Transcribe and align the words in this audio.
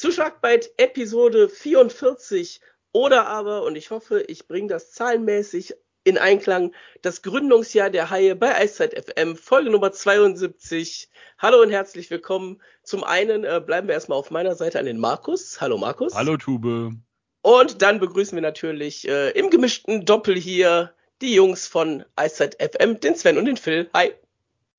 zu 0.00 0.10
Schlagbeit 0.10 0.70
Episode 0.78 1.50
44 1.50 2.62
oder 2.92 3.26
aber, 3.26 3.64
und 3.64 3.76
ich 3.76 3.90
hoffe, 3.90 4.22
ich 4.28 4.48
bringe 4.48 4.68
das 4.68 4.92
zahlenmäßig 4.92 5.74
in 6.04 6.16
Einklang, 6.16 6.74
das 7.02 7.20
Gründungsjahr 7.20 7.90
der 7.90 8.08
Haie 8.08 8.34
bei 8.34 8.56
Eiszeit 8.56 8.94
FM, 8.94 9.36
Folge 9.36 9.68
Nummer 9.68 9.92
72. 9.92 11.10
Hallo 11.36 11.60
und 11.60 11.68
herzlich 11.68 12.10
willkommen. 12.10 12.62
Zum 12.82 13.04
einen 13.04 13.44
äh, 13.44 13.60
bleiben 13.64 13.88
wir 13.88 13.94
erstmal 13.94 14.16
auf 14.16 14.30
meiner 14.30 14.54
Seite 14.54 14.78
an 14.78 14.86
den 14.86 14.98
Markus. 14.98 15.60
Hallo 15.60 15.76
Markus. 15.76 16.14
Hallo 16.14 16.38
Tube. 16.38 16.94
Und 17.42 17.82
dann 17.82 18.00
begrüßen 18.00 18.34
wir 18.34 18.42
natürlich 18.42 19.06
äh, 19.06 19.32
im 19.32 19.50
gemischten 19.50 20.06
Doppel 20.06 20.34
hier 20.34 20.94
die 21.20 21.34
Jungs 21.34 21.66
von 21.66 22.06
Eiszeit 22.16 22.56
FM, 22.58 23.00
den 23.00 23.16
Sven 23.16 23.36
und 23.36 23.44
den 23.44 23.58
Phil. 23.58 23.90
Hi. 23.92 24.14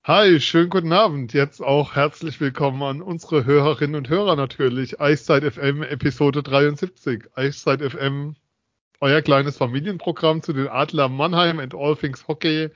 Hi, 0.04 0.40
schönen 0.40 0.72
guten 0.72 0.94
Abend. 0.94 1.32
Jetzt 1.32 1.62
auch 1.62 1.94
herzlich 1.94 2.42
willkommen 2.42 2.82
an 2.82 3.04
unsere 3.04 3.46
Hörerinnen 3.46 3.96
und 3.96 4.10
Hörer 4.10 4.36
natürlich. 4.36 5.00
Eiszeit 5.00 5.44
FM 5.44 5.84
Episode 5.84 6.42
73. 6.42 7.26
Eiszeit 7.36 7.84
FM, 7.84 8.36
euer 9.00 9.22
kleines 9.22 9.58
Familienprogramm 9.58 10.42
zu 10.42 10.54
den 10.54 10.70
Adler 10.70 11.08
Mannheim 11.08 11.60
and 11.60 11.76
All 11.76 11.96
Things 11.96 12.28
Hockey. 12.28 12.70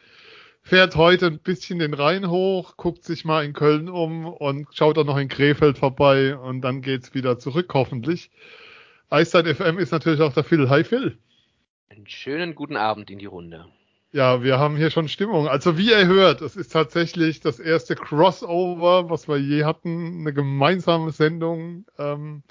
Fährt 0.62 0.96
heute 0.96 1.26
ein 1.26 1.40
bisschen 1.40 1.80
den 1.80 1.96
Rhein 1.96 2.30
hoch, 2.30 2.78
guckt 2.78 3.04
sich 3.04 3.26
mal 3.26 3.44
in 3.44 3.54
Köln 3.54 3.90
um 3.90 4.28
und 4.28 4.68
schaut 4.76 4.98
dann 4.98 5.08
noch 5.08 5.18
in 5.18 5.28
Krefeld 5.28 5.80
vorbei 5.80 6.38
und 6.38 6.62
dann 6.62 6.84
geht's 6.84 7.16
wieder 7.16 7.40
zurück, 7.40 7.74
hoffentlich. 7.74 8.30
Eiszeit 9.10 9.48
FM 9.48 9.80
ist 9.80 9.92
natürlich 9.92 10.22
auch 10.22 10.34
der 10.34 10.44
Phil. 10.44 10.70
Hi 10.70 10.84
Phil. 10.84 11.18
Einen 11.90 12.06
schönen 12.06 12.54
guten 12.54 12.78
Abend 12.78 13.10
in 13.10 13.18
die 13.18 13.26
Runde. 13.26 13.66
Ja, 14.16 14.42
wir 14.42 14.60
haben 14.60 14.78
hier 14.78 14.92
schon 14.92 15.10
Stimmung. 15.10 15.50
Also 15.50 15.78
wie 15.78 15.90
ihr 15.90 16.08
hört, 16.08 16.40
es 16.40 16.56
ist 16.56 16.72
tatsächlich 16.72 17.42
das 17.42 17.60
erste 17.60 17.96
Crossover, 17.96 19.10
was 19.10 19.28
wir 19.28 19.36
je 19.36 19.66
hatten, 19.66 20.22
eine 20.22 20.32
gemeinsame 20.32 21.12
Sendung 21.12 21.84
ähm, 22.00 22.42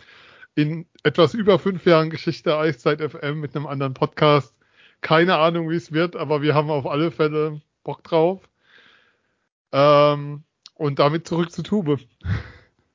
in 0.55 0.87
etwas 1.05 1.33
über 1.33 1.59
fünf 1.59 1.87
Jahren 1.87 2.11
Geschichte 2.11 2.59
Eiszeit 2.59 3.01
FM 3.01 3.41
mit 3.41 3.57
einem 3.57 3.67
anderen 3.67 3.95
Podcast. 3.95 4.55
Keine 5.01 5.39
Ahnung, 5.39 5.71
wie 5.71 5.77
es 5.77 5.91
wird, 5.91 6.17
aber 6.17 6.43
wir 6.43 6.55
haben 6.55 6.69
auf 6.69 6.85
alle 6.85 7.11
Fälle 7.11 7.63
Bock 7.83 8.05
drauf. 8.05 8.43
Ähm, 9.73 10.43
und 10.75 10.99
damit 10.99 11.27
zurück 11.27 11.51
zu 11.51 11.63
Tube. 11.63 11.99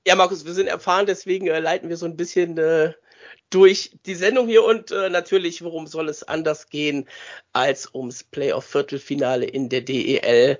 Ja, 0.05 0.15
Markus, 0.15 0.45
wir 0.45 0.53
sind 0.53 0.67
erfahren, 0.67 1.07
deswegen 1.07 1.47
äh, 1.47 1.59
leiten 1.59 1.89
wir 1.89 1.97
so 1.97 2.05
ein 2.05 2.17
bisschen 2.17 2.55
äh, 2.59 2.93
durch 3.49 3.91
die 4.05 4.15
Sendung 4.15 4.47
hier 4.47 4.63
und 4.63 4.91
äh, 4.91 5.09
natürlich, 5.09 5.63
worum 5.63 5.87
soll 5.87 6.09
es 6.09 6.23
anders 6.23 6.69
gehen 6.69 7.07
als 7.53 7.93
ums 7.93 8.23
Playoff-Viertelfinale 8.23 9.45
in 9.45 9.69
der 9.69 9.81
DEL. 9.81 10.59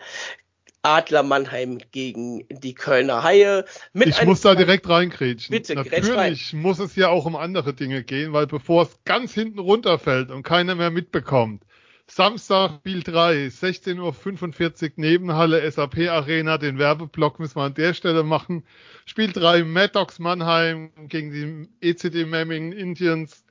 Adler 0.82 1.24
Mannheim 1.24 1.80
gegen 1.92 2.46
die 2.50 2.74
Kölner 2.74 3.22
Haie. 3.22 3.66
ich 3.94 4.24
muss 4.24 4.40
da 4.42 4.56
direkt 4.56 4.88
reingrätschen. 4.88 5.52
Bitte, 5.52 5.76
Natürlich 5.76 6.16
rein. 6.16 6.38
muss 6.54 6.80
es 6.80 6.96
ja 6.96 7.10
auch 7.10 7.26
um 7.26 7.36
andere 7.36 7.74
Dinge 7.74 8.02
gehen, 8.04 8.32
weil 8.32 8.48
bevor 8.48 8.84
es 8.84 8.98
ganz 9.04 9.34
hinten 9.34 9.60
runterfällt 9.60 10.32
und 10.32 10.44
keiner 10.44 10.76
mehr 10.76 10.90
mitbekommt, 10.90 11.64
Samstag 12.12 12.80
Spiel 12.80 13.04
3, 13.04 13.50
16.45 13.50 14.84
Uhr 14.84 14.92
Nebenhalle 14.96 15.72
SAP 15.72 16.10
Arena. 16.10 16.58
Den 16.58 16.80
Werbeblock 16.80 17.40
müssen 17.40 17.58
wir 17.58 17.64
an 17.64 17.76
der 17.76 17.94
Stelle 17.94 18.24
machen. 18.24 18.64
Spiel 19.06 19.32
3 19.32 19.64
Maddox 19.64 20.18
Mannheim 20.18 20.90
gegen 21.08 21.32
die 21.32 21.88
ECD 21.88 22.26
Memmingen 22.26 22.72
Indians. 22.72 23.46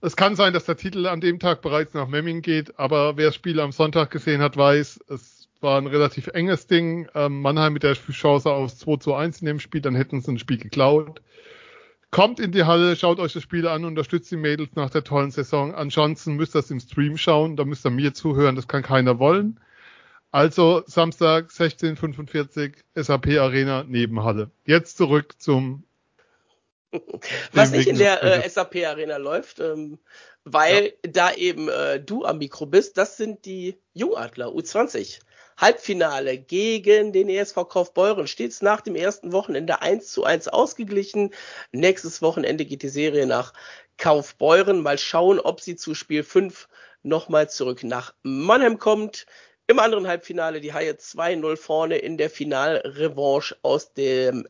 Es 0.00 0.16
kann 0.16 0.34
sein, 0.34 0.52
dass 0.52 0.64
der 0.64 0.76
Titel 0.76 1.06
an 1.06 1.20
dem 1.20 1.38
Tag 1.38 1.62
bereits 1.62 1.94
nach 1.94 2.08
Memmingen 2.08 2.42
geht, 2.42 2.78
aber 2.80 3.16
wer 3.16 3.26
das 3.26 3.36
Spiel 3.36 3.60
am 3.60 3.70
Sonntag 3.70 4.10
gesehen 4.10 4.42
hat, 4.42 4.56
weiß, 4.56 4.98
es 5.08 5.48
war 5.60 5.80
ein 5.80 5.86
relativ 5.86 6.26
enges 6.26 6.66
Ding. 6.66 7.08
Ähm, 7.14 7.42
Mannheim 7.42 7.74
mit 7.74 7.84
der 7.84 7.94
Chance 7.94 8.50
auf 8.50 8.74
2 8.74 8.96
zu 8.96 9.14
1 9.14 9.40
in 9.40 9.46
dem 9.46 9.60
Spiel, 9.60 9.80
dann 9.80 9.94
hätten 9.94 10.20
sie 10.20 10.32
ein 10.32 10.38
Spiel 10.40 10.58
geklaut. 10.58 11.22
Kommt 12.14 12.38
in 12.38 12.52
die 12.52 12.62
Halle, 12.62 12.94
schaut 12.94 13.18
euch 13.18 13.32
das 13.32 13.42
Spiel 13.42 13.66
an, 13.66 13.84
unterstützt 13.84 14.30
die 14.30 14.36
Mädels 14.36 14.76
nach 14.76 14.88
der 14.88 15.02
tollen 15.02 15.32
Saison. 15.32 15.74
Ansonsten 15.74 16.34
müsst 16.34 16.54
ihr 16.54 16.60
es 16.60 16.70
im 16.70 16.78
Stream 16.78 17.16
schauen, 17.16 17.56
da 17.56 17.64
müsst 17.64 17.84
ihr 17.84 17.90
mir 17.90 18.14
zuhören, 18.14 18.54
das 18.54 18.68
kann 18.68 18.84
keiner 18.84 19.18
wollen. 19.18 19.58
Also 20.30 20.84
Samstag 20.86 21.50
16.45 21.50 22.74
SAP 22.94 23.26
Arena 23.40 23.82
Nebenhalle. 23.82 24.52
Jetzt 24.64 24.96
zurück 24.96 25.34
zum 25.38 25.82
Was 27.52 27.72
nicht 27.72 27.88
in 27.88 27.98
der 27.98 28.22
äh, 28.22 28.48
SAP 28.48 28.76
Arena 28.86 29.16
läuft, 29.16 29.58
ähm, 29.58 29.98
weil 30.44 30.92
ja. 31.04 31.10
da 31.10 31.32
eben 31.32 31.68
äh, 31.68 31.98
du 31.98 32.24
am 32.24 32.38
Mikro 32.38 32.66
bist, 32.66 32.96
das 32.96 33.16
sind 33.16 33.44
die 33.44 33.76
Jungadler 33.92 34.50
U20. 34.50 35.18
Halbfinale 35.56 36.38
gegen 36.38 37.12
den 37.12 37.28
ESV 37.28 37.68
Kaufbeuren. 37.68 38.26
Stets 38.26 38.62
nach 38.62 38.80
dem 38.80 38.96
ersten 38.96 39.32
Wochenende 39.32 39.82
1 39.82 40.10
zu 40.10 40.24
1 40.24 40.48
ausgeglichen. 40.48 41.30
Nächstes 41.72 42.22
Wochenende 42.22 42.64
geht 42.64 42.82
die 42.82 42.88
Serie 42.88 43.26
nach 43.26 43.52
Kaufbeuren. 43.96 44.80
Mal 44.80 44.98
schauen, 44.98 45.38
ob 45.38 45.60
sie 45.60 45.76
zu 45.76 45.94
Spiel 45.94 46.24
5 46.24 46.68
nochmal 47.02 47.48
zurück 47.48 47.84
nach 47.84 48.14
Mannheim 48.22 48.78
kommt. 48.78 49.26
Im 49.66 49.78
anderen 49.78 50.06
Halbfinale 50.06 50.60
die 50.60 50.74
Haie 50.74 50.92
2-0 50.92 51.56
vorne 51.56 51.96
in 51.96 52.18
der 52.18 52.28
Finalrevanche 52.28 53.56
aus, 53.62 53.92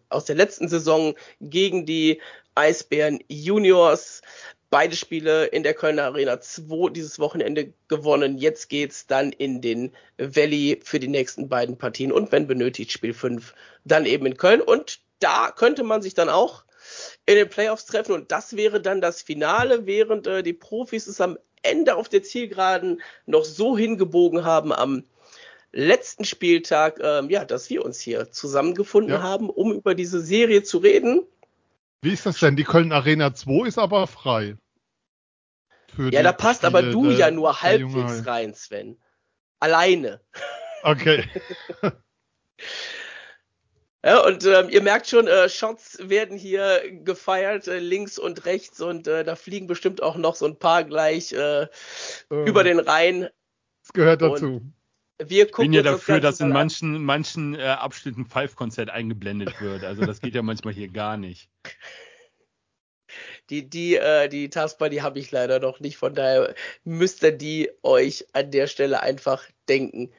aus 0.08 0.24
der 0.24 0.36
letzten 0.36 0.68
Saison 0.68 1.14
gegen 1.40 1.86
die 1.86 2.20
Eisbären 2.56 3.22
Juniors. 3.28 4.22
Beide 4.74 4.96
Spiele 4.96 5.44
in 5.44 5.62
der 5.62 5.72
Kölner 5.72 6.02
Arena 6.02 6.40
2 6.40 6.90
dieses 6.90 7.20
Wochenende 7.20 7.72
gewonnen. 7.86 8.38
Jetzt 8.38 8.68
geht's 8.68 9.06
dann 9.06 9.30
in 9.30 9.60
den 9.60 9.92
Valley 10.18 10.80
für 10.82 10.98
die 10.98 11.06
nächsten 11.06 11.48
beiden 11.48 11.78
Partien 11.78 12.10
und 12.10 12.32
wenn 12.32 12.48
benötigt 12.48 12.90
Spiel 12.90 13.14
5 13.14 13.54
dann 13.84 14.04
eben 14.04 14.26
in 14.26 14.36
Köln 14.36 14.60
und 14.60 14.98
da 15.20 15.52
könnte 15.52 15.84
man 15.84 16.02
sich 16.02 16.14
dann 16.14 16.28
auch 16.28 16.64
in 17.24 17.36
den 17.36 17.48
Playoffs 17.48 17.86
treffen 17.86 18.16
und 18.16 18.32
das 18.32 18.56
wäre 18.56 18.80
dann 18.80 19.00
das 19.00 19.22
Finale, 19.22 19.86
während 19.86 20.26
äh, 20.26 20.42
die 20.42 20.54
Profis 20.54 21.06
es 21.06 21.20
am 21.20 21.38
Ende 21.62 21.94
auf 21.94 22.08
der 22.08 22.24
Zielgeraden 22.24 23.00
noch 23.26 23.44
so 23.44 23.78
hingebogen 23.78 24.44
haben 24.44 24.72
am 24.72 25.04
letzten 25.70 26.24
Spieltag, 26.24 26.98
ähm, 27.00 27.30
ja, 27.30 27.44
dass 27.44 27.70
wir 27.70 27.84
uns 27.84 28.00
hier 28.00 28.32
zusammengefunden 28.32 29.14
ja. 29.14 29.22
haben, 29.22 29.50
um 29.50 29.72
über 29.72 29.94
diese 29.94 30.20
Serie 30.20 30.64
zu 30.64 30.78
reden. 30.78 31.22
Wie 32.02 32.12
ist 32.12 32.26
das 32.26 32.40
denn? 32.40 32.56
Die 32.56 32.64
Köln 32.64 32.90
Arena 32.90 33.34
2 33.34 33.68
ist 33.68 33.78
aber 33.78 34.08
frei 34.08 34.56
ja, 35.98 36.22
da 36.22 36.32
passt 36.32 36.64
Spiele, 36.64 36.78
aber 36.78 36.82
du 36.90 37.08
der, 37.08 37.18
ja 37.18 37.30
nur 37.30 37.62
halbwegs 37.62 38.26
rein, 38.26 38.54
Sven. 38.54 38.98
Alleine. 39.60 40.20
Okay. 40.86 41.24
ja, 44.04 44.20
und 44.20 44.44
ähm, 44.44 44.68
ihr 44.68 44.82
merkt 44.82 45.08
schon, 45.08 45.26
äh, 45.26 45.48
Shots 45.48 45.96
werden 45.98 46.36
hier 46.36 46.82
gefeiert, 47.04 47.68
äh, 47.68 47.78
links 47.78 48.18
und 48.18 48.44
rechts, 48.44 48.82
und 48.82 49.08
äh, 49.08 49.24
da 49.24 49.34
fliegen 49.34 49.66
bestimmt 49.66 50.02
auch 50.02 50.16
noch 50.16 50.34
so 50.34 50.44
ein 50.44 50.58
paar 50.58 50.84
gleich 50.84 51.32
äh, 51.32 51.68
über 52.28 52.64
den 52.64 52.80
Rhein. 52.80 53.30
Das 53.80 53.94
gehört 53.94 54.20
dazu. 54.20 54.56
Und 54.56 54.74
wir 55.18 55.46
gucken 55.46 55.64
ich 55.64 55.70
bin 55.70 55.72
ja 55.72 55.82
dafür, 55.82 56.20
das 56.20 56.38
dass 56.38 56.46
in 56.46 56.52
manchen, 56.52 57.02
manchen 57.02 57.54
äh, 57.54 57.62
Abschnitten 57.62 58.26
Five-Konzert 58.26 58.90
eingeblendet 58.90 59.58
wird. 59.60 59.84
Also 59.84 60.04
das 60.04 60.20
geht 60.20 60.34
ja 60.34 60.42
manchmal 60.42 60.74
hier 60.74 60.88
gar 60.88 61.16
nicht. 61.16 61.48
Die, 63.50 63.68
die, 63.68 63.96
äh, 63.96 64.28
die 64.28 64.48
Taskbar, 64.48 64.88
die 64.88 65.02
habe 65.02 65.18
ich 65.18 65.30
leider 65.30 65.60
noch 65.60 65.80
nicht. 65.80 65.96
Von 65.96 66.14
daher 66.14 66.54
müsst 66.84 67.22
ihr 67.22 67.32
die 67.32 67.70
euch 67.82 68.26
an 68.32 68.50
der 68.50 68.66
Stelle 68.66 69.00
einfach 69.00 69.44
denken. 69.68 70.10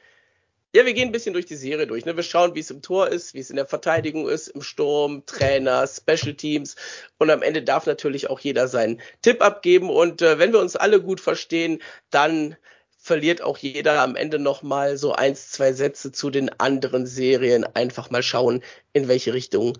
Ja, 0.76 0.84
wir 0.84 0.92
gehen 0.92 1.08
ein 1.08 1.12
bisschen 1.12 1.32
durch 1.32 1.46
die 1.46 1.56
Serie 1.56 1.86
durch. 1.86 2.04
Ne? 2.04 2.16
Wir 2.16 2.22
schauen, 2.22 2.54
wie 2.54 2.60
es 2.60 2.70
im 2.70 2.82
Tor 2.82 3.08
ist, 3.08 3.32
wie 3.32 3.38
es 3.38 3.48
in 3.48 3.56
der 3.56 3.66
Verteidigung 3.66 4.28
ist, 4.28 4.48
im 4.48 4.60
Sturm, 4.60 5.24
Trainer, 5.24 5.86
Special 5.86 6.34
Teams. 6.34 6.76
Und 7.18 7.30
am 7.30 7.42
Ende 7.42 7.62
darf 7.62 7.86
natürlich 7.86 8.28
auch 8.28 8.40
jeder 8.40 8.68
seinen 8.68 9.00
Tipp 9.22 9.42
abgeben. 9.42 9.88
Und 9.88 10.20
äh, 10.22 10.38
wenn 10.38 10.52
wir 10.52 10.60
uns 10.60 10.76
alle 10.76 11.00
gut 11.00 11.20
verstehen, 11.20 11.80
dann 12.10 12.56
verliert 12.98 13.40
auch 13.40 13.56
jeder 13.56 14.02
am 14.02 14.16
Ende 14.16 14.38
nochmal 14.38 14.98
so 14.98 15.12
eins, 15.12 15.50
zwei 15.50 15.72
Sätze 15.72 16.12
zu 16.12 16.28
den 16.28 16.50
anderen 16.60 17.06
Serien. 17.06 17.64
Einfach 17.64 18.10
mal 18.10 18.22
schauen, 18.22 18.62
in 18.92 19.08
welche 19.08 19.32
Richtung 19.32 19.78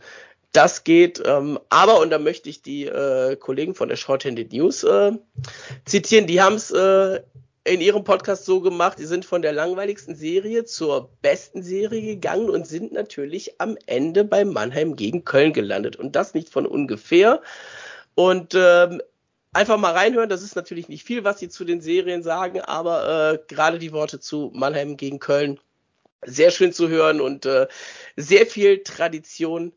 das 0.56 0.84
geht. 0.84 1.22
Ähm, 1.24 1.58
aber, 1.68 2.00
und 2.00 2.10
da 2.10 2.18
möchte 2.18 2.48
ich 2.48 2.62
die 2.62 2.86
äh, 2.86 3.36
Kollegen 3.36 3.74
von 3.74 3.88
der 3.88 3.96
Shorthanded 3.96 4.52
News 4.52 4.84
äh, 4.84 5.12
zitieren, 5.84 6.26
die 6.26 6.40
haben 6.40 6.56
es 6.56 6.70
äh, 6.70 7.20
in 7.64 7.80
ihrem 7.80 8.04
Podcast 8.04 8.44
so 8.44 8.60
gemacht, 8.60 8.98
die 8.98 9.04
sind 9.04 9.24
von 9.24 9.42
der 9.42 9.52
langweiligsten 9.52 10.14
Serie 10.14 10.64
zur 10.64 11.10
besten 11.20 11.62
Serie 11.62 12.00
gegangen 12.00 12.48
und 12.48 12.66
sind 12.66 12.92
natürlich 12.92 13.60
am 13.60 13.76
Ende 13.86 14.24
bei 14.24 14.44
Mannheim 14.44 14.96
gegen 14.96 15.24
Köln 15.24 15.52
gelandet. 15.52 15.96
Und 15.96 16.16
das 16.16 16.32
nicht 16.32 16.48
von 16.48 16.64
ungefähr. 16.64 17.42
Und 18.14 18.54
ähm, 18.54 19.02
einfach 19.52 19.78
mal 19.78 19.92
reinhören. 19.92 20.28
Das 20.28 20.42
ist 20.42 20.54
natürlich 20.54 20.88
nicht 20.88 21.04
viel, 21.04 21.24
was 21.24 21.38
sie 21.38 21.48
zu 21.48 21.64
den 21.64 21.80
Serien 21.80 22.22
sagen, 22.22 22.60
aber 22.60 23.32
äh, 23.32 23.38
gerade 23.48 23.78
die 23.78 23.92
Worte 23.92 24.20
zu 24.20 24.52
Mannheim 24.54 24.96
gegen 24.96 25.18
Köln 25.18 25.58
sehr 26.24 26.50
schön 26.50 26.72
zu 26.72 26.88
hören 26.88 27.20
und 27.20 27.46
äh, 27.46 27.66
sehr 28.16 28.46
viel 28.46 28.82
Tradition 28.82 29.72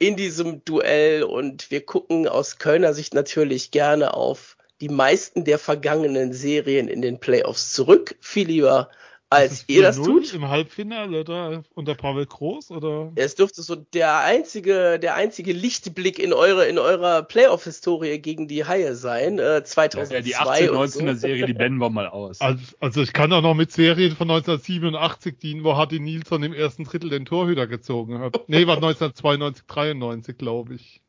in 0.00 0.16
diesem 0.16 0.64
Duell. 0.64 1.22
Und 1.22 1.70
wir 1.70 1.86
gucken 1.86 2.26
aus 2.26 2.58
Kölner 2.58 2.92
Sicht 2.92 3.14
natürlich 3.14 3.70
gerne 3.70 4.14
auf 4.14 4.56
die 4.80 4.88
meisten 4.88 5.44
der 5.44 5.58
vergangenen 5.58 6.32
Serien 6.32 6.88
in 6.88 7.02
den 7.02 7.20
Playoffs 7.20 7.72
zurück. 7.72 8.16
Viel 8.20 8.48
lieber 8.48 8.90
als 9.30 9.64
ihr 9.68 9.82
das 9.82 9.96
tut. 9.96 10.34
Im 10.34 10.48
Halbfinale 10.48 11.24
da 11.24 11.62
unter 11.74 11.94
Pavel 11.94 12.26
Groß 12.26 12.72
oder? 12.72 13.12
Es 13.14 13.36
dürfte 13.36 13.62
so 13.62 13.76
der 13.76 14.18
einzige, 14.18 14.98
der 14.98 15.14
einzige 15.14 15.52
Lichtblick 15.52 16.18
in 16.18 16.32
eure, 16.32 16.66
in 16.66 16.78
eurer 16.78 17.22
Playoff-Historie 17.22 18.18
gegen 18.18 18.48
die 18.48 18.64
Haie 18.64 18.96
sein. 18.96 19.38
Äh, 19.38 19.62
2002 19.64 20.14
ja, 20.14 20.20
die 20.20 20.36
18, 20.36 20.70
19er 20.70 21.14
so. 21.14 21.20
Serie, 21.20 21.46
die 21.46 21.54
blenden 21.54 21.78
wir 21.78 21.90
mal 21.90 22.08
aus. 22.08 22.40
Also, 22.50 22.64
also 22.80 23.02
ich 23.02 23.12
kann 23.12 23.32
auch 23.32 23.42
noch 23.42 23.54
mit 23.54 23.70
Serien 23.70 24.16
von 24.16 24.28
1987 24.28 25.38
dienen, 25.38 25.62
wo 25.62 25.76
Hardy 25.76 26.00
Nilsson 26.00 26.42
im 26.42 26.52
ersten 26.52 26.82
Drittel 26.82 27.10
den 27.10 27.24
Torhüter 27.24 27.68
gezogen 27.68 28.18
hat. 28.18 28.40
nee, 28.48 28.66
war 28.66 28.74
1992, 28.76 29.66
93, 29.66 30.36
glaube 30.36 30.74
ich. 30.74 31.00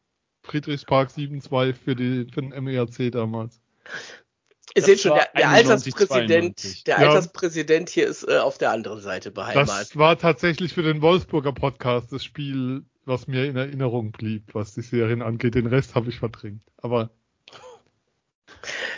Friedrichspark 0.43 1.09
7-2 1.09 1.73
für, 1.73 1.95
die, 1.95 2.27
für 2.31 2.41
den 2.41 2.63
MERC 2.63 3.11
damals. 3.11 3.59
Ihr 4.73 4.83
seht 4.83 5.01
schon, 5.01 5.15
der, 5.15 5.29
der 5.35 5.49
Alterspräsident, 5.49 6.87
der 6.87 7.01
ja. 7.01 7.09
Alterspräsident 7.09 7.89
hier 7.89 8.07
ist 8.07 8.23
äh, 8.27 8.37
auf 8.37 8.57
der 8.57 8.71
anderen 8.71 9.01
Seite 9.01 9.31
beheimatet. 9.31 9.69
Das 9.69 9.97
war 9.97 10.17
tatsächlich 10.17 10.73
für 10.73 10.83
den 10.83 11.01
Wolfsburger 11.01 11.51
Podcast 11.51 12.11
das 12.13 12.23
Spiel, 12.23 12.85
was 13.05 13.27
mir 13.27 13.45
in 13.45 13.57
Erinnerung 13.57 14.11
blieb, 14.11 14.53
was 14.53 14.73
die 14.73 14.81
Serien 14.81 15.21
angeht. 15.21 15.55
Den 15.55 15.67
Rest 15.67 15.95
habe 15.95 16.09
ich 16.09 16.19
verdrängt. 16.19 16.63
Aber 16.77 17.09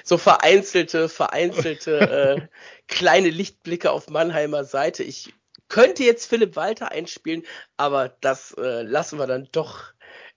so 0.03 0.17
vereinzelte, 0.17 1.09
vereinzelte 1.09 1.99
äh, 2.41 2.47
kleine 2.87 3.29
Lichtblicke 3.29 3.91
auf 3.91 4.09
Mannheimer 4.09 4.65
Seite. 4.65 5.03
Ich 5.03 5.33
könnte 5.69 6.03
jetzt 6.03 6.27
Philipp 6.27 6.55
Walter 6.55 6.91
einspielen, 6.91 7.43
aber 7.77 8.09
das 8.21 8.53
äh, 8.57 8.83
lassen 8.83 9.17
wir 9.17 9.27
dann 9.27 9.47
doch 9.51 9.92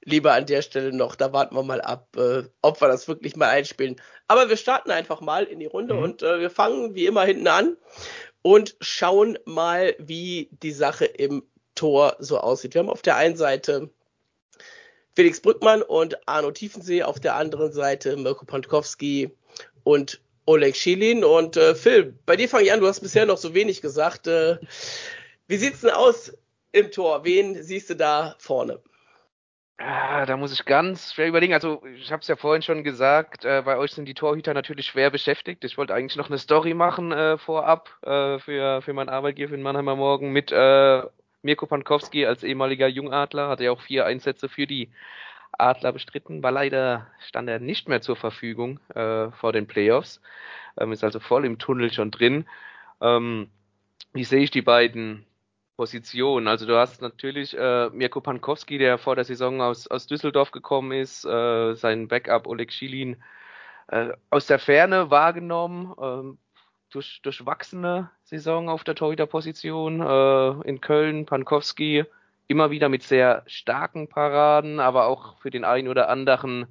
lieber 0.06 0.32
an 0.32 0.46
der 0.46 0.62
Stelle 0.62 0.92
noch. 0.92 1.16
Da 1.16 1.32
warten 1.32 1.54
wir 1.54 1.62
mal 1.62 1.82
ab, 1.82 2.08
äh, 2.16 2.44
ob 2.62 2.80
wir 2.80 2.88
das 2.88 3.08
wirklich 3.08 3.36
mal 3.36 3.48
einspielen. 3.48 3.96
Aber 4.28 4.48
wir 4.48 4.56
starten 4.56 4.90
einfach 4.90 5.20
mal 5.20 5.44
in 5.44 5.58
die 5.58 5.66
Runde 5.66 5.94
mhm. 5.94 6.02
und 6.02 6.22
äh, 6.22 6.40
wir 6.40 6.50
fangen 6.50 6.94
wie 6.94 7.06
immer 7.06 7.24
hinten 7.24 7.48
an 7.48 7.76
und 8.40 8.76
schauen 8.80 9.38
mal, 9.44 9.94
wie 9.98 10.48
die 10.62 10.72
Sache 10.72 11.04
im 11.04 11.42
Tor 11.74 12.16
so 12.20 12.38
aussieht. 12.38 12.74
Wir 12.74 12.78
haben 12.78 12.88
auf 12.88 13.02
der 13.02 13.16
einen 13.16 13.36
Seite 13.36 13.90
Felix 15.14 15.40
Brückmann 15.40 15.82
und 15.82 16.28
Arno 16.28 16.52
Tiefensee, 16.52 17.02
auf 17.02 17.18
der 17.20 17.34
anderen 17.34 17.72
Seite 17.72 18.16
Mirko 18.16 18.44
Pontkowski 18.44 19.34
und 19.82 20.20
Oleg 20.46 20.76
Schilin. 20.76 21.24
Und 21.24 21.56
äh, 21.56 21.74
Phil, 21.74 22.14
bei 22.24 22.36
dir 22.36 22.48
fange 22.48 22.64
ich 22.64 22.72
an, 22.72 22.80
du 22.80 22.86
hast 22.86 23.00
bisher 23.00 23.26
noch 23.26 23.38
so 23.38 23.54
wenig 23.54 23.82
gesagt. 23.82 24.28
Äh, 24.28 24.58
wie 25.48 25.56
sieht's 25.56 25.80
denn 25.80 25.90
aus 25.90 26.32
im 26.70 26.92
Tor? 26.92 27.24
Wen 27.24 27.60
siehst 27.62 27.90
du 27.90 27.96
da 27.96 28.36
vorne? 28.38 28.80
Ah, 29.78 30.24
da 30.24 30.36
muss 30.38 30.52
ich 30.52 30.64
ganz 30.64 31.12
schwer 31.12 31.28
überlegen. 31.28 31.52
Also, 31.52 31.84
ich 31.84 32.10
habe 32.10 32.20
es 32.22 32.28
ja 32.28 32.36
vorhin 32.36 32.62
schon 32.62 32.82
gesagt, 32.82 33.44
äh, 33.44 33.62
bei 33.64 33.76
euch 33.76 33.92
sind 33.92 34.06
die 34.06 34.14
Torhüter 34.14 34.54
natürlich 34.54 34.86
schwer 34.86 35.10
beschäftigt. 35.10 35.64
Ich 35.64 35.76
wollte 35.76 35.92
eigentlich 35.94 36.16
noch 36.16 36.28
eine 36.28 36.38
Story 36.38 36.72
machen 36.72 37.12
äh, 37.12 37.36
vorab 37.36 37.90
äh, 38.02 38.38
für, 38.38 38.80
für 38.80 38.92
meinen 38.94 39.10
Arbeitgeber 39.10 39.54
in 39.54 39.62
Mannheimer 39.62 39.94
Morgen 39.94 40.32
mit 40.32 40.50
äh, 40.50 41.02
Mirko 41.42 41.66
Pankowski 41.66 42.24
als 42.24 42.42
ehemaliger 42.42 42.88
Jungadler. 42.88 43.48
Hatte 43.48 43.64
ja 43.64 43.70
auch 43.70 43.82
vier 43.82 44.06
Einsätze 44.06 44.48
für 44.48 44.66
die 44.66 44.90
Adler 45.58 45.92
bestritten, 45.92 46.42
war 46.42 46.52
leider 46.52 47.08
stand 47.20 47.48
er 47.48 47.58
nicht 47.60 47.88
mehr 47.88 48.00
zur 48.00 48.16
Verfügung 48.16 48.80
äh, 48.94 49.30
vor 49.32 49.52
den 49.52 49.66
Playoffs. 49.66 50.20
Ähm, 50.78 50.92
ist 50.92 51.04
also 51.04 51.20
voll 51.20 51.44
im 51.44 51.58
Tunnel 51.58 51.92
schon 51.92 52.10
drin. 52.10 52.46
Ähm, 53.00 53.50
wie 54.14 54.24
sehe 54.24 54.42
ich 54.42 54.50
die 54.50 54.62
beiden 54.62 55.26
Position. 55.76 56.48
Also 56.48 56.66
du 56.66 56.76
hast 56.76 57.02
natürlich 57.02 57.56
äh, 57.56 57.90
Mirko 57.90 58.20
Pankowski, 58.20 58.78
der 58.78 58.98
vor 58.98 59.14
der 59.14 59.24
Saison 59.24 59.60
aus, 59.60 59.86
aus 59.86 60.06
Düsseldorf 60.06 60.50
gekommen 60.50 60.92
ist, 60.92 61.24
äh, 61.24 61.74
sein 61.74 62.08
Backup 62.08 62.46
Oleg 62.46 62.72
Schilin 62.72 63.16
äh, 63.88 64.08
aus 64.30 64.46
der 64.46 64.58
Ferne 64.58 65.10
wahrgenommen, 65.10 65.92
äh, 65.98 66.36
durch, 66.90 67.20
durchwachsene 67.22 68.10
Saison 68.24 68.68
auf 68.68 68.84
der 68.84 68.94
Torhüterposition 68.94 70.00
äh, 70.00 70.68
in 70.68 70.80
Köln. 70.80 71.26
Pankowski 71.26 72.04
immer 72.48 72.70
wieder 72.70 72.88
mit 72.88 73.02
sehr 73.02 73.42
starken 73.46 74.08
Paraden, 74.08 74.80
aber 74.80 75.06
auch 75.06 75.38
für 75.38 75.50
den 75.50 75.64
einen 75.64 75.88
oder 75.88 76.08
anderen 76.08 76.66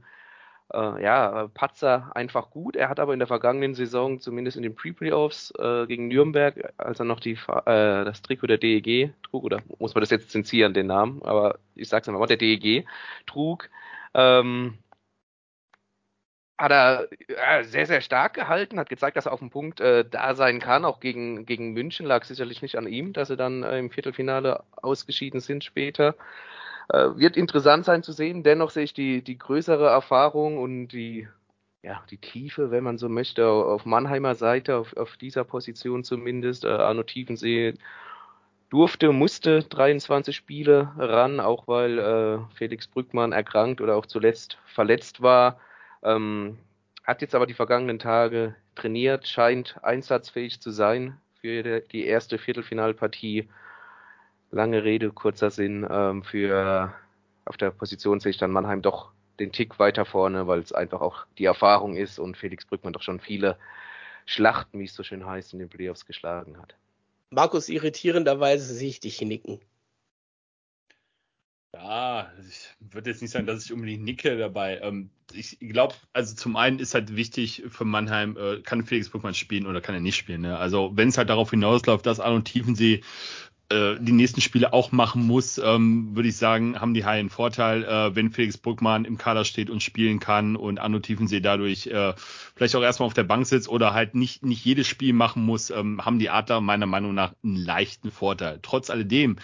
äh, 0.74 1.04
ja, 1.04 1.48
Patzer 1.54 2.12
einfach 2.16 2.50
gut. 2.50 2.76
Er 2.76 2.90
hat 2.90 3.00
aber 3.00 3.14
in 3.14 3.20
der 3.20 3.28
vergangenen 3.28 3.76
Saison, 3.76 4.20
zumindest 4.20 4.58
in 4.58 4.64
den 4.64 4.76
Pre-Playoffs 4.76 5.54
äh, 5.60 5.86
gegen 5.88 6.08
Nürnberg, 6.08 6.74
als 6.78 7.00
er 7.00 7.06
noch 7.06 7.20
die, 7.20 7.34
äh, 7.34 8.06
das 8.06 8.22
Trikot 8.22 8.48
der 8.48 8.58
DEG 8.58 9.14
trug, 9.24 9.44
oder 9.44 9.62
muss 9.80 9.94
man 9.94 10.02
das 10.02 10.10
jetzt 10.10 10.32
zensieren, 10.32 10.74
den 10.74 10.88
Namen, 10.88 11.22
aber 11.24 11.60
ich 11.76 11.90
sag's 11.90 12.08
mal, 12.08 12.26
der 12.28 12.38
DEG 12.38 12.86
trug, 13.26 13.70
ähm, 14.14 14.78
hat 16.58 16.72
er 16.72 17.10
ja, 17.28 17.64
sehr, 17.64 17.86
sehr 17.86 18.02
stark 18.02 18.34
gehalten, 18.34 18.80
hat 18.80 18.90
gezeigt, 18.90 19.18
dass 19.18 19.26
er 19.26 19.34
auf 19.34 19.40
dem 19.40 19.50
Punkt 19.50 19.82
äh, 19.82 20.06
da 20.10 20.36
sein 20.36 20.60
kann. 20.60 20.86
Auch 20.86 21.00
gegen, 21.00 21.46
gegen 21.46 21.74
München 21.74 22.06
lag 22.06 22.24
sicherlich 22.24 22.62
nicht 22.62 22.78
an 22.78 22.88
ihm, 22.88 23.12
dass 23.14 23.28
sie 23.28 23.36
dann 23.36 23.64
äh, 23.64 23.78
im 23.78 23.90
Viertelfinale 23.90 24.64
ausgeschieden 24.78 25.42
sind 25.42 25.64
später. 25.64 26.16
Äh, 26.90 27.18
wird 27.18 27.38
interessant 27.38 27.86
sein 27.86 28.04
zu 28.04 28.12
sehen. 28.12 28.44
Dennoch 28.44 28.70
sehe 28.70 28.84
ich 28.84 28.94
die, 28.94 29.22
die 29.24 29.38
größere 29.38 29.88
Erfahrung 29.88 30.58
und 30.58 30.90
die, 30.90 31.28
ja, 31.82 32.04
die 32.12 32.18
Tiefe, 32.18 32.72
wenn 32.72 32.84
man 32.84 32.98
so 32.98 33.10
möchte, 33.10 33.48
auf 33.48 33.86
Mannheimer 33.86 34.36
Seite, 34.36 34.78
auf, 34.78 34.96
auf 34.96 35.18
dieser 35.18 35.44
Position 35.44 36.04
zumindest. 36.04 36.64
Äh, 36.64 36.70
Arno 36.70 37.04
Tiefensee 37.04 37.74
durfte, 38.70 39.12
musste 39.12 39.64
23 39.64 40.36
Spiele 40.36 40.92
ran, 40.98 41.40
auch 41.40 41.68
weil 41.68 42.00
äh, 42.00 42.56
Felix 42.56 42.88
Brückmann 42.88 43.32
erkrankt 43.32 43.82
oder 43.82 43.96
auch 43.96 44.06
zuletzt 44.06 44.58
verletzt 44.66 45.22
war. 45.22 45.60
Ähm, 46.04 46.58
hat 47.04 47.22
jetzt 47.22 47.36
aber 47.36 47.46
die 47.46 47.54
vergangenen 47.54 48.00
Tage 48.00 48.56
trainiert, 48.76 49.28
scheint 49.28 49.78
einsatzfähig 49.84 50.60
zu 50.62 50.72
sein 50.72 51.18
für 51.40 51.82
die 51.82 52.06
erste 52.06 52.38
Viertelfinalpartie 52.38 53.48
lange 54.56 54.84
Rede, 54.84 55.12
kurzer 55.12 55.52
Sinn, 55.52 55.86
ähm, 55.90 56.24
für 56.24 56.94
auf 57.44 57.58
der 57.58 57.70
Position 57.70 58.20
sehe 58.20 58.32
ich 58.32 58.38
dann 58.38 58.52
Mannheim 58.52 58.82
doch 58.82 59.12
den 59.40 59.52
Tick 59.52 59.78
weiter 59.78 60.06
vorne, 60.06 60.48
weil 60.48 60.60
es 60.60 60.72
einfach 60.72 61.02
auch 61.02 61.26
die 61.38 61.46
Erfahrung 61.46 61.96
ist 61.96 62.18
und 62.18 62.38
Felix 62.38 62.66
Brückmann 62.66 62.94
doch 62.94 63.04
schon 63.04 63.20
viele 63.20 63.58
Schlachten, 64.26 64.80
wie 64.80 64.86
es 64.86 64.96
so 64.96 65.04
schön 65.04 65.26
heißt, 65.26 65.54
in 65.54 65.60
den 65.60 65.70
Playoffs 65.70 66.06
geschlagen 66.06 66.58
hat. 66.58 66.76
Markus, 67.30 67.70
irritierenderweise 67.70 68.74
sehe 68.74 68.90
ich 68.90 69.00
dich 69.02 69.22
nicken. 69.22 69.60
Ja, 71.76 72.32
ich 72.48 72.70
würde 72.80 73.10
jetzt 73.10 73.22
nicht 73.22 73.32
sagen, 73.32 73.46
dass 73.46 73.66
ich 73.66 73.74
unbedingt 73.74 74.04
nicke 74.04 74.38
dabei. 74.38 74.80
Ähm, 74.82 75.10
ich 75.34 75.60
glaube, 75.60 75.96
also 76.14 76.34
zum 76.34 76.56
einen 76.56 76.80
ist 76.80 76.94
halt 76.94 77.18
wichtig 77.18 77.64
für 77.68 77.84
Mannheim, 77.84 78.38
äh, 78.38 78.62
kann 78.62 78.86
Felix 78.86 79.10
Brückmann 79.10 79.34
spielen 79.34 79.68
oder 79.68 79.82
kann 79.82 79.94
er 79.94 80.02
nicht 80.02 80.16
spielen. 80.16 80.42
Ne? 80.42 80.58
Also 80.58 80.96
wenn 80.96 81.10
es 81.10 81.18
halt 81.18 81.30
darauf 81.30 81.50
hinausläuft, 81.50 82.06
dass 82.06 82.22
Arno 82.22 82.40
Tiefensee 82.40 83.04
äh, 83.70 83.96
die 84.00 84.12
nächsten 84.12 84.42
Spiele 84.42 84.74
auch 84.74 84.92
machen 84.92 85.26
muss, 85.26 85.58
ähm, 85.58 86.16
würde 86.16 86.30
ich 86.30 86.38
sagen, 86.38 86.80
haben 86.80 86.94
die 86.94 87.04
einen 87.04 87.30
Vorteil, 87.30 87.84
äh, 87.84 88.16
wenn 88.16 88.32
Felix 88.32 88.58
Bruckmann 88.58 89.06
im 89.06 89.18
Kader 89.18 89.44
steht 89.44 89.70
und 89.70 89.82
spielen 89.82 90.20
kann 90.20 90.56
und 90.56 90.80
Arno 90.80 91.00
Tiefensee 91.00 91.40
dadurch 91.40 91.88
äh, 91.88 92.14
vielleicht 92.56 92.76
auch 92.76 92.84
erstmal 92.84 93.08
auf 93.08 93.14
der 93.14 93.24
Bank 93.24 93.48
sitzt 93.48 93.68
oder 93.68 93.94
halt 93.94 94.14
nicht, 94.14 94.44
nicht 94.44 94.64
jedes 94.64 94.88
Spiel 94.88 95.14
machen 95.14 95.44
muss, 95.44 95.72
ähm, 95.72 96.06
haben 96.06 96.20
die 96.20 96.30
Adler 96.30 96.62
meiner 96.62 96.86
Meinung 96.86 97.16
nach 97.16 97.34
einen 97.44 97.56
leichten 97.56 98.12
Vorteil. 98.12 98.60
Trotz 98.62 98.90
alledem 98.90 99.38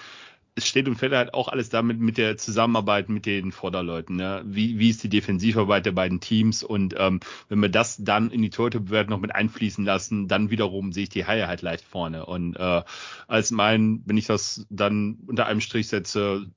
es 0.62 0.68
steht 0.68 0.88
und 0.88 0.96
fällt 0.96 1.14
halt 1.14 1.34
auch 1.34 1.48
alles 1.48 1.70
damit 1.70 2.00
mit 2.00 2.18
der 2.18 2.38
Zusammenarbeit 2.38 3.10
mit 3.10 3.26
den 3.26 3.52
Vorderleuten. 3.52 4.16
Ne? 4.16 4.42
Wie, 4.46 4.80
wie 4.80 4.90
ist 4.90 5.04
die 5.04 5.10
Defensivarbeit 5.10 5.86
der 5.86 5.92
beiden 5.92 6.20
Teams? 6.20 6.64
Und 6.64 6.96
ähm, 6.98 7.20
wenn 7.50 7.60
wir 7.60 7.70
das 7.70 7.98
dann 7.98 8.32
in 8.32 8.42
die 8.42 8.50
Torhüterbewertung 8.50 9.12
noch 9.12 9.20
mit 9.20 9.36
einfließen 9.36 9.84
lassen, 9.86 10.28
dann 10.28 10.50
wiederum 10.50 10.92
sehe 10.94 11.04
ich 11.04 11.10
die 11.10 11.26
Haie 11.26 11.48
halt 11.48 11.62
leicht 11.62 11.86
vorne. 11.86 12.26
Und 12.26 12.56
äh, 12.56 12.84
als 13.28 13.52
mein, 13.52 14.02
wenn 14.06 14.18
ich 14.18 14.28
das 14.28 14.66
dann 14.70 15.20
unter 15.28 15.46
einem 15.46 15.62
Strich 15.62 15.88
setze, 15.88 16.48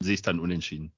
sehe 0.00 0.14
ich 0.14 0.22
dann 0.22 0.40
unentschieden. 0.40 0.92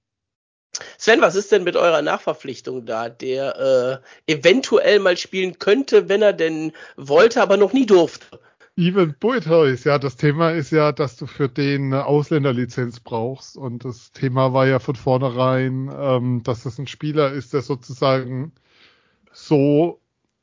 Sven, 0.99 1.21
was 1.21 1.37
ist 1.37 1.53
denn 1.53 1.63
mit 1.63 1.77
eurer 1.77 2.03
Nachverpflichtung 2.03 2.85
da, 2.85 3.09
der 3.09 4.03
äh, 4.27 4.33
eventuell 4.33 4.99
mal 4.99 5.17
spielen 5.17 5.59
könnte, 5.59 6.09
wenn 6.09 6.23
er 6.23 6.33
denn 6.33 6.73
wollte, 6.97 7.41
aber 7.41 7.57
noch 7.57 7.73
nie 7.73 7.87
durfte? 7.87 8.41
Even 8.77 9.15
Buithuis, 9.21 9.85
ja, 9.85 9.99
das 9.99 10.17
Thema 10.17 10.51
ist 10.51 10.71
ja, 10.73 10.91
dass 10.93 11.17
du 11.17 11.27
für 11.27 11.49
den 11.49 11.93
eine 11.93 12.07
Ausländerlizenz 12.07 13.01
brauchst. 13.01 13.57
Und 13.57 13.85
das 13.85 14.11
Thema 14.13 14.53
war 14.53 14.67
ja 14.67 14.79
von 14.81 14.97
vornherein, 14.97 15.91
ähm, 15.97 16.43
dass 16.43 16.65
das 16.65 16.79
ein 16.79 16.87
Spieler 16.89 17.33
ist, 17.33 17.53
der 17.53 17.63
sozusagen 17.63 18.53
so 19.33 20.01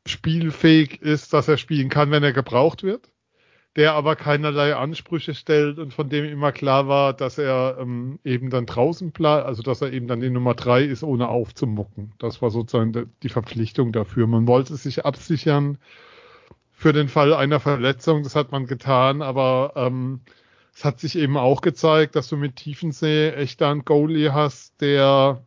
spielfähig 0.07 1.01
ist, 1.01 1.33
dass 1.33 1.47
er 1.47 1.57
spielen 1.57 1.89
kann, 1.89 2.11
wenn 2.11 2.23
er 2.23 2.33
gebraucht 2.33 2.83
wird. 2.83 3.11
der 3.77 3.93
aber 3.93 4.15
keinerlei 4.17 4.75
Ansprüche 4.75 5.33
stellt 5.33 5.79
und 5.79 5.93
von 5.93 6.09
dem 6.09 6.25
immer 6.25 6.51
klar 6.51 6.87
war, 6.87 7.13
dass 7.13 7.37
er 7.37 7.77
ähm, 7.79 8.19
eben 8.25 8.49
dann 8.49 8.65
draußen 8.65 9.11
bleibt, 9.11 9.45
also 9.45 9.63
dass 9.63 9.81
er 9.81 9.93
eben 9.93 10.07
dann 10.07 10.19
die 10.19 10.29
Nummer 10.29 10.55
drei 10.55 10.83
ist, 10.83 11.03
ohne 11.03 11.29
aufzumucken. 11.29 12.13
Das 12.19 12.41
war 12.41 12.49
sozusagen 12.51 13.11
die 13.23 13.29
Verpflichtung 13.29 13.93
dafür. 13.93 14.27
Man 14.27 14.47
wollte 14.47 14.75
sich 14.75 15.05
absichern 15.05 15.77
für 16.81 16.93
den 16.93 17.09
Fall 17.09 17.31
einer 17.33 17.59
Verletzung, 17.59 18.23
das 18.23 18.35
hat 18.35 18.51
man 18.51 18.65
getan, 18.65 19.21
aber 19.21 19.73
ähm, 19.75 20.21
es 20.73 20.83
hat 20.83 20.99
sich 20.99 21.15
eben 21.15 21.37
auch 21.37 21.61
gezeigt, 21.61 22.15
dass 22.15 22.27
du 22.27 22.37
mit 22.37 22.55
Tiefensee 22.55 23.29
echt 23.29 23.61
einen 23.61 23.85
Goalie 23.85 24.33
hast, 24.33 24.81
der 24.81 25.45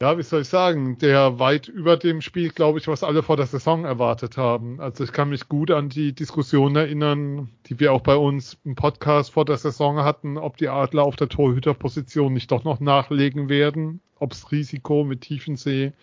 ja, 0.00 0.16
wie 0.16 0.22
soll 0.22 0.42
ich 0.42 0.48
sagen, 0.48 0.98
der 0.98 1.40
weit 1.40 1.66
über 1.66 1.96
dem 1.96 2.20
Spiel, 2.20 2.50
glaube 2.50 2.78
ich, 2.78 2.86
was 2.86 3.02
alle 3.02 3.22
vor 3.22 3.36
der 3.36 3.46
Saison 3.46 3.84
erwartet 3.84 4.36
haben. 4.36 4.78
Also 4.78 5.02
ich 5.02 5.12
kann 5.12 5.30
mich 5.30 5.48
gut 5.48 5.72
an 5.72 5.88
die 5.88 6.12
Diskussion 6.12 6.76
erinnern, 6.76 7.48
die 7.66 7.80
wir 7.80 7.92
auch 7.92 8.02
bei 8.02 8.14
uns 8.14 8.58
im 8.64 8.76
Podcast 8.76 9.32
vor 9.32 9.44
der 9.44 9.56
Saison 9.56 10.04
hatten, 10.04 10.36
ob 10.36 10.58
die 10.58 10.68
Adler 10.68 11.02
auf 11.02 11.16
der 11.16 11.28
Torhüterposition 11.28 12.32
nicht 12.32 12.52
doch 12.52 12.62
noch 12.62 12.78
nachlegen 12.78 13.48
werden, 13.48 14.00
ob 14.20 14.30
das 14.30 14.52
Risiko 14.52 15.02
mit 15.02 15.22
Tiefensee 15.22 15.94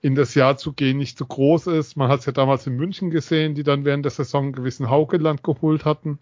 in 0.00 0.14
das 0.14 0.34
Jahr 0.34 0.56
zu 0.56 0.72
gehen 0.72 0.98
nicht 0.98 1.18
zu 1.18 1.26
groß 1.26 1.68
ist. 1.68 1.96
Man 1.96 2.08
hat 2.08 2.20
es 2.20 2.26
ja 2.26 2.32
damals 2.32 2.66
in 2.66 2.76
München 2.76 3.10
gesehen, 3.10 3.54
die 3.54 3.64
dann 3.64 3.84
während 3.84 4.04
der 4.04 4.12
Saison 4.12 4.44
einen 4.44 4.52
gewissen 4.52 4.90
Haukeland 4.90 5.42
geholt 5.42 5.84
hatten. 5.84 6.18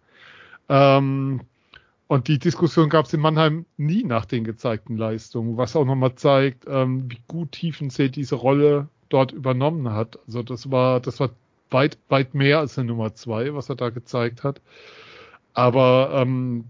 Ähm, 0.69 1.41
und 2.09 2.29
die 2.29 2.39
Diskussion 2.39 2.89
gab 2.89 3.07
es 3.07 3.13
in 3.13 3.21
Mannheim 3.21 3.67
nie 3.77 4.05
nach 4.05 4.25
den 4.25 4.45
gezeigten 4.45 4.97
Leistungen, 4.97 5.57
was 5.57 5.77
auch 5.77 5.85
nochmal 5.85 6.15
zeigt, 6.15 6.65
ähm, 6.69 7.11
wie 7.11 7.21
gut 7.27 7.53
Tiefensee 7.53 8.09
diese 8.09 8.37
Rolle 8.37 8.89
dort 9.09 9.33
übernommen 9.33 9.93
hat. 9.93 10.19
Also 10.27 10.43
das 10.43 10.71
war, 10.71 11.01
das 11.01 11.21
war 11.21 11.31
weit, 11.71 11.99
weit 12.09 12.35
mehr 12.35 12.61
als 12.61 12.79
eine 12.79 12.89
Nummer 12.89 13.15
zwei, 13.15 13.55
was 13.55 13.69
er 13.69 13.77
da 13.77 13.91
gezeigt 13.91 14.45
hat. 14.45 14.61
Aber 15.53 16.11
ähm, 16.15 16.67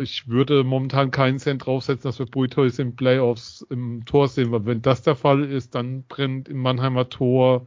ich 0.00 0.28
würde 0.28 0.64
momentan 0.64 1.10
keinen 1.10 1.38
Cent 1.38 1.66
draufsetzen, 1.66 2.08
dass 2.08 2.18
wir 2.18 2.26
Buitois 2.26 2.78
im 2.78 2.94
Playoffs 2.94 3.66
im 3.68 4.04
Tor 4.04 4.28
sehen, 4.28 4.52
weil 4.52 4.64
wenn 4.64 4.82
das 4.82 5.02
der 5.02 5.16
Fall 5.16 5.44
ist, 5.44 5.74
dann 5.74 6.04
brennt 6.04 6.48
im 6.48 6.58
Mannheimer 6.58 7.08
Tor 7.08 7.66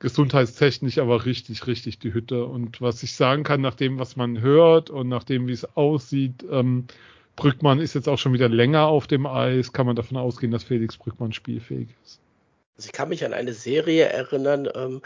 gesundheitstechnisch 0.00 0.98
aber 0.98 1.24
richtig, 1.24 1.66
richtig 1.66 1.98
die 1.98 2.12
Hütte. 2.12 2.44
Und 2.44 2.80
was 2.80 3.02
ich 3.02 3.14
sagen 3.14 3.44
kann, 3.44 3.60
nach 3.60 3.74
dem, 3.74 3.98
was 3.98 4.16
man 4.16 4.40
hört 4.40 4.90
und 4.90 5.08
nach 5.08 5.24
dem, 5.24 5.48
wie 5.48 5.52
es 5.52 5.76
aussieht, 5.76 6.44
ähm, 6.50 6.86
Brückmann 7.34 7.80
ist 7.80 7.94
jetzt 7.94 8.08
auch 8.08 8.18
schon 8.18 8.32
wieder 8.32 8.48
länger 8.48 8.86
auf 8.86 9.06
dem 9.06 9.26
Eis, 9.26 9.72
kann 9.72 9.86
man 9.86 9.96
davon 9.96 10.16
ausgehen, 10.16 10.52
dass 10.52 10.64
Felix 10.64 10.96
Brückmann 10.96 11.32
spielfähig 11.32 11.88
ist. 12.04 12.20
Also 12.76 12.88
ich 12.88 12.92
kann 12.92 13.08
mich 13.08 13.24
an 13.24 13.32
eine 13.32 13.52
Serie 13.52 14.04
erinnern, 14.04 14.68
ähm, 14.74 15.02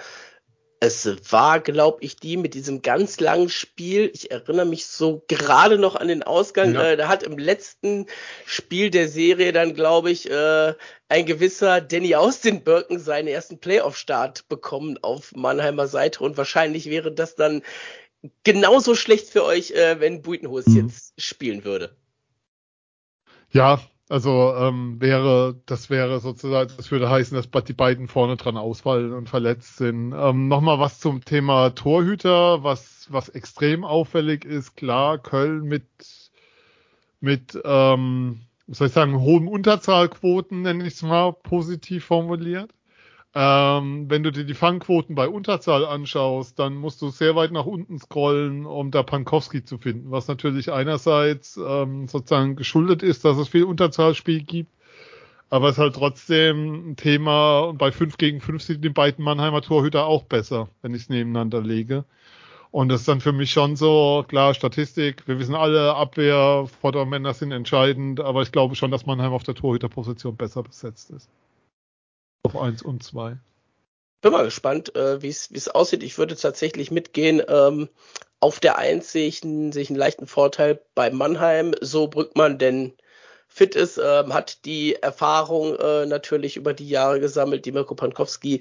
es 0.82 1.06
war, 1.30 1.60
glaube 1.60 1.98
ich, 2.02 2.16
die 2.16 2.38
mit 2.38 2.54
diesem 2.54 2.80
ganz 2.80 3.20
langen 3.20 3.50
Spiel. 3.50 4.10
Ich 4.14 4.30
erinnere 4.30 4.64
mich 4.64 4.86
so 4.86 5.22
gerade 5.28 5.76
noch 5.76 5.94
an 5.94 6.08
den 6.08 6.22
Ausgang. 6.22 6.74
Ja. 6.74 6.92
Äh, 6.92 6.96
da 6.96 7.08
hat 7.08 7.22
im 7.22 7.36
letzten 7.36 8.06
Spiel 8.46 8.90
der 8.90 9.06
Serie 9.08 9.52
dann, 9.52 9.74
glaube 9.74 10.10
ich, 10.10 10.30
äh, 10.30 10.74
ein 11.10 11.26
gewisser 11.26 11.82
Danny 11.82 12.14
Austin 12.14 12.64
Birken 12.64 12.98
seinen 12.98 13.28
ersten 13.28 13.58
Playoff-Start 13.58 14.48
bekommen 14.48 14.98
auf 15.02 15.32
Mannheimer 15.34 15.86
Seite. 15.86 16.24
Und 16.24 16.38
wahrscheinlich 16.38 16.86
wäre 16.86 17.12
das 17.12 17.34
dann 17.34 17.62
genauso 18.42 18.94
schlecht 18.94 19.28
für 19.28 19.44
euch, 19.44 19.72
äh, 19.72 20.00
wenn 20.00 20.22
Buitenhus 20.22 20.66
mhm. 20.66 20.88
jetzt 20.88 21.20
spielen 21.20 21.64
würde. 21.64 21.94
Ja, 23.50 23.82
also 24.10 24.54
ähm, 24.56 25.00
wäre, 25.00 25.60
das 25.66 25.88
wäre 25.88 26.18
sozusagen, 26.18 26.72
das 26.76 26.90
würde 26.90 27.08
heißen, 27.08 27.36
dass 27.36 27.64
die 27.64 27.72
beiden 27.72 28.08
vorne 28.08 28.36
dran 28.36 28.56
ausfallen 28.56 29.12
und 29.12 29.28
verletzt 29.28 29.76
sind. 29.76 30.12
Ähm, 30.12 30.48
Nochmal 30.48 30.80
was 30.80 30.98
zum 30.98 31.24
Thema 31.24 31.70
Torhüter, 31.70 32.64
was, 32.64 33.06
was 33.10 33.28
extrem 33.28 33.84
auffällig 33.84 34.44
ist. 34.44 34.76
Klar, 34.76 35.18
Köln 35.18 35.62
mit, 35.62 35.86
mit 37.20 37.56
ähm, 37.64 38.40
was 38.66 38.78
soll 38.78 38.88
ich 38.88 38.92
sagen, 38.92 39.20
hohen 39.20 39.46
Unterzahlquoten, 39.46 40.62
nenne 40.62 40.86
ich 40.86 40.94
es 40.94 41.02
mal, 41.02 41.32
positiv 41.32 42.04
formuliert. 42.04 42.72
Ähm, 43.32 44.10
wenn 44.10 44.24
du 44.24 44.32
dir 44.32 44.44
die 44.44 44.54
Fangquoten 44.54 45.14
bei 45.14 45.28
Unterzahl 45.28 45.86
anschaust, 45.86 46.58
dann 46.58 46.74
musst 46.74 47.00
du 47.00 47.10
sehr 47.10 47.36
weit 47.36 47.52
nach 47.52 47.64
unten 47.66 47.98
scrollen, 47.98 48.66
um 48.66 48.90
da 48.90 49.04
Pankowski 49.04 49.64
zu 49.64 49.78
finden, 49.78 50.10
was 50.10 50.26
natürlich 50.26 50.72
einerseits 50.72 51.56
ähm, 51.56 52.08
sozusagen 52.08 52.56
geschuldet 52.56 53.04
ist, 53.04 53.24
dass 53.24 53.38
es 53.38 53.48
viel 53.48 53.62
Unterzahlspiel 53.64 54.42
gibt, 54.42 54.72
aber 55.48 55.68
es 55.68 55.76
ist 55.76 55.78
halt 55.78 55.94
trotzdem 55.94 56.90
ein 56.90 56.96
Thema 56.96 57.60
und 57.60 57.78
bei 57.78 57.92
5 57.92 58.18
gegen 58.18 58.40
5 58.40 58.62
sind 58.62 58.84
die 58.84 58.88
beiden 58.88 59.24
Mannheimer 59.24 59.62
Torhüter 59.62 60.06
auch 60.06 60.24
besser, 60.24 60.68
wenn 60.82 60.94
ich 60.94 61.02
es 61.02 61.08
nebeneinander 61.08 61.60
lege. 61.62 62.04
Und 62.72 62.88
das 62.88 63.00
ist 63.00 63.08
dann 63.08 63.20
für 63.20 63.32
mich 63.32 63.52
schon 63.52 63.76
so, 63.76 64.24
klar, 64.28 64.54
Statistik, 64.54 65.26
wir 65.28 65.38
wissen 65.40 65.54
alle, 65.56 65.94
Abwehr, 65.96 66.66
Vordermänner 66.80 67.34
sind 67.34 67.52
entscheidend, 67.52 68.20
aber 68.20 68.42
ich 68.42 68.52
glaube 68.52 68.76
schon, 68.76 68.90
dass 68.92 69.06
Mannheim 69.06 69.32
auf 69.32 69.42
der 69.44 69.54
Torhüterposition 69.56 70.36
besser 70.36 70.62
besetzt 70.62 71.10
ist. 71.10 71.30
Auf 72.42 72.56
1 72.56 72.82
und 72.82 73.02
2. 73.02 73.36
Bin 74.22 74.32
mal 74.32 74.44
gespannt, 74.44 74.94
äh, 74.96 75.22
wie 75.22 75.28
es 75.28 75.68
aussieht. 75.68 76.02
Ich 76.02 76.18
würde 76.18 76.36
tatsächlich 76.36 76.90
mitgehen. 76.90 77.42
Ähm, 77.48 77.88
auf 78.40 78.60
der 78.60 78.78
1 78.78 79.12
sehe 79.12 79.26
ich, 79.26 79.42
einen, 79.42 79.72
sehe 79.72 79.82
ich 79.82 79.90
einen 79.90 79.98
leichten 79.98 80.26
Vorteil 80.26 80.82
bei 80.94 81.10
Mannheim, 81.10 81.74
so 81.80 82.08
Brückmann 82.08 82.58
denn 82.58 82.94
fit 83.48 83.74
ist, 83.74 83.98
ähm, 83.98 84.32
hat 84.32 84.64
die 84.64 84.94
Erfahrung 84.94 85.76
äh, 85.76 86.06
natürlich 86.06 86.56
über 86.56 86.72
die 86.72 86.88
Jahre 86.88 87.20
gesammelt, 87.20 87.64
die 87.64 87.72
Mirko 87.72 87.94
Pankowski 87.94 88.60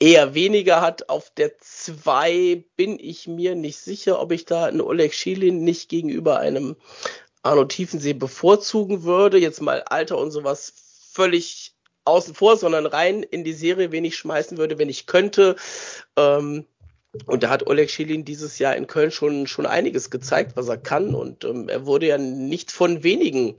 eher 0.00 0.34
weniger 0.34 0.80
hat. 0.80 1.08
Auf 1.08 1.30
der 1.30 1.58
2 1.58 2.64
bin 2.76 2.98
ich 3.00 3.26
mir 3.26 3.54
nicht 3.54 3.78
sicher, 3.78 4.20
ob 4.20 4.32
ich 4.32 4.44
da 4.44 4.66
einen 4.66 4.80
Oleg 4.80 5.14
Schilin 5.14 5.64
nicht 5.64 5.88
gegenüber 5.88 6.38
einem 6.38 6.76
Arno 7.42 7.64
Tiefensee 7.64 8.12
bevorzugen 8.12 9.02
würde. 9.02 9.38
Jetzt 9.38 9.60
mal 9.60 9.82
Alter 9.82 10.18
und 10.18 10.30
sowas 10.30 10.72
völlig 11.12 11.74
außen 12.08 12.34
vor, 12.34 12.56
sondern 12.56 12.86
rein 12.86 13.22
in 13.22 13.44
die 13.44 13.52
Serie, 13.52 13.92
wen 13.92 14.04
ich 14.04 14.16
schmeißen 14.16 14.58
würde, 14.58 14.78
wenn 14.78 14.88
ich 14.88 15.06
könnte. 15.06 15.56
Ähm, 16.16 16.66
und 17.26 17.42
da 17.42 17.48
hat 17.48 17.66
Oleg 17.66 17.90
Schilin 17.90 18.24
dieses 18.24 18.58
Jahr 18.58 18.76
in 18.76 18.86
Köln 18.86 19.10
schon, 19.10 19.46
schon 19.46 19.64
einiges 19.64 20.10
gezeigt, 20.10 20.52
was 20.56 20.68
er 20.68 20.76
kann. 20.76 21.14
Und 21.14 21.44
ähm, 21.44 21.68
er 21.68 21.86
wurde 21.86 22.06
ja 22.06 22.18
nicht 22.18 22.70
von 22.70 23.02
wenigen 23.02 23.56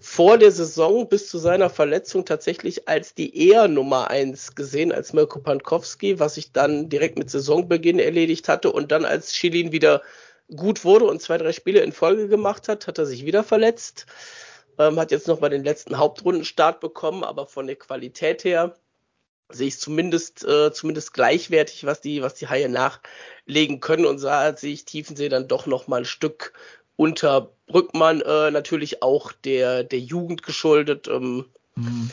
vor 0.00 0.38
der 0.38 0.52
Saison 0.52 1.08
bis 1.08 1.28
zu 1.28 1.38
seiner 1.38 1.70
Verletzung 1.70 2.24
tatsächlich 2.24 2.88
als 2.88 3.14
die 3.14 3.48
eher 3.48 3.66
Nummer 3.66 4.10
eins 4.10 4.54
gesehen, 4.54 4.92
als 4.92 5.12
Mirko 5.12 5.40
Pankowski, 5.40 6.20
was 6.20 6.34
sich 6.36 6.52
dann 6.52 6.88
direkt 6.88 7.18
mit 7.18 7.30
Saisonbeginn 7.30 7.98
erledigt 7.98 8.48
hatte. 8.48 8.70
Und 8.70 8.92
dann 8.92 9.04
als 9.04 9.34
Schilin 9.34 9.72
wieder 9.72 10.02
gut 10.54 10.84
wurde 10.84 11.06
und 11.06 11.20
zwei, 11.20 11.38
drei 11.38 11.52
Spiele 11.52 11.80
in 11.80 11.92
Folge 11.92 12.28
gemacht 12.28 12.68
hat, 12.68 12.86
hat 12.86 12.98
er 12.98 13.06
sich 13.06 13.24
wieder 13.24 13.42
verletzt. 13.42 14.06
Ähm, 14.78 14.98
hat 14.98 15.10
jetzt 15.10 15.28
noch 15.28 15.40
mal 15.40 15.48
den 15.48 15.64
letzten 15.64 15.98
Hauptrundenstart 15.98 16.80
bekommen, 16.80 17.24
aber 17.24 17.46
von 17.46 17.66
der 17.66 17.76
Qualität 17.76 18.44
her 18.44 18.74
sehe 19.50 19.68
ich 19.68 19.78
zumindest, 19.78 20.44
äh, 20.44 20.72
zumindest 20.72 21.12
gleichwertig, 21.12 21.84
was 21.84 22.00
die, 22.00 22.22
was 22.22 22.34
die 22.34 22.48
Haie 22.48 22.68
nachlegen 22.68 23.80
können 23.80 24.06
und 24.06 24.18
sah, 24.18 24.56
sehe 24.56 24.72
ich 24.72 24.84
Tiefensee 24.84 25.28
dann 25.28 25.48
doch 25.48 25.66
noch 25.66 25.86
mal 25.86 25.98
ein 25.98 26.04
Stück 26.04 26.52
unter 26.96 27.50
Brückmann, 27.66 28.20
äh, 28.20 28.50
natürlich 28.50 29.02
auch 29.02 29.32
der, 29.32 29.84
der 29.84 29.98
Jugend 29.98 30.42
geschuldet. 30.42 31.08
Ähm, 31.08 31.46
mhm. 31.74 32.10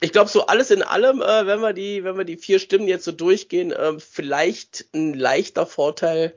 Ich 0.00 0.12
glaube, 0.12 0.30
so 0.30 0.46
alles 0.46 0.70
in 0.70 0.82
allem, 0.82 1.22
äh, 1.22 1.46
wenn 1.46 1.60
wir 1.60 1.72
die, 1.72 2.04
wenn 2.04 2.18
wir 2.18 2.24
die 2.24 2.36
vier 2.36 2.58
Stimmen 2.58 2.88
jetzt 2.88 3.04
so 3.04 3.12
durchgehen, 3.12 3.72
äh, 3.72 3.98
vielleicht 3.98 4.86
ein 4.94 5.14
leichter 5.14 5.66
Vorteil 5.66 6.34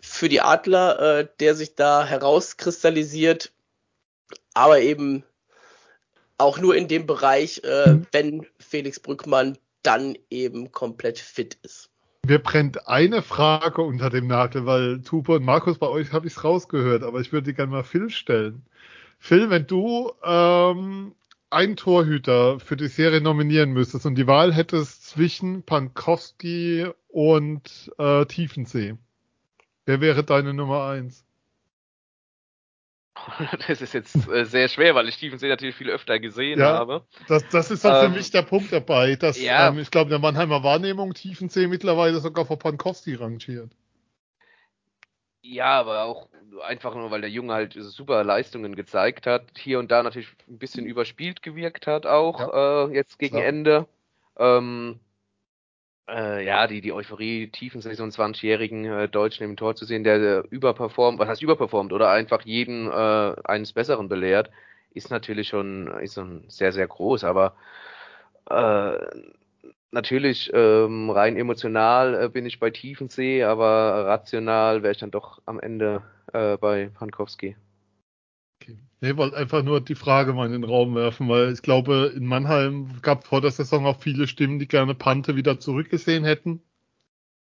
für 0.00 0.28
die 0.28 0.40
Adler, 0.40 1.18
äh, 1.20 1.28
der 1.40 1.54
sich 1.54 1.74
da 1.74 2.04
herauskristallisiert 2.04 3.52
aber 4.54 4.80
eben 4.80 5.24
auch 6.38 6.58
nur 6.58 6.74
in 6.74 6.88
dem 6.88 7.06
Bereich, 7.06 7.62
äh, 7.64 7.92
mhm. 7.92 8.06
wenn 8.12 8.46
Felix 8.58 9.00
Brückmann 9.00 9.58
dann 9.82 10.16
eben 10.30 10.72
komplett 10.72 11.18
fit 11.18 11.58
ist. 11.62 11.90
Mir 12.26 12.38
brennt 12.38 12.86
eine 12.86 13.22
Frage 13.22 13.82
unter 13.82 14.10
dem 14.10 14.26
Nagel, 14.26 14.66
weil 14.66 15.00
Tupo 15.02 15.36
und 15.36 15.44
Markus, 15.44 15.78
bei 15.78 15.88
euch 15.88 16.12
habe 16.12 16.26
ich 16.26 16.34
es 16.34 16.44
rausgehört, 16.44 17.02
aber 17.02 17.20
ich 17.20 17.32
würde 17.32 17.50
die 17.50 17.54
gerne 17.54 17.72
mal 17.72 17.82
Phil 17.82 18.10
stellen. 18.10 18.62
Phil, 19.18 19.50
wenn 19.50 19.66
du 19.66 20.12
ähm, 20.22 21.14
einen 21.50 21.76
Torhüter 21.76 22.60
für 22.60 22.76
die 22.76 22.88
Serie 22.88 23.20
nominieren 23.20 23.72
müsstest 23.72 24.06
und 24.06 24.14
die 24.14 24.26
Wahl 24.26 24.54
hättest 24.54 25.08
zwischen 25.08 25.62
Pankowski 25.62 26.86
und 27.08 27.92
äh, 27.98 28.24
Tiefensee, 28.26 28.96
wer 29.86 30.00
wäre 30.00 30.22
deine 30.22 30.54
Nummer 30.54 30.84
eins? 30.86 31.24
Das 33.68 33.80
ist 33.80 33.94
jetzt 33.94 34.28
äh, 34.28 34.44
sehr 34.44 34.68
schwer, 34.68 34.94
weil 34.94 35.08
ich 35.08 35.16
Tiefensee 35.16 35.48
natürlich 35.48 35.74
viel 35.74 35.90
öfter 35.90 36.18
gesehen 36.18 36.60
ja, 36.60 36.74
habe. 36.74 37.04
Das, 37.28 37.48
das 37.48 37.70
ist 37.70 37.84
auch 37.86 38.02
ähm, 38.02 38.12
für 38.12 38.18
mich 38.18 38.30
der 38.30 38.42
Punkt 38.42 38.72
dabei, 38.72 39.16
dass 39.16 39.40
ja, 39.40 39.68
ähm, 39.68 39.78
ich 39.78 39.90
glaube, 39.90 40.06
in 40.06 40.10
der 40.10 40.18
Mannheimer 40.18 40.62
Wahrnehmung 40.62 41.14
Tiefensee 41.14 41.66
mittlerweile 41.66 42.20
sogar 42.20 42.46
vor 42.46 42.58
Pankowski 42.58 43.14
rangiert. 43.14 43.70
Ja, 45.42 45.80
aber 45.80 46.04
auch 46.04 46.28
einfach 46.62 46.94
nur, 46.94 47.10
weil 47.10 47.22
der 47.22 47.30
Junge 47.30 47.54
halt 47.54 47.74
super 47.74 48.24
Leistungen 48.24 48.76
gezeigt 48.76 49.26
hat. 49.26 49.44
Hier 49.56 49.78
und 49.78 49.90
da 49.90 50.02
natürlich 50.02 50.28
ein 50.48 50.58
bisschen 50.58 50.86
überspielt 50.86 51.42
gewirkt 51.42 51.86
hat, 51.86 52.06
auch 52.06 52.40
ja, 52.40 52.84
äh, 52.86 52.94
jetzt 52.94 53.18
gegen 53.18 53.36
klar. 53.36 53.46
Ende. 53.46 53.86
Ähm, 54.38 55.00
äh, 56.10 56.44
ja, 56.44 56.66
die, 56.66 56.80
die 56.80 56.92
Euphorie 56.92 57.48
tiefen 57.48 57.80
so 57.80 57.88
20-jährigen 57.90 58.84
äh, 58.84 59.08
Deutschen 59.08 59.44
im 59.44 59.56
Tor 59.56 59.76
zu 59.76 59.84
sehen, 59.84 60.04
der, 60.04 60.18
der 60.18 60.44
überperformt, 60.50 61.18
was 61.18 61.28
heißt 61.28 61.42
überperformt, 61.42 61.92
oder 61.92 62.10
einfach 62.10 62.42
jeden 62.42 62.88
äh, 62.88 63.34
eines 63.44 63.72
Besseren 63.72 64.08
belehrt, 64.08 64.50
ist 64.92 65.10
natürlich 65.10 65.48
schon, 65.48 65.86
ist 66.00 66.14
schon 66.14 66.44
sehr, 66.48 66.72
sehr 66.72 66.88
groß, 66.88 67.24
aber 67.24 67.54
äh, 68.50 68.98
natürlich 69.92 70.50
ähm, 70.54 71.10
rein 71.10 71.36
emotional 71.36 72.24
äh, 72.24 72.28
bin 72.28 72.46
ich 72.46 72.60
bei 72.60 72.70
Tiefensee, 72.70 73.44
aber 73.44 74.06
rational 74.06 74.82
wäre 74.82 74.92
ich 74.92 74.98
dann 74.98 75.10
doch 75.10 75.40
am 75.46 75.60
Ende 75.60 76.02
äh, 76.32 76.56
bei 76.56 76.90
Pankowski. 76.98 77.56
Okay. 78.72 78.78
Nee, 79.02 79.16
wollte 79.16 79.36
einfach 79.36 79.62
nur 79.62 79.80
die 79.80 79.94
Frage 79.94 80.34
mal 80.34 80.46
in 80.46 80.52
den 80.52 80.64
Raum 80.64 80.94
werfen, 80.94 81.28
weil 81.28 81.52
ich 81.52 81.62
glaube, 81.62 82.12
in 82.14 82.26
Mannheim 82.26 83.00
gab 83.00 83.26
vor 83.26 83.40
der 83.40 83.50
Saison 83.50 83.86
auch 83.86 83.98
viele 83.98 84.26
Stimmen, 84.26 84.58
die 84.58 84.68
gerne 84.68 84.94
Pante 84.94 85.36
wieder 85.36 85.58
zurückgesehen 85.58 86.24
hätten, 86.24 86.60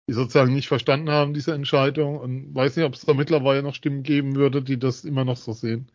die 0.09 0.13
sozusagen 0.13 0.53
nicht 0.53 0.67
verstanden 0.67 1.09
haben, 1.09 1.33
diese 1.33 1.53
Entscheidung. 1.53 2.19
Und 2.19 2.53
weiß 2.53 2.75
nicht, 2.75 2.85
ob 2.85 2.93
es 2.93 3.05
da 3.05 3.13
mittlerweile 3.13 3.63
noch 3.63 3.73
Stimmen 3.73 4.03
geben 4.03 4.35
würde, 4.35 4.61
die 4.61 4.77
das 4.77 5.05
immer 5.05 5.23
noch 5.23 5.37
so 5.37 5.53
sehen. 5.53 5.89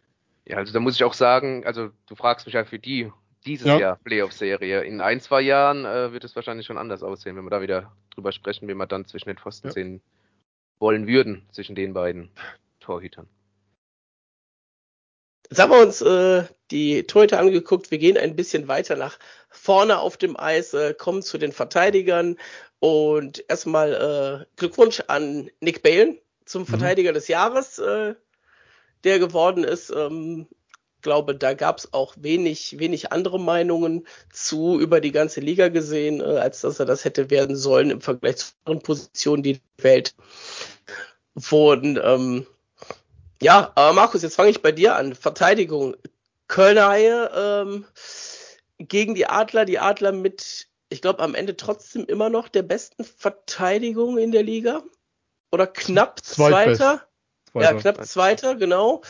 Ja, 0.46 0.56
also 0.56 0.72
da 0.72 0.80
muss 0.80 0.94
ich 0.94 1.04
auch 1.04 1.12
sagen, 1.12 1.66
also 1.66 1.90
du 2.06 2.14
fragst 2.14 2.46
mich 2.46 2.54
ja 2.54 2.64
für 2.64 2.78
die 2.78 3.12
dieses 3.44 3.66
ja. 3.66 3.78
Jahr 3.78 3.96
Playoff-Serie. 3.96 4.82
In 4.82 5.02
ein, 5.02 5.20
zwei 5.20 5.42
Jahren 5.42 5.84
äh, 5.84 6.12
wird 6.12 6.24
es 6.24 6.36
wahrscheinlich 6.36 6.66
schon 6.66 6.78
anders 6.78 7.02
aussehen, 7.02 7.36
wenn 7.36 7.44
wir 7.44 7.50
da 7.50 7.60
wieder 7.60 7.92
drüber 8.14 8.32
sprechen, 8.32 8.66
wie 8.66 8.74
wir 8.74 8.86
dann 8.86 9.04
zwischen 9.04 9.28
den 9.28 9.38
Pfosten 9.38 9.68
ja. 9.68 9.72
sehen 9.72 10.00
wollen 10.78 11.06
würden, 11.06 11.42
zwischen 11.50 11.74
den 11.74 11.92
beiden 11.92 12.30
Torhütern. 12.80 13.28
Jetzt 15.50 15.58
haben 15.58 15.72
wir 15.72 15.82
uns 15.82 16.00
äh, 16.00 16.44
die 16.70 17.02
Torhüter 17.04 17.40
angeguckt. 17.40 17.90
Wir 17.90 17.98
gehen 17.98 18.16
ein 18.16 18.36
bisschen 18.36 18.68
weiter 18.68 18.94
nach 18.94 19.18
vorne 19.48 19.98
auf 19.98 20.16
dem 20.16 20.38
Eis, 20.38 20.74
äh, 20.74 20.94
kommen 20.94 21.22
zu 21.22 21.38
den 21.38 21.50
Verteidigern. 21.50 22.36
Und 22.78 23.44
erstmal 23.48 24.46
äh, 24.46 24.46
Glückwunsch 24.56 25.02
an 25.08 25.50
Nick 25.60 25.82
Balen 25.82 26.18
zum 26.44 26.62
mhm. 26.62 26.66
Verteidiger 26.66 27.10
mhm. 27.10 27.14
des 27.14 27.26
Jahres, 27.26 27.80
äh, 27.80 28.14
der 29.02 29.18
geworden 29.18 29.64
ist. 29.64 29.90
Ähm, 29.90 30.46
glaube, 31.02 31.34
da 31.34 31.54
gab 31.54 31.78
es 31.78 31.92
auch 31.92 32.14
wenig, 32.16 32.78
wenig 32.78 33.10
andere 33.10 33.40
Meinungen 33.40 34.06
zu 34.32 34.78
über 34.78 35.00
die 35.00 35.12
ganze 35.12 35.40
Liga 35.40 35.68
gesehen, 35.68 36.20
äh, 36.20 36.24
als 36.24 36.60
dass 36.60 36.78
er 36.78 36.86
das 36.86 37.04
hätte 37.04 37.28
werden 37.28 37.56
sollen 37.56 37.90
im 37.90 38.00
Vergleich 38.00 38.36
zu 38.36 38.52
anderen 38.64 38.82
Positionen, 38.82 39.42
die 39.42 39.60
Welt 39.78 40.14
wurden. 41.34 41.98
Ähm, 42.00 42.46
ja, 43.42 43.72
aber 43.74 43.92
Markus, 43.92 44.22
jetzt 44.22 44.36
fange 44.36 44.50
ich 44.50 44.62
bei 44.62 44.72
dir 44.72 44.96
an. 44.96 45.14
Verteidigung. 45.14 45.96
Kölner 46.48 46.88
Haie 46.88 47.30
ähm, 47.34 47.84
gegen 48.78 49.14
die 49.14 49.26
Adler. 49.26 49.64
Die 49.64 49.78
Adler 49.78 50.12
mit, 50.12 50.68
ich 50.88 51.00
glaube, 51.00 51.22
am 51.22 51.34
Ende 51.34 51.56
trotzdem 51.56 52.04
immer 52.06 52.28
noch 52.28 52.48
der 52.48 52.62
besten 52.62 53.04
Verteidigung 53.04 54.18
in 54.18 54.32
der 54.32 54.42
Liga. 54.42 54.82
Oder 55.52 55.66
knapp 55.66 56.24
Zweiter. 56.24 56.76
Zweiter. 56.76 57.06
Ja, 57.54 57.72
knapp 57.74 58.04
Zweiter, 58.06 58.54
genau. 58.54 59.02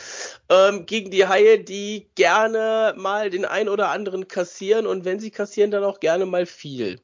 Ähm, 0.49 0.85
gegen 0.85 1.11
die 1.11 1.27
Haie, 1.27 1.59
die 1.59 2.09
gerne 2.15 2.93
mal 2.97 3.29
den 3.29 3.45
ein 3.45 3.69
oder 3.69 3.89
anderen 3.89 4.27
kassieren 4.27 4.87
und 4.87 5.05
wenn 5.05 5.19
sie 5.19 5.29
kassieren, 5.29 5.69
dann 5.69 5.83
auch 5.83 5.99
gerne 5.99 6.25
mal 6.25 6.47
viel. 6.47 6.99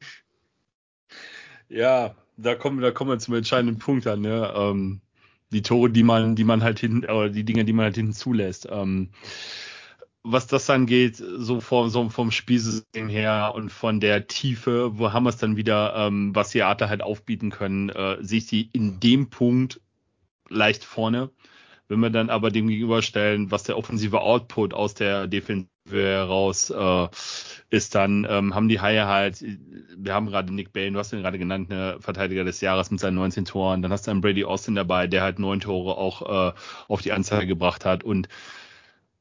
Ja, 1.70 2.16
da 2.38 2.56
kommen, 2.56 2.82
da 2.82 2.92
kommen 2.92 3.12
wir 3.12 3.20
zum 3.20 3.36
entscheidenden 3.36 3.78
Punkt 3.78 4.08
an. 4.08 4.22
Ne? 4.22 4.52
Ähm, 4.56 5.02
die 5.52 5.62
Tore, 5.62 5.90
die 5.90 6.04
man, 6.04 6.36
die 6.36 6.44
man 6.44 6.64
halt 6.64 6.80
hinten, 6.80 7.06
oder 7.06 7.30
die 7.30 7.44
Dinge, 7.44 7.66
die 7.66 7.74
man 7.74 7.86
halt 7.86 7.96
hinten 7.96 8.14
zulässt. 8.14 8.68
Ähm, 8.70 9.10
was 10.24 10.48
das 10.48 10.70
angeht, 10.70 11.16
so 11.16 11.62
vom, 11.62 11.90
so 11.90 12.10
vom 12.10 12.32
Spielsystem 12.32 13.08
her 13.08 13.54
und 13.56 13.72
von 13.72 14.02
der 14.02 14.28
Tiefe, 14.28 14.98
wo 14.98 15.14
haben 15.14 15.24
wir 15.24 15.30
es 15.30 15.38
dann 15.38 15.56
wieder, 15.56 15.96
ähm, 15.96 16.36
was 16.36 16.50
die 16.50 16.58
Theater 16.60 16.90
halt 16.90 17.02
aufbieten 17.02 17.50
können, 17.50 17.90
äh, 17.90 18.18
sehe 18.22 18.40
ich 18.40 18.48
die 18.48 18.70
in 18.74 19.00
dem 19.00 19.30
Punkt 19.30 19.80
leicht 20.50 20.84
vorne. 20.84 21.32
Wenn 21.88 22.02
wir 22.02 22.10
dann 22.10 22.30
aber 22.30 22.52
dem 22.52 22.68
gegenüberstellen, 22.68 23.52
was 23.52 23.64
der 23.64 23.78
offensive 23.78 24.20
Output 24.20 24.74
aus 24.74 24.94
der 24.94 25.28
Defensive 25.28 25.70
heraus 25.92 26.70
äh, 26.70 27.08
ist, 27.70 27.96
dann 27.96 28.26
ähm, 28.30 28.56
haben 28.56 28.70
die 28.70 28.80
Haie 28.80 29.08
halt, 29.08 29.44
wir 29.98 30.14
haben 30.14 30.28
gerade 30.28 30.54
Nick 30.54 30.74
Bain, 30.74 30.94
du 30.94 31.00
hast 31.00 31.14
ihn 31.14 31.22
gerade 31.22 31.40
genannt, 31.40 31.70
ne, 31.70 31.98
Verteidiger 32.00 32.44
des 32.44 32.62
Jahres 32.62 32.92
mit 32.92 33.00
seinen 33.00 33.16
19 33.16 33.46
Toren. 33.46 33.82
Dann 33.82 33.92
hast 33.92 34.08
du 34.08 34.12
einen 34.12 34.22
Brady 34.22 34.46
Austin 34.46 34.76
dabei, 34.76 35.08
der 35.08 35.22
halt 35.22 35.40
neun 35.40 35.60
Tore 35.60 35.98
auch 35.98 36.50
äh, 36.50 36.54
auf 36.88 37.02
die 37.02 37.12
Anzeige 37.12 37.48
gebracht 37.48 37.86
hat. 37.86 38.04
Und 38.04 38.30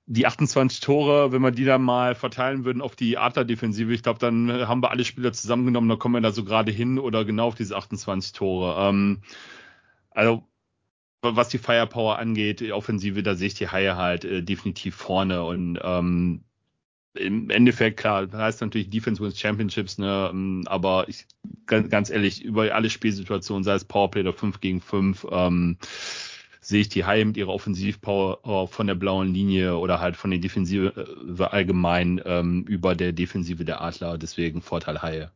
die 0.06 0.26
28 0.26 0.80
Tore, 0.80 1.32
wenn 1.32 1.42
wir 1.42 1.50
die 1.50 1.64
dann 1.64 1.82
mal 1.82 2.14
verteilen 2.14 2.64
würden 2.64 2.80
auf 2.80 2.94
die 2.94 3.18
Adler-Defensive, 3.18 3.92
ich 3.92 4.04
glaube, 4.04 4.20
dann 4.20 4.50
haben 4.68 4.82
wir 4.82 4.90
alle 4.90 5.04
Spieler 5.04 5.32
zusammengenommen, 5.32 5.88
dann 5.88 5.98
kommen 5.98 6.14
wir 6.14 6.20
da 6.20 6.30
so 6.30 6.44
gerade 6.44 6.70
hin 6.70 6.98
oder 6.98 7.24
genau 7.24 7.48
auf 7.48 7.56
diese 7.56 7.76
28 7.76 8.32
Tore. 8.32 8.88
Ähm, 8.88 9.22
also 10.10 10.44
was 11.22 11.48
die 11.48 11.58
Firepower 11.58 12.18
angeht, 12.18 12.60
die 12.60 12.72
Offensive, 12.72 13.22
da 13.22 13.34
sehe 13.34 13.48
ich 13.48 13.54
die 13.54 13.68
Haie 13.68 13.96
halt 13.96 14.24
äh, 14.24 14.42
definitiv 14.42 14.94
vorne 14.94 15.42
und 15.42 15.78
ähm, 15.82 16.44
im 17.18 17.50
Endeffekt, 17.50 17.98
klar, 17.98 18.26
das 18.26 18.40
heißt 18.40 18.60
natürlich 18.60 18.90
Defense 18.90 19.22
wins 19.22 19.38
Championships, 19.38 19.98
ne, 19.98 20.30
ähm, 20.32 20.64
aber 20.66 21.08
ich, 21.08 21.26
ganz, 21.66 22.10
ehrlich, 22.10 22.42
über 22.42 22.74
alle 22.74 22.90
Spielsituationen, 22.90 23.64
sei 23.64 23.74
es 23.74 23.84
Powerplay 23.84 24.20
oder 24.20 24.32
5 24.32 24.60
gegen 24.60 24.80
5, 24.80 25.26
ähm, 25.30 25.78
sehe 26.60 26.80
ich 26.80 26.88
die 26.88 27.04
Haie 27.04 27.24
mit 27.24 27.36
ihrer 27.36 27.52
Offensivpower 27.52 28.68
von 28.68 28.86
der 28.86 28.96
blauen 28.96 29.32
Linie 29.32 29.76
oder 29.76 30.00
halt 30.00 30.16
von 30.16 30.30
der 30.30 30.40
Defensive 30.40 31.48
allgemein 31.52 32.20
ähm, 32.24 32.64
über 32.64 32.94
der 32.96 33.12
Defensive 33.12 33.64
der 33.64 33.80
Adler, 33.82 34.18
deswegen 34.18 34.62
Vorteil 34.62 35.00
Haie. 35.02 35.30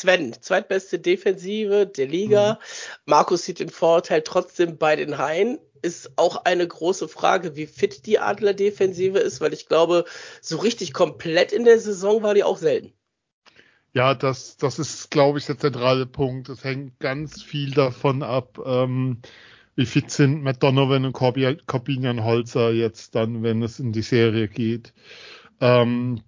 Sven, 0.00 0.34
zweitbeste 0.40 0.98
Defensive 0.98 1.86
der 1.86 2.06
Liga. 2.06 2.54
Mhm. 2.54 2.58
Markus 3.06 3.44
sieht 3.44 3.60
den 3.60 3.70
Vorteil 3.70 4.22
trotzdem 4.22 4.78
bei 4.78 4.96
den 4.96 5.18
Haien. 5.18 5.58
Ist 5.82 6.12
auch 6.16 6.44
eine 6.44 6.66
große 6.66 7.08
Frage, 7.08 7.56
wie 7.56 7.66
fit 7.66 8.06
die 8.06 8.18
Adler-Defensive 8.18 9.18
ist, 9.18 9.40
weil 9.40 9.52
ich 9.52 9.66
glaube, 9.68 10.04
so 10.40 10.58
richtig 10.58 10.92
komplett 10.92 11.52
in 11.52 11.64
der 11.64 11.78
Saison 11.78 12.22
war 12.22 12.34
die 12.34 12.44
auch 12.44 12.58
selten. 12.58 12.92
Ja, 13.92 14.14
das, 14.14 14.58
das 14.58 14.78
ist, 14.78 15.10
glaube 15.10 15.38
ich, 15.38 15.46
der 15.46 15.58
zentrale 15.58 16.04
Punkt. 16.04 16.50
Es 16.50 16.64
hängt 16.64 16.98
ganz 16.98 17.42
viel 17.42 17.70
davon 17.70 18.22
ab, 18.22 18.58
ähm, 18.64 19.22
wie 19.74 19.86
fit 19.86 20.10
sind 20.10 20.42
Matt 20.42 20.62
Donovan 20.62 21.06
und 21.06 21.12
Corbinian 21.12 22.24
Holzer 22.24 22.72
jetzt 22.72 23.14
dann, 23.14 23.42
wenn 23.42 23.62
es 23.62 23.78
in 23.78 23.92
die 23.92 24.02
Serie 24.02 24.48
geht. 24.48 24.92
Ähm, 25.60 26.20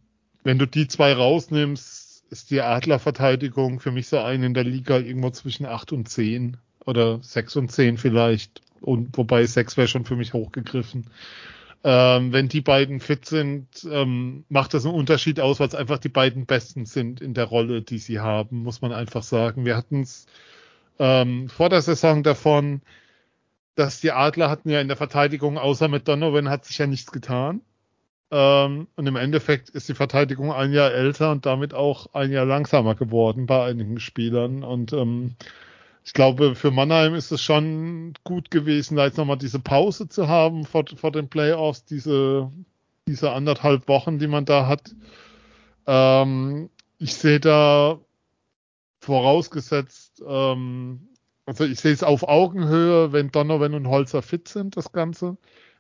wenn 0.45 0.59
du 0.59 0.67
die 0.67 0.89
zwei 0.89 1.13
rausnimmst, 1.13 2.08
ist 2.31 2.51
die 2.51 2.61
Adlerverteidigung 2.61 3.81
für 3.81 3.91
mich 3.91 4.09
so 4.09 4.19
eine 4.19 4.47
in 4.47 4.55
der 4.55 4.65
Liga 4.65 4.99
irgendwo 4.99 5.31
zwischen 5.31 5.67
8 5.67 5.93
und 5.93 6.09
10 6.09 6.57
oder 6.85 7.21
6 7.23 7.57
und 7.57 7.73
10 7.73 7.99
vielleicht. 7.99 8.63
Und 8.81 9.17
wobei 9.17 9.45
6 9.45 9.77
wäre 9.77 9.89
schon 9.89 10.05
für 10.05 10.17
mich 10.17 10.35
hochgegriffen. 10.35 11.07
Ähm, 11.85 12.33
wenn 12.33 12.49
die 12.49 12.61
beiden 12.61 13.01
fit 13.01 13.25
sind, 13.25 13.69
ähm, 13.91 14.45
macht 14.49 14.75
das 14.75 14.85
einen 14.85 14.95
Unterschied 14.95 15.39
aus, 15.41 15.61
weil 15.61 15.69
es 15.69 15.75
einfach 15.75 15.99
die 15.99 16.09
beiden 16.09 16.45
Besten 16.45 16.87
sind 16.87 17.21
in 17.21 17.35
der 17.35 17.45
Rolle, 17.45 17.83
die 17.83 17.99
sie 17.99 18.19
haben, 18.19 18.63
muss 18.63 18.83
man 18.83 18.93
einfach 18.93 19.23
sagen. 19.23 19.65
Wir 19.65 19.77
hatten 19.77 20.03
es 20.03 20.27
ähm, 20.99 21.49
vor 21.49 21.69
der 21.69 21.83
Saison 21.83 22.23
davon, 22.25 22.83
dass 23.77 24.01
die 24.01 24.11
Adler 24.11 24.51
hatten 24.51 24.71
ja 24.71 24.81
in 24.81 24.89
der 24.89 24.97
Verteidigung, 24.97 25.57
außer 25.57 25.87
mit 25.87 26.09
Donovan, 26.09 26.49
hat 26.49 26.65
sich 26.65 26.79
ja 26.79 26.89
nichts 26.89 27.13
getan. 27.13 27.61
Ähm, 28.31 28.89
und 28.97 29.07
im 29.07 29.17
Endeffekt 29.17 29.71
ist 29.71 29.89
die 29.89 29.95
Verteidigung 29.95 30.53
ein 30.53 30.73
Jahr 30.73 30.93
älter 30.93 31.31
und 31.31 31.47
damit 31.47 31.73
auch 31.75 32.15
ein 32.15 32.31
Jahr 32.31 32.45
langsamer 32.45 32.95
geworden 32.95 33.47
bei 33.47 33.65
einigen 33.65 34.01
Spielern. 34.01 34.63
Und 34.63 34.93
ähm, 34.93 35.37
ich 36.05 36.13
glaube, 36.13 36.55
für 36.55 36.71
Mannheim 36.71 37.15
ist 37.15 37.31
es 37.33 37.43
schon 37.43 38.15
gut 38.25 38.51
gewesen, 38.51 38.97
da 38.97 39.07
jetzt 39.07 39.19
nochmal 39.19 39.39
diese 39.39 39.61
Pause 39.61 40.09
zu 40.09 40.29
haben 40.29 40.65
vor, 40.65 40.85
vor 40.97 41.13
den 41.13 41.29
Playoffs, 41.29 41.85
diese, 41.85 42.51
diese 43.07 43.33
anderthalb 43.33 43.89
Wochen, 43.89 44.19
die 44.19 44.27
man 44.27 44.45
da 44.45 44.67
hat. 44.67 44.95
Ähm, 45.87 46.71
ich 46.99 47.15
sehe 47.15 47.41
da 47.41 47.99
vorausgesetzt, 49.01 50.23
ähm, 50.27 51.09
also 51.47 51.65
ich 51.65 51.81
sehe 51.81 51.93
es 51.93 52.03
auf 52.03 52.29
Augenhöhe, 52.29 53.13
wenn 53.13 53.31
Donovan 53.31 53.73
und 53.73 53.89
Holzer 53.89 54.21
fit 54.21 54.49
sind, 54.49 54.77
das 54.77 54.93
Ganze. 54.93 55.39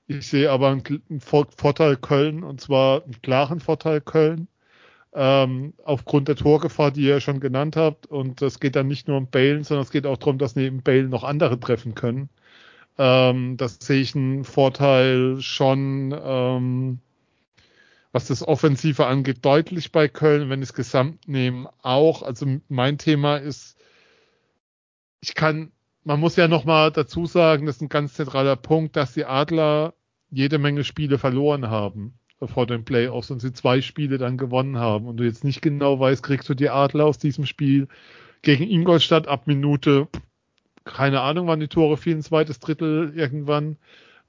Ich 0.08 0.26
sehe 0.26 0.50
aber 0.50 0.70
einen 0.70 1.20
Vorteil 1.20 1.96
Köln 1.96 2.42
und 2.42 2.62
zwar 2.62 3.04
einen 3.04 3.20
klaren 3.20 3.60
Vorteil 3.60 4.00
Köln. 4.00 4.48
Ähm, 5.12 5.74
aufgrund 5.84 6.28
der 6.28 6.36
Torgefahr, 6.36 6.90
die 6.90 7.02
ihr 7.02 7.20
schon 7.20 7.40
genannt 7.40 7.76
habt. 7.76 8.06
Und 8.06 8.40
es 8.42 8.58
geht 8.60 8.76
dann 8.76 8.88
nicht 8.88 9.08
nur 9.08 9.18
um 9.18 9.30
Balen, 9.30 9.64
sondern 9.64 9.84
es 9.84 9.90
geht 9.90 10.06
auch 10.06 10.16
darum, 10.16 10.38
dass 10.38 10.56
neben 10.56 10.82
Balen 10.82 11.10
noch 11.10 11.24
andere 11.24 11.60
treffen 11.60 11.94
können. 11.94 12.30
Ähm, 12.98 13.56
das 13.58 13.78
sehe 13.80 14.00
ich 14.00 14.14
einen 14.16 14.44
Vorteil 14.44 15.40
schon, 15.40 16.14
ähm, 16.22 17.00
was 18.12 18.28
das 18.28 18.46
Offensive 18.46 19.06
angeht, 19.06 19.44
deutlich 19.44 19.92
bei 19.92 20.08
Köln, 20.08 20.50
wenn 20.50 20.62
ich 20.62 20.70
es 20.70 20.74
gesamt 20.74 21.28
nehme, 21.28 21.70
auch. 21.82 22.22
Also 22.22 22.46
mein 22.68 22.98
Thema 22.98 23.36
ist, 23.36 23.76
ich 25.20 25.34
kann, 25.34 25.72
man 26.04 26.20
muss 26.20 26.36
ja 26.36 26.48
nochmal 26.48 26.92
dazu 26.92 27.26
sagen, 27.26 27.66
das 27.66 27.76
ist 27.76 27.82
ein 27.82 27.88
ganz 27.88 28.14
zentraler 28.14 28.56
Punkt, 28.56 28.96
dass 28.96 29.14
die 29.14 29.26
Adler 29.26 29.94
jede 30.30 30.58
Menge 30.58 30.84
Spiele 30.84 31.18
verloren 31.18 31.68
haben. 31.68 32.14
vor 32.46 32.66
den 32.66 32.84
Playoffs 32.84 33.30
und 33.32 33.40
sie 33.40 33.52
zwei 33.52 33.80
Spiele 33.80 34.16
dann 34.16 34.38
gewonnen 34.38 34.78
haben 34.78 35.06
und 35.06 35.16
du 35.16 35.24
jetzt 35.24 35.42
nicht 35.42 35.60
genau 35.60 35.98
weißt, 35.98 36.22
kriegst 36.22 36.48
du 36.48 36.54
die 36.54 36.70
Adler 36.70 37.06
aus 37.06 37.18
diesem 37.18 37.46
Spiel 37.46 37.88
gegen 38.42 38.62
Ingolstadt 38.62 39.26
ab 39.26 39.46
Minute, 39.46 40.06
keine 40.84 41.20
Ahnung, 41.20 41.48
wann 41.48 41.60
die 41.60 41.68
Tore 41.68 41.96
fielen, 41.96 42.22
zweites 42.22 42.60
Drittel 42.60 43.12
irgendwann. 43.16 43.76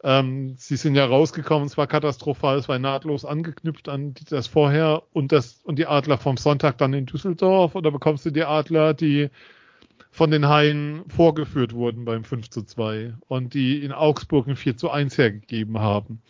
Ähm, 0.04 0.56
sie 0.58 0.78
sind 0.78 0.96
ja 0.96 1.06
rausgekommen, 1.06 1.68
es 1.68 1.78
war 1.78 1.86
katastrophal, 1.86 2.58
es 2.58 2.70
war 2.70 2.80
nahtlos 2.80 3.26
angeknüpft 3.26 3.90
an 3.90 4.14
das 4.30 4.48
vorher 4.48 5.04
und 5.12 5.32
das 5.32 5.62
und 5.64 5.78
die 5.78 5.88
Adler 5.88 6.18
vom 6.18 6.38
Sonntag 6.38 6.78
dann 6.78 6.94
in 6.94 7.06
Düsseldorf 7.06 7.76
oder 7.76 7.92
bekommst 7.92 8.26
du 8.26 8.32
die 8.32 8.46
Adler, 8.46 8.94
die 8.94 9.30
von 10.20 10.32
den 10.32 10.50
Haien 10.50 11.06
vorgeführt 11.08 11.74
wurden 11.74 12.04
beim 12.04 12.26
5 12.26 12.50
zu 12.50 12.64
2 12.64 13.14
und 13.30 13.54
die 13.54 13.82
in 13.82 13.94
Augsburg 13.94 14.50
ein 14.50 14.58
4 14.58 14.76
zu 14.76 14.90
1 14.90 15.18
hergegeben 15.18 15.80
haben. 15.80 16.22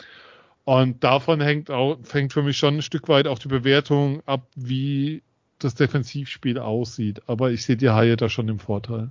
Und 0.64 1.04
davon 1.04 1.42
hängt 1.42 1.72
auch, 1.72 1.98
fängt 2.04 2.32
für 2.32 2.44
mich 2.44 2.56
schon 2.56 2.76
ein 2.76 2.82
Stück 2.84 3.08
weit 3.08 3.26
auch 3.26 3.40
die 3.40 3.48
Bewertung 3.48 4.22
ab, 4.28 4.46
wie 4.56 5.24
das 5.58 5.74
Defensivspiel 5.74 6.60
aussieht. 6.60 7.24
Aber 7.26 7.50
ich 7.50 7.66
sehe 7.66 7.78
die 7.78 7.90
Haie 7.90 8.16
da 8.16 8.30
schon 8.30 8.48
im 8.48 8.60
Vorteil. 8.60 9.10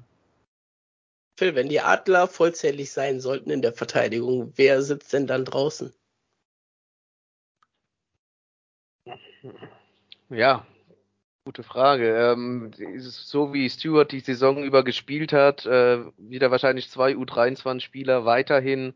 Phil, 1.36 1.56
wenn 1.56 1.68
die 1.68 1.80
Adler 1.80 2.28
vollzählig 2.28 2.92
sein 2.92 3.20
sollten 3.20 3.50
in 3.50 3.62
der 3.62 3.72
Verteidigung, 3.72 4.52
wer 4.54 4.80
sitzt 4.82 5.12
denn 5.12 5.26
dann 5.26 5.44
draußen? 5.44 5.92
Ja, 10.30 10.64
Gute 11.48 11.62
Frage. 11.62 12.14
Ähm, 12.14 12.72
so 12.98 13.54
wie 13.54 13.70
Stewart 13.70 14.12
die 14.12 14.20
Saison 14.20 14.62
über 14.62 14.84
gespielt 14.84 15.32
hat, 15.32 15.64
äh, 15.64 16.00
wieder 16.18 16.50
wahrscheinlich 16.50 16.90
zwei 16.90 17.12
U23-Spieler 17.12 18.26
weiterhin 18.26 18.92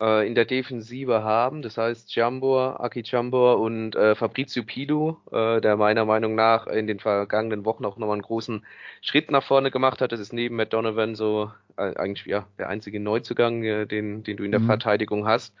äh, 0.00 0.26
in 0.26 0.34
der 0.34 0.46
Defensive 0.46 1.22
haben. 1.22 1.62
Das 1.62 1.78
heißt 1.78 2.12
Jambor, 2.12 2.80
Aki 2.80 3.04
Jambor 3.04 3.60
und 3.60 3.94
äh, 3.94 4.16
Fabrizio 4.16 4.64
Pidu, 4.64 5.18
äh, 5.30 5.60
der 5.60 5.76
meiner 5.76 6.04
Meinung 6.04 6.34
nach 6.34 6.66
in 6.66 6.88
den 6.88 6.98
vergangenen 6.98 7.64
Wochen 7.64 7.84
auch 7.84 7.98
nochmal 7.98 8.14
einen 8.14 8.22
großen 8.22 8.66
Schritt 9.00 9.30
nach 9.30 9.44
vorne 9.44 9.70
gemacht 9.70 10.00
hat. 10.00 10.10
Das 10.10 10.18
ist 10.18 10.32
neben 10.32 10.56
Matt 10.56 10.72
Donovan 10.72 11.14
so 11.14 11.52
äh, 11.76 11.94
eigentlich 11.94 12.26
ja 12.26 12.48
der 12.58 12.68
einzige 12.68 12.98
Neuzugang, 12.98 13.62
äh, 13.62 13.86
den, 13.86 14.24
den 14.24 14.36
du 14.36 14.42
in 14.42 14.50
der 14.50 14.58
mhm. 14.58 14.66
Verteidigung 14.66 15.28
hast. 15.28 15.54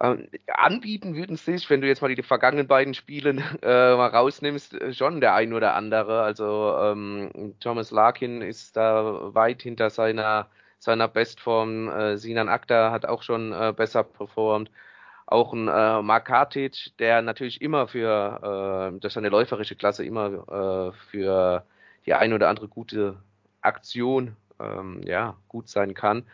Ähm, 0.00 0.28
anbieten 0.46 1.14
würden 1.14 1.36
sich, 1.36 1.68
wenn 1.68 1.82
du 1.82 1.86
jetzt 1.86 2.00
mal 2.00 2.14
die 2.14 2.22
vergangenen 2.22 2.66
beiden 2.66 2.94
Spiele 2.94 3.30
äh, 3.62 3.96
mal 3.96 4.08
rausnimmst, 4.08 4.74
äh, 4.74 4.94
schon 4.94 5.20
der 5.20 5.34
ein 5.34 5.52
oder 5.52 5.74
andere. 5.74 6.22
Also 6.22 6.76
ähm, 6.80 7.54
Thomas 7.60 7.90
Larkin 7.90 8.42
ist 8.42 8.76
da 8.76 9.34
weit 9.34 9.62
hinter 9.62 9.90
seiner 9.90 10.48
seiner 10.80 11.08
Bestform. 11.08 11.88
Äh, 11.90 12.16
Sinan 12.18 12.48
Akta 12.48 12.90
hat 12.90 13.06
auch 13.06 13.22
schon 13.22 13.52
äh, 13.52 13.72
besser 13.76 14.02
performt. 14.02 14.70
Auch 15.26 15.52
ein 15.52 15.68
äh, 15.68 16.02
Markatic, 16.02 16.92
der 16.98 17.22
natürlich 17.22 17.62
immer 17.62 17.86
für, 17.86 18.92
äh, 18.94 19.00
durch 19.00 19.12
seine 19.14 19.28
läuferische 19.28 19.76
Klasse 19.76 20.04
immer 20.04 20.90
äh, 20.90 20.92
für 21.10 21.64
die 22.06 22.14
ein 22.14 22.32
oder 22.32 22.48
andere 22.48 22.68
gute 22.68 23.16
Aktion 23.60 24.36
ähm, 24.58 25.02
ja 25.04 25.36
gut 25.48 25.68
sein 25.68 25.94
kann. 25.94 26.24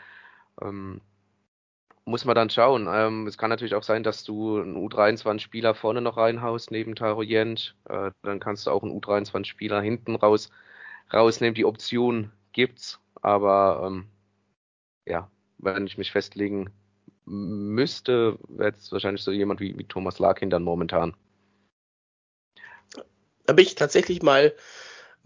Ähm, 0.62 1.00
muss 2.06 2.24
man 2.24 2.36
dann 2.36 2.50
schauen. 2.50 2.88
Ähm, 2.88 3.26
es 3.26 3.36
kann 3.36 3.50
natürlich 3.50 3.74
auch 3.74 3.82
sein, 3.82 4.04
dass 4.04 4.24
du 4.24 4.60
einen 4.60 4.76
U23-Spieler 4.76 5.74
vorne 5.74 6.00
noch 6.00 6.16
reinhaust, 6.16 6.70
neben 6.70 6.94
Taro 6.94 7.22
Jent. 7.22 7.74
Äh, 7.88 8.12
dann 8.22 8.40
kannst 8.40 8.66
du 8.66 8.70
auch 8.70 8.82
einen 8.82 8.98
U23-Spieler 8.98 9.82
hinten 9.82 10.14
raus 10.14 10.50
rausnehmen. 11.12 11.54
Die 11.54 11.64
Option 11.64 12.30
gibt's, 12.52 13.00
aber 13.20 13.82
ähm, 13.84 14.06
ja, 15.04 15.30
wenn 15.58 15.86
ich 15.86 15.98
mich 15.98 16.12
festlegen 16.12 16.70
müsste, 17.24 18.38
wäre 18.48 18.72
es 18.76 18.92
wahrscheinlich 18.92 19.22
so 19.22 19.32
jemand 19.32 19.58
wie, 19.60 19.76
wie 19.76 19.84
Thomas 19.84 20.20
Larkin 20.20 20.48
dann 20.48 20.62
momentan. 20.62 21.16
Da 23.46 23.52
bin 23.52 23.64
ich 23.64 23.74
tatsächlich 23.74 24.22
mal 24.22 24.54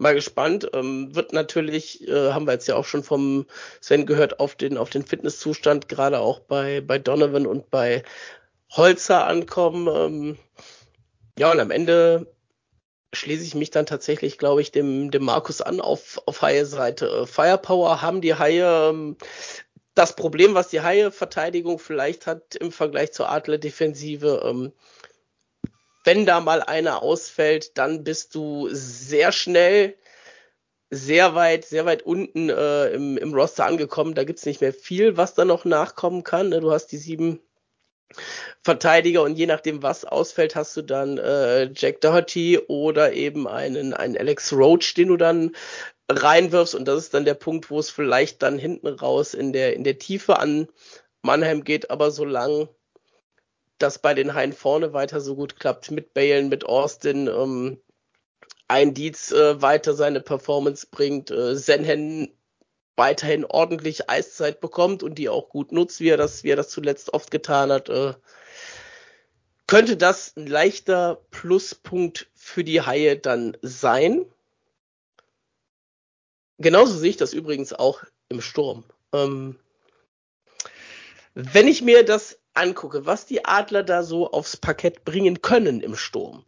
mal 0.01 0.15
gespannt. 0.15 0.69
Ähm, 0.73 1.15
wird 1.15 1.31
natürlich, 1.31 2.07
äh, 2.07 2.31
haben 2.31 2.45
wir 2.45 2.53
jetzt 2.53 2.67
ja 2.67 2.75
auch 2.75 2.85
schon 2.85 3.03
vom 3.03 3.45
Sven 3.79 4.05
gehört, 4.05 4.39
auf 4.39 4.55
den, 4.55 4.77
auf 4.77 4.89
den 4.89 5.05
Fitnesszustand, 5.05 5.87
gerade 5.87 6.19
auch 6.19 6.39
bei, 6.39 6.81
bei 6.81 6.99
Donovan 6.99 7.45
und 7.45 7.69
bei 7.69 8.03
Holzer 8.71 9.27
ankommen. 9.27 9.87
Ähm, 9.87 10.37
ja, 11.37 11.51
und 11.51 11.59
am 11.59 11.71
Ende 11.71 12.27
schließe 13.13 13.43
ich 13.43 13.55
mich 13.55 13.71
dann 13.71 13.85
tatsächlich, 13.85 14.37
glaube 14.37 14.61
ich, 14.61 14.71
dem, 14.71 15.11
dem 15.11 15.23
Markus 15.23 15.61
an 15.61 15.81
auf, 15.81 16.21
auf 16.25 16.41
Haie-Seite. 16.41 17.07
Äh, 17.07 17.25
Firepower 17.27 18.01
haben 18.01 18.21
die 18.21 18.35
Haie. 18.35 18.89
Ähm, 18.89 19.17
das 19.93 20.15
Problem, 20.15 20.53
was 20.53 20.69
die 20.69 20.81
Haie-Verteidigung 20.81 21.77
vielleicht 21.77 22.25
hat 22.25 22.55
im 22.55 22.71
Vergleich 22.71 23.11
zur 23.11 23.29
Adler-Defensive, 23.29 24.41
ähm, 24.45 24.71
wenn 26.03 26.25
da 26.25 26.39
mal 26.39 26.61
einer 26.61 27.01
ausfällt, 27.01 27.77
dann 27.77 28.03
bist 28.03 28.35
du 28.35 28.69
sehr 28.71 29.31
schnell 29.31 29.95
sehr 30.91 31.35
weit, 31.35 31.63
sehr 31.65 31.85
weit 31.85 32.03
unten 32.03 32.49
äh, 32.49 32.89
im, 32.89 33.17
im 33.17 33.33
Roster 33.33 33.65
angekommen. 33.65 34.13
Da 34.13 34.25
gibt's 34.25 34.45
nicht 34.45 34.59
mehr 34.59 34.73
viel, 34.73 35.15
was 35.15 35.33
da 35.33 35.45
noch 35.45 35.63
nachkommen 35.63 36.23
kann. 36.23 36.49
Ne? 36.49 36.59
Du 36.59 36.71
hast 36.71 36.87
die 36.87 36.97
sieben 36.97 37.39
Verteidiger 38.61 39.23
und 39.23 39.37
je 39.37 39.45
nachdem, 39.45 39.81
was 39.81 40.03
ausfällt, 40.03 40.55
hast 40.55 40.75
du 40.75 40.81
dann 40.81 41.17
äh, 41.17 41.71
Jack 41.73 42.01
Doherty 42.01 42.59
oder 42.67 43.13
eben 43.13 43.47
einen, 43.47 43.93
einen 43.93 44.17
Alex 44.17 44.51
Roach, 44.51 44.93
den 44.93 45.07
du 45.07 45.17
dann 45.17 45.55
reinwirfst. 46.09 46.75
Und 46.75 46.85
das 46.89 47.03
ist 47.03 47.13
dann 47.13 47.23
der 47.23 47.35
Punkt, 47.35 47.69
wo 47.69 47.79
es 47.79 47.89
vielleicht 47.89 48.43
dann 48.43 48.59
hinten 48.59 48.87
raus 48.87 49.33
in 49.33 49.53
der, 49.53 49.75
in 49.75 49.85
der 49.85 49.97
Tiefe 49.97 50.39
an 50.39 50.67
Mannheim 51.21 51.63
geht. 51.63 51.89
Aber 51.89 52.11
solange 52.11 52.67
das 53.81 53.99
bei 53.99 54.13
den 54.13 54.33
Haien 54.33 54.53
vorne 54.53 54.93
weiter 54.93 55.21
so 55.21 55.35
gut 55.35 55.59
klappt, 55.59 55.91
mit 55.91 56.13
Balen, 56.13 56.49
mit 56.49 56.65
Austin, 56.65 57.27
ähm, 57.27 57.81
ein 58.67 58.93
Dietz 58.93 59.31
äh, 59.31 59.61
weiter 59.61 59.93
seine 59.93 60.21
Performance 60.21 60.87
bringt, 60.89 61.31
äh, 61.31 61.55
Senhen 61.55 62.33
weiterhin 62.95 63.45
ordentlich 63.45 64.09
Eiszeit 64.09 64.61
bekommt 64.61 65.03
und 65.03 65.15
die 65.15 65.29
auch 65.29 65.49
gut 65.49 65.71
nutzt, 65.71 65.99
wie 65.99 66.09
er 66.09 66.17
das, 66.17 66.43
wie 66.43 66.49
er 66.49 66.55
das 66.55 66.69
zuletzt 66.69 67.13
oft 67.13 67.31
getan 67.31 67.71
hat, 67.71 67.89
äh, 67.89 68.13
könnte 69.67 69.97
das 69.97 70.35
ein 70.35 70.47
leichter 70.47 71.21
Pluspunkt 71.31 72.29
für 72.33 72.63
die 72.63 72.81
Haie 72.81 73.17
dann 73.17 73.57
sein. 73.61 74.25
Genauso 76.57 76.97
sehe 76.97 77.11
ich 77.11 77.17
das 77.17 77.33
übrigens 77.33 77.73
auch 77.73 78.03
im 78.29 78.41
Sturm. 78.41 78.83
Ähm, 79.13 79.57
wenn 81.33 81.67
ich 81.67 81.81
mir 81.81 82.03
das 82.03 82.40
angucke, 82.53 83.05
was 83.05 83.25
die 83.25 83.45
Adler 83.45 83.83
da 83.83 84.03
so 84.03 84.31
aufs 84.31 84.57
Parkett 84.57 85.05
bringen 85.05 85.41
können 85.41 85.81
im 85.81 85.95
Sturm, 85.95 86.45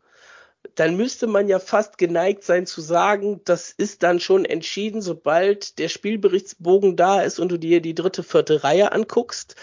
dann 0.76 0.96
müsste 0.96 1.28
man 1.28 1.48
ja 1.48 1.60
fast 1.60 1.98
geneigt 1.98 2.44
sein 2.44 2.66
zu 2.66 2.82
sagen, 2.82 3.42
das 3.46 3.72
ist 3.72 4.04
dann 4.04 4.20
schon 4.20 4.46
entschieden, 4.46 5.02
sobald 5.02 5.78
der 5.78 5.90
Spielberichtsbogen 5.90 6.96
da 6.96 7.22
ist 7.22 7.40
und 7.40 7.50
du 7.50 7.58
dir 7.58 7.82
die 7.82 7.96
dritte, 7.96 8.24
vierte 8.24 8.64
Reihe 8.64 8.92
anguckst. 8.92 9.56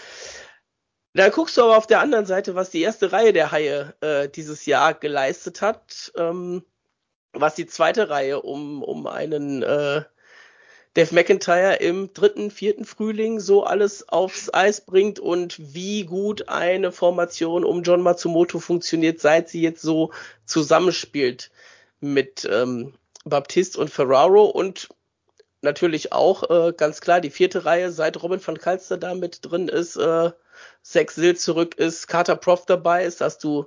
Da 1.13 1.29
guckst 1.29 1.57
du 1.57 1.63
aber 1.63 1.77
auf 1.77 1.87
der 1.87 1.99
anderen 1.99 2.25
Seite, 2.25 2.55
was 2.55 2.69
die 2.69 2.81
erste 2.81 3.11
Reihe 3.11 3.33
der 3.33 3.51
Haie 3.51 3.95
äh, 4.01 4.29
dieses 4.29 4.65
Jahr 4.65 4.93
geleistet 4.93 5.61
hat, 5.61 6.13
ähm, 6.15 6.63
was 7.33 7.55
die 7.55 7.65
zweite 7.65 8.09
Reihe 8.09 8.41
um, 8.41 8.81
um 8.81 9.07
einen 9.07 9.63
äh, 9.63 10.03
Dave 10.93 11.15
McIntyre 11.15 11.75
im 11.75 12.13
dritten, 12.13 12.51
vierten 12.51 12.83
Frühling 12.83 13.39
so 13.39 13.63
alles 13.63 14.09
aufs 14.09 14.53
Eis 14.53 14.81
bringt 14.81 15.19
und 15.19 15.73
wie 15.73 16.05
gut 16.05 16.49
eine 16.49 16.91
Formation 16.91 17.63
um 17.63 17.83
John 17.83 18.01
Matsumoto 18.01 18.59
funktioniert, 18.59 19.21
seit 19.21 19.47
sie 19.47 19.61
jetzt 19.61 19.81
so 19.81 20.11
zusammenspielt 20.45 21.49
mit 22.01 22.47
ähm, 22.51 22.93
Baptiste 23.23 23.79
und 23.79 23.89
Ferraro 23.89 24.45
und 24.45 24.89
natürlich 25.61 26.11
auch 26.11 26.49
äh, 26.49 26.73
ganz 26.73 26.99
klar 26.99 27.21
die 27.21 27.29
vierte 27.29 27.63
Reihe, 27.63 27.91
seit 27.91 28.21
Robin 28.21 28.45
van 28.45 28.57
Kalster 28.57 28.97
da 28.97 29.13
mit 29.15 29.39
drin 29.43 29.69
ist, 29.69 29.95
äh, 29.95 30.31
Sex 30.81 31.15
Sill 31.15 31.37
zurück 31.37 31.75
ist, 31.75 32.07
Carter 32.07 32.35
Prof 32.35 32.65
dabei 32.65 33.05
ist, 33.05 33.21
hast 33.21 33.43
du 33.45 33.65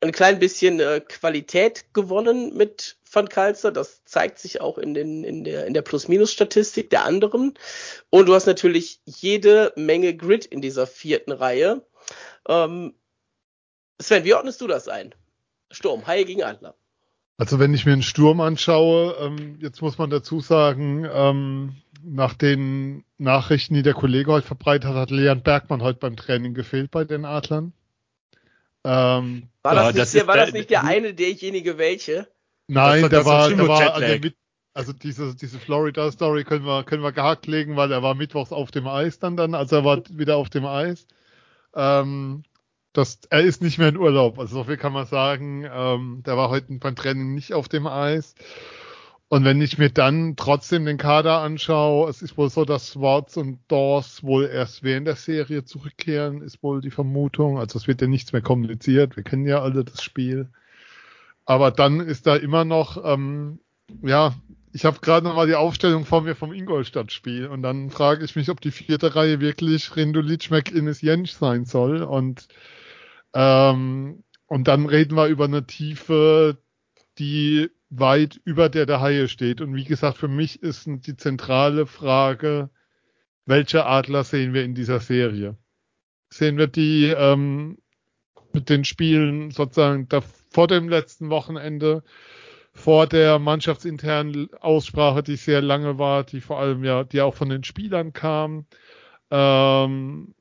ein 0.00 0.12
klein 0.12 0.38
bisschen 0.38 0.80
äh, 0.80 1.00
Qualität 1.00 1.92
gewonnen 1.92 2.56
mit 2.56 2.98
Van 3.10 3.28
Kalster. 3.28 3.72
Das 3.72 4.04
zeigt 4.04 4.38
sich 4.38 4.60
auch 4.60 4.78
in, 4.78 4.94
den, 4.94 5.24
in 5.24 5.44
der, 5.44 5.66
in 5.66 5.74
der 5.74 5.82
Plus-Minus-Statistik 5.82 6.90
der 6.90 7.04
anderen. 7.04 7.54
Und 8.10 8.26
du 8.26 8.34
hast 8.34 8.46
natürlich 8.46 9.00
jede 9.04 9.72
Menge 9.76 10.16
Grid 10.16 10.46
in 10.46 10.60
dieser 10.60 10.86
vierten 10.86 11.32
Reihe. 11.32 11.84
Ähm, 12.48 12.94
Sven, 14.00 14.24
wie 14.24 14.34
ordnest 14.34 14.60
du 14.60 14.66
das 14.66 14.88
ein? 14.88 15.14
Sturm, 15.70 16.06
Haie 16.06 16.24
gegen 16.24 16.42
Adler. 16.42 16.74
Also 17.36 17.58
wenn 17.58 17.74
ich 17.74 17.86
mir 17.86 17.92
einen 17.92 18.02
Sturm 18.02 18.40
anschaue, 18.40 19.16
ähm, 19.20 19.58
jetzt 19.60 19.80
muss 19.80 19.98
man 19.98 20.10
dazu 20.10 20.40
sagen, 20.40 21.06
ähm, 21.10 21.76
nach 22.02 22.34
den 22.34 23.04
Nachrichten, 23.16 23.74
die 23.74 23.82
der 23.82 23.94
Kollege 23.94 24.32
heute 24.32 24.46
verbreitet 24.46 24.88
hat, 24.88 24.96
hat 24.96 25.10
Leon 25.10 25.42
Bergmann 25.42 25.82
heute 25.82 25.98
beim 25.98 26.16
Training 26.16 26.54
gefehlt 26.54 26.90
bei 26.90 27.04
den 27.04 27.24
Adlern. 27.24 27.72
Ähm, 28.84 29.48
war 29.62 29.74
das, 29.74 29.86
nicht, 29.86 29.98
das 29.98 30.12
der, 30.12 30.26
war 30.26 30.36
das 30.36 30.52
nicht 30.52 30.70
der 30.70 30.84
eine, 30.84 31.14
derjenige 31.14 31.78
welche? 31.78 32.28
Nein, 32.68 33.02
war, 33.02 33.08
der 33.08 33.24
war, 33.24 33.48
der 33.48 33.68
war 33.68 33.94
also, 33.94 34.18
mit, 34.18 34.36
also 34.74 34.92
diese, 34.92 35.34
diese 35.34 35.58
Florida-Story 35.58 36.44
können 36.44 36.64
wir, 36.64 36.84
können 36.84 37.02
wir 37.02 37.12
gehackt 37.12 37.46
legen, 37.46 37.76
weil 37.76 37.90
er 37.90 38.02
war 38.02 38.14
mittwochs 38.14 38.52
auf 38.52 38.70
dem 38.70 38.86
Eis 38.86 39.18
dann, 39.18 39.36
dann 39.36 39.54
also 39.54 39.76
er 39.76 39.84
war 39.84 40.02
wieder 40.10 40.36
auf 40.36 40.50
dem 40.50 40.66
Eis. 40.66 41.06
Ähm, 41.74 42.44
das, 42.92 43.20
er 43.30 43.42
ist 43.42 43.62
nicht 43.62 43.78
mehr 43.78 43.88
in 43.88 43.96
Urlaub. 43.96 44.38
Also 44.38 44.56
so 44.56 44.64
viel 44.64 44.76
kann 44.76 44.92
man 44.92 45.06
sagen. 45.06 45.64
Ähm, 45.70 46.22
der 46.24 46.36
war 46.36 46.48
heute 46.48 46.72
beim 46.78 46.96
Training 46.96 47.34
nicht 47.34 47.54
auf 47.54 47.68
dem 47.68 47.86
Eis. 47.86 48.34
Und 49.30 49.44
wenn 49.44 49.60
ich 49.60 49.76
mir 49.76 49.90
dann 49.90 50.36
trotzdem 50.36 50.86
den 50.86 50.96
Kader 50.96 51.40
anschaue, 51.40 52.08
es 52.08 52.22
ist 52.22 52.38
wohl 52.38 52.48
so, 52.48 52.64
dass 52.64 52.88
Swartz 52.88 53.36
und 53.36 53.60
Dawes 53.68 54.22
wohl 54.22 54.46
erst 54.46 54.82
während 54.82 55.06
der 55.06 55.16
Serie 55.16 55.64
zurückkehren, 55.64 56.40
ist 56.40 56.62
wohl 56.62 56.80
die 56.80 56.90
Vermutung. 56.90 57.58
Also 57.58 57.78
es 57.78 57.86
wird 57.86 58.00
ja 58.00 58.06
nichts 58.06 58.32
mehr 58.32 58.40
kommuniziert. 58.40 59.16
Wir 59.16 59.24
kennen 59.24 59.46
ja 59.46 59.60
alle 59.60 59.84
das 59.84 60.02
Spiel. 60.02 60.48
Aber 61.44 61.70
dann 61.70 62.00
ist 62.00 62.26
da 62.26 62.36
immer 62.36 62.64
noch, 62.64 63.04
ähm, 63.04 63.60
ja, 64.02 64.34
ich 64.72 64.84
habe 64.84 65.00
gerade 65.00 65.26
nochmal 65.26 65.46
die 65.46 65.54
Aufstellung 65.54 66.04
vor 66.06 66.22
mir 66.22 66.34
vom 66.34 66.52
Ingolstadt-Spiel 66.52 67.46
und 67.48 67.62
dann 67.62 67.90
frage 67.90 68.24
ich 68.24 68.36
mich, 68.36 68.50
ob 68.50 68.60
die 68.60 68.70
vierte 68.70 69.14
Reihe 69.14 69.40
wirklich 69.40 69.96
Rendulic, 69.96 70.50
McInnes, 70.50 71.00
Jensch 71.00 71.32
sein 71.32 71.64
soll 71.64 72.02
und 72.02 72.48
ähm, 73.34 74.24
und 74.46 74.68
dann 74.68 74.86
reden 74.86 75.16
wir 75.16 75.26
über 75.26 75.44
eine 75.44 75.66
Tiefe, 75.66 76.58
die 77.18 77.70
weit 77.90 78.40
über 78.44 78.68
der 78.68 78.86
der 78.86 79.00
Haie 79.00 79.28
steht. 79.28 79.60
Und 79.60 79.74
wie 79.74 79.84
gesagt, 79.84 80.18
für 80.18 80.28
mich 80.28 80.62
ist 80.62 80.86
die 80.86 81.16
zentrale 81.16 81.86
Frage, 81.86 82.70
welche 83.46 83.86
Adler 83.86 84.24
sehen 84.24 84.52
wir 84.52 84.64
in 84.64 84.74
dieser 84.74 85.00
Serie? 85.00 85.56
Sehen 86.30 86.58
wir 86.58 86.66
die 86.66 87.06
ähm, 87.06 87.78
mit 88.52 88.68
den 88.68 88.84
Spielen 88.84 89.50
sozusagen 89.50 90.08
da, 90.08 90.20
vor 90.50 90.66
dem 90.66 90.88
letzten 90.88 91.30
Wochenende, 91.30 92.02
vor 92.72 93.06
der 93.06 93.38
mannschaftsinternen 93.38 94.52
Aussprache, 94.60 95.22
die 95.22 95.36
sehr 95.36 95.62
lange 95.62 95.98
war, 95.98 96.24
die 96.24 96.40
vor 96.40 96.60
allem 96.60 96.84
ja, 96.84 97.04
die 97.04 97.20
auch 97.20 97.34
von 97.34 97.48
den 97.48 97.64
Spielern 97.64 98.12
kam, 98.12 98.66
ähm, 99.30 100.34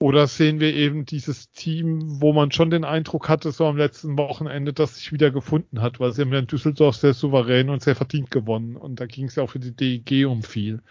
oder 0.00 0.28
sehen 0.28 0.60
wir 0.60 0.74
eben 0.74 1.06
dieses 1.06 1.50
Team, 1.50 2.20
wo 2.20 2.32
man 2.32 2.52
schon 2.52 2.70
den 2.70 2.84
Eindruck 2.84 3.28
hatte, 3.28 3.50
so 3.50 3.66
am 3.66 3.76
letzten 3.76 4.16
Wochenende, 4.16 4.72
dass 4.72 4.96
sich 4.96 5.12
wieder 5.12 5.32
gefunden 5.32 5.80
hat, 5.80 5.98
weil 5.98 6.12
sie 6.12 6.22
haben 6.22 6.32
ja 6.32 6.38
in 6.38 6.46
Düsseldorf 6.46 6.96
sehr 6.96 7.14
souverän 7.14 7.68
und 7.68 7.82
sehr 7.82 7.96
verdient 7.96 8.30
gewonnen. 8.30 8.76
Und 8.76 9.00
da 9.00 9.06
ging 9.06 9.26
es 9.26 9.34
ja 9.34 9.42
auch 9.42 9.50
für 9.50 9.58
die 9.58 9.74
DEG 9.74 10.26
um 10.26 10.44
viel. 10.44 10.82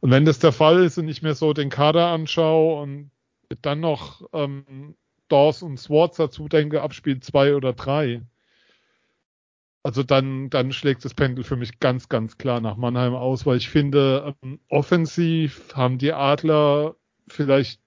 Und 0.00 0.10
wenn 0.10 0.24
das 0.24 0.38
der 0.38 0.52
Fall 0.52 0.82
ist 0.82 0.96
und 0.96 1.08
ich 1.08 1.20
mir 1.22 1.34
so 1.34 1.52
den 1.52 1.68
Kader 1.68 2.06
anschaue 2.08 2.80
und 2.82 3.10
dann 3.60 3.80
noch 3.80 4.26
ähm, 4.32 4.94
Dawes 5.28 5.62
und 5.62 5.78
Swartz 5.78 6.16
dazu 6.16 6.48
denke, 6.48 6.80
ab 6.80 6.94
Spiel 6.94 7.20
zwei 7.20 7.54
oder 7.54 7.74
drei, 7.74 8.22
also 9.82 10.02
dann, 10.02 10.48
dann 10.48 10.72
schlägt 10.72 11.04
das 11.04 11.12
Pendel 11.12 11.44
für 11.44 11.56
mich 11.56 11.80
ganz, 11.80 12.08
ganz 12.08 12.38
klar 12.38 12.60
nach 12.60 12.76
Mannheim 12.76 13.14
aus, 13.14 13.44
weil 13.44 13.58
ich 13.58 13.68
finde, 13.68 14.34
ähm, 14.42 14.58
offensiv 14.68 15.74
haben 15.74 15.98
die 15.98 16.14
Adler 16.14 16.96
vielleicht 17.28 17.80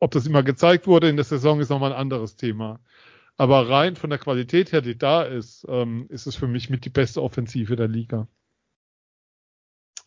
ob 0.00 0.10
das 0.10 0.26
immer 0.26 0.42
gezeigt 0.42 0.86
wurde 0.86 1.08
in 1.08 1.16
der 1.16 1.24
Saison, 1.24 1.60
ist 1.60 1.70
nochmal 1.70 1.92
ein 1.92 1.98
anderes 1.98 2.36
Thema. 2.36 2.80
Aber 3.36 3.68
rein 3.68 3.96
von 3.96 4.10
der 4.10 4.18
Qualität 4.18 4.72
her, 4.72 4.80
die 4.80 4.98
da 4.98 5.22
ist, 5.22 5.64
ähm, 5.68 6.06
ist 6.08 6.26
es 6.26 6.34
für 6.34 6.48
mich 6.48 6.70
mit 6.70 6.84
die 6.84 6.90
beste 6.90 7.22
Offensive 7.22 7.76
der 7.76 7.88
Liga. 7.88 8.26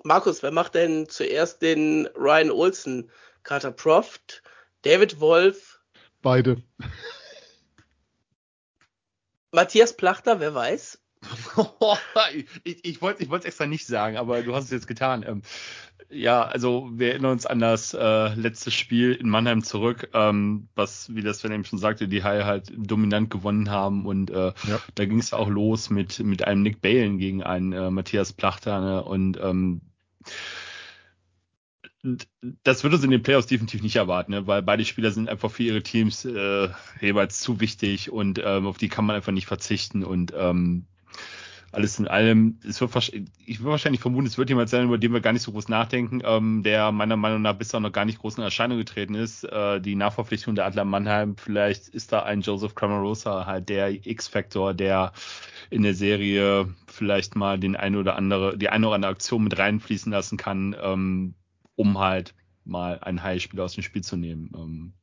Markus, 0.04 0.44
wer 0.44 0.52
macht 0.52 0.76
denn 0.76 1.08
zuerst 1.08 1.62
den 1.62 2.08
Ryan 2.16 2.52
Olsen? 2.52 3.10
Carter 3.44 3.72
Proft, 3.72 4.44
David 4.82 5.20
Wolf? 5.20 5.82
Beide. 6.22 6.62
Matthias 9.52 9.96
Plachter, 9.96 10.40
wer 10.40 10.54
weiß? 10.54 11.01
Ich 12.64 12.84
ich 12.84 13.02
wollte 13.02 13.24
es 13.24 13.46
extra 13.46 13.66
nicht 13.68 13.86
sagen, 13.86 14.18
aber 14.18 14.42
du 14.42 14.56
hast 14.56 14.66
es 14.66 14.72
jetzt 14.72 14.88
getan. 14.88 15.24
Ähm, 15.28 15.42
ja, 16.10 16.44
also 16.44 16.90
wir 16.94 17.12
erinnern 17.12 17.32
uns 17.32 17.46
an 17.46 17.60
das 17.60 17.94
äh, 17.94 18.34
letzte 18.34 18.70
Spiel 18.70 19.14
in 19.14 19.30
Mannheim 19.30 19.64
zurück, 19.64 20.10
ähm, 20.14 20.68
was, 20.76 21.14
wie 21.16 21.22
das 21.22 21.40
Sven 21.40 21.54
eben 21.54 21.64
schon 21.64 21.80
sagte, 21.80 22.08
die 22.08 22.24
Haie 22.24 22.46
halt 22.46 22.72
dominant 22.76 23.30
gewonnen 23.30 23.70
haben 23.70 24.06
und 24.06 24.30
äh, 24.30 24.54
ja. 24.68 24.82
da 24.96 25.06
ging 25.06 25.20
es 25.20 25.34
auch 25.34 25.48
los 25.48 25.90
mit 25.90 26.20
mit 26.20 26.44
einem 26.44 26.64
Nick 26.64 26.82
Balen 26.82 27.18
gegen 27.18 27.44
einen 27.44 27.72
äh, 27.72 27.90
Matthias 27.92 28.34
Plachter 28.34 28.82
ne? 28.82 29.04
und 29.04 29.40
ähm, 29.42 29.82
das 32.64 32.84
würde 32.84 32.96
uns 32.96 33.06
in 33.06 33.12
den 33.12 33.22
Playoffs 33.22 33.48
definitiv 33.48 33.84
nicht 33.84 33.96
erwarten, 33.96 34.32
ne? 34.32 34.48
weil 34.48 34.64
beide 34.64 34.84
Spieler 34.86 35.12
sind 35.12 35.30
einfach 35.30 35.52
für 35.52 35.64
ihre 35.64 35.84
Teams 35.84 36.26
äh, 36.26 36.70
jeweils 37.00 37.40
zu 37.40 37.60
wichtig 37.60 38.12
und 38.12 38.42
ähm, 38.44 38.66
auf 38.66 38.78
die 38.78 38.90
kann 38.90 39.06
man 39.06 39.16
einfach 39.16 39.32
nicht 39.32 39.46
verzichten 39.46 40.04
und 40.04 40.34
ähm, 40.36 40.88
alles 41.72 42.00
in 42.00 42.08
allem, 42.08 42.60
es 42.68 42.82
wird 42.82 43.14
ich 43.46 43.60
würde 43.60 43.72
wahrscheinlich 43.72 44.02
vermuten, 44.02 44.28
es 44.28 44.38
wird 44.38 44.50
jemand 44.50 44.70
sein, 44.70 44.86
über 44.86 44.98
den 44.98 45.14
wir 45.14 45.22
gar 45.22 45.32
nicht 45.32 45.42
so 45.42 45.54
groß 45.54 45.70
nachdenken, 45.70 46.22
ähm, 46.24 46.64
der 46.64 46.92
meiner 46.92 47.16
Meinung 47.16 47.42
nach 47.42 47.54
bisher 47.54 47.80
noch 47.80 47.94
gar 47.94 48.04
nicht 48.04 48.20
groß 48.20 48.38
in 48.38 48.44
Erscheinung 48.44 48.78
getreten 48.78 49.16
ist. 49.16 49.46
Äh, 49.46 49.80
die 49.80 49.96
Nachverpflichtung 49.96 50.56
der 50.56 50.66
Adler 50.66 50.84
Mannheim, 50.84 51.38
vielleicht 51.38 51.88
ist 51.88 52.12
da 52.12 52.24
ein 52.24 52.42
Joseph 52.42 52.76
Cramarosa 52.76 53.46
halt 53.46 53.70
der 53.70 54.06
X-Faktor, 54.06 54.74
der 54.74 55.14
in 55.70 55.84
der 55.84 55.94
Serie 55.94 56.74
vielleicht 56.88 57.36
mal 57.38 57.58
den 57.58 57.78
eine 57.78 58.00
oder 58.00 58.18
andere, 58.18 58.58
die 58.58 58.68
eine 58.68 58.88
oder 58.88 58.96
andere 58.96 59.12
Aktion 59.12 59.44
mit 59.44 59.58
reinfließen 59.58 60.12
lassen 60.12 60.38
kann, 60.38 60.76
ähm, 60.82 61.36
um 61.76 62.00
halt 62.00 62.36
mal 62.66 63.00
ein 63.00 63.24
Heilspieler 63.24 63.64
aus 63.64 63.76
dem 63.76 63.84
Spiel 63.84 64.04
zu 64.04 64.18
nehmen. 64.18 64.52
Ähm, 64.56 64.94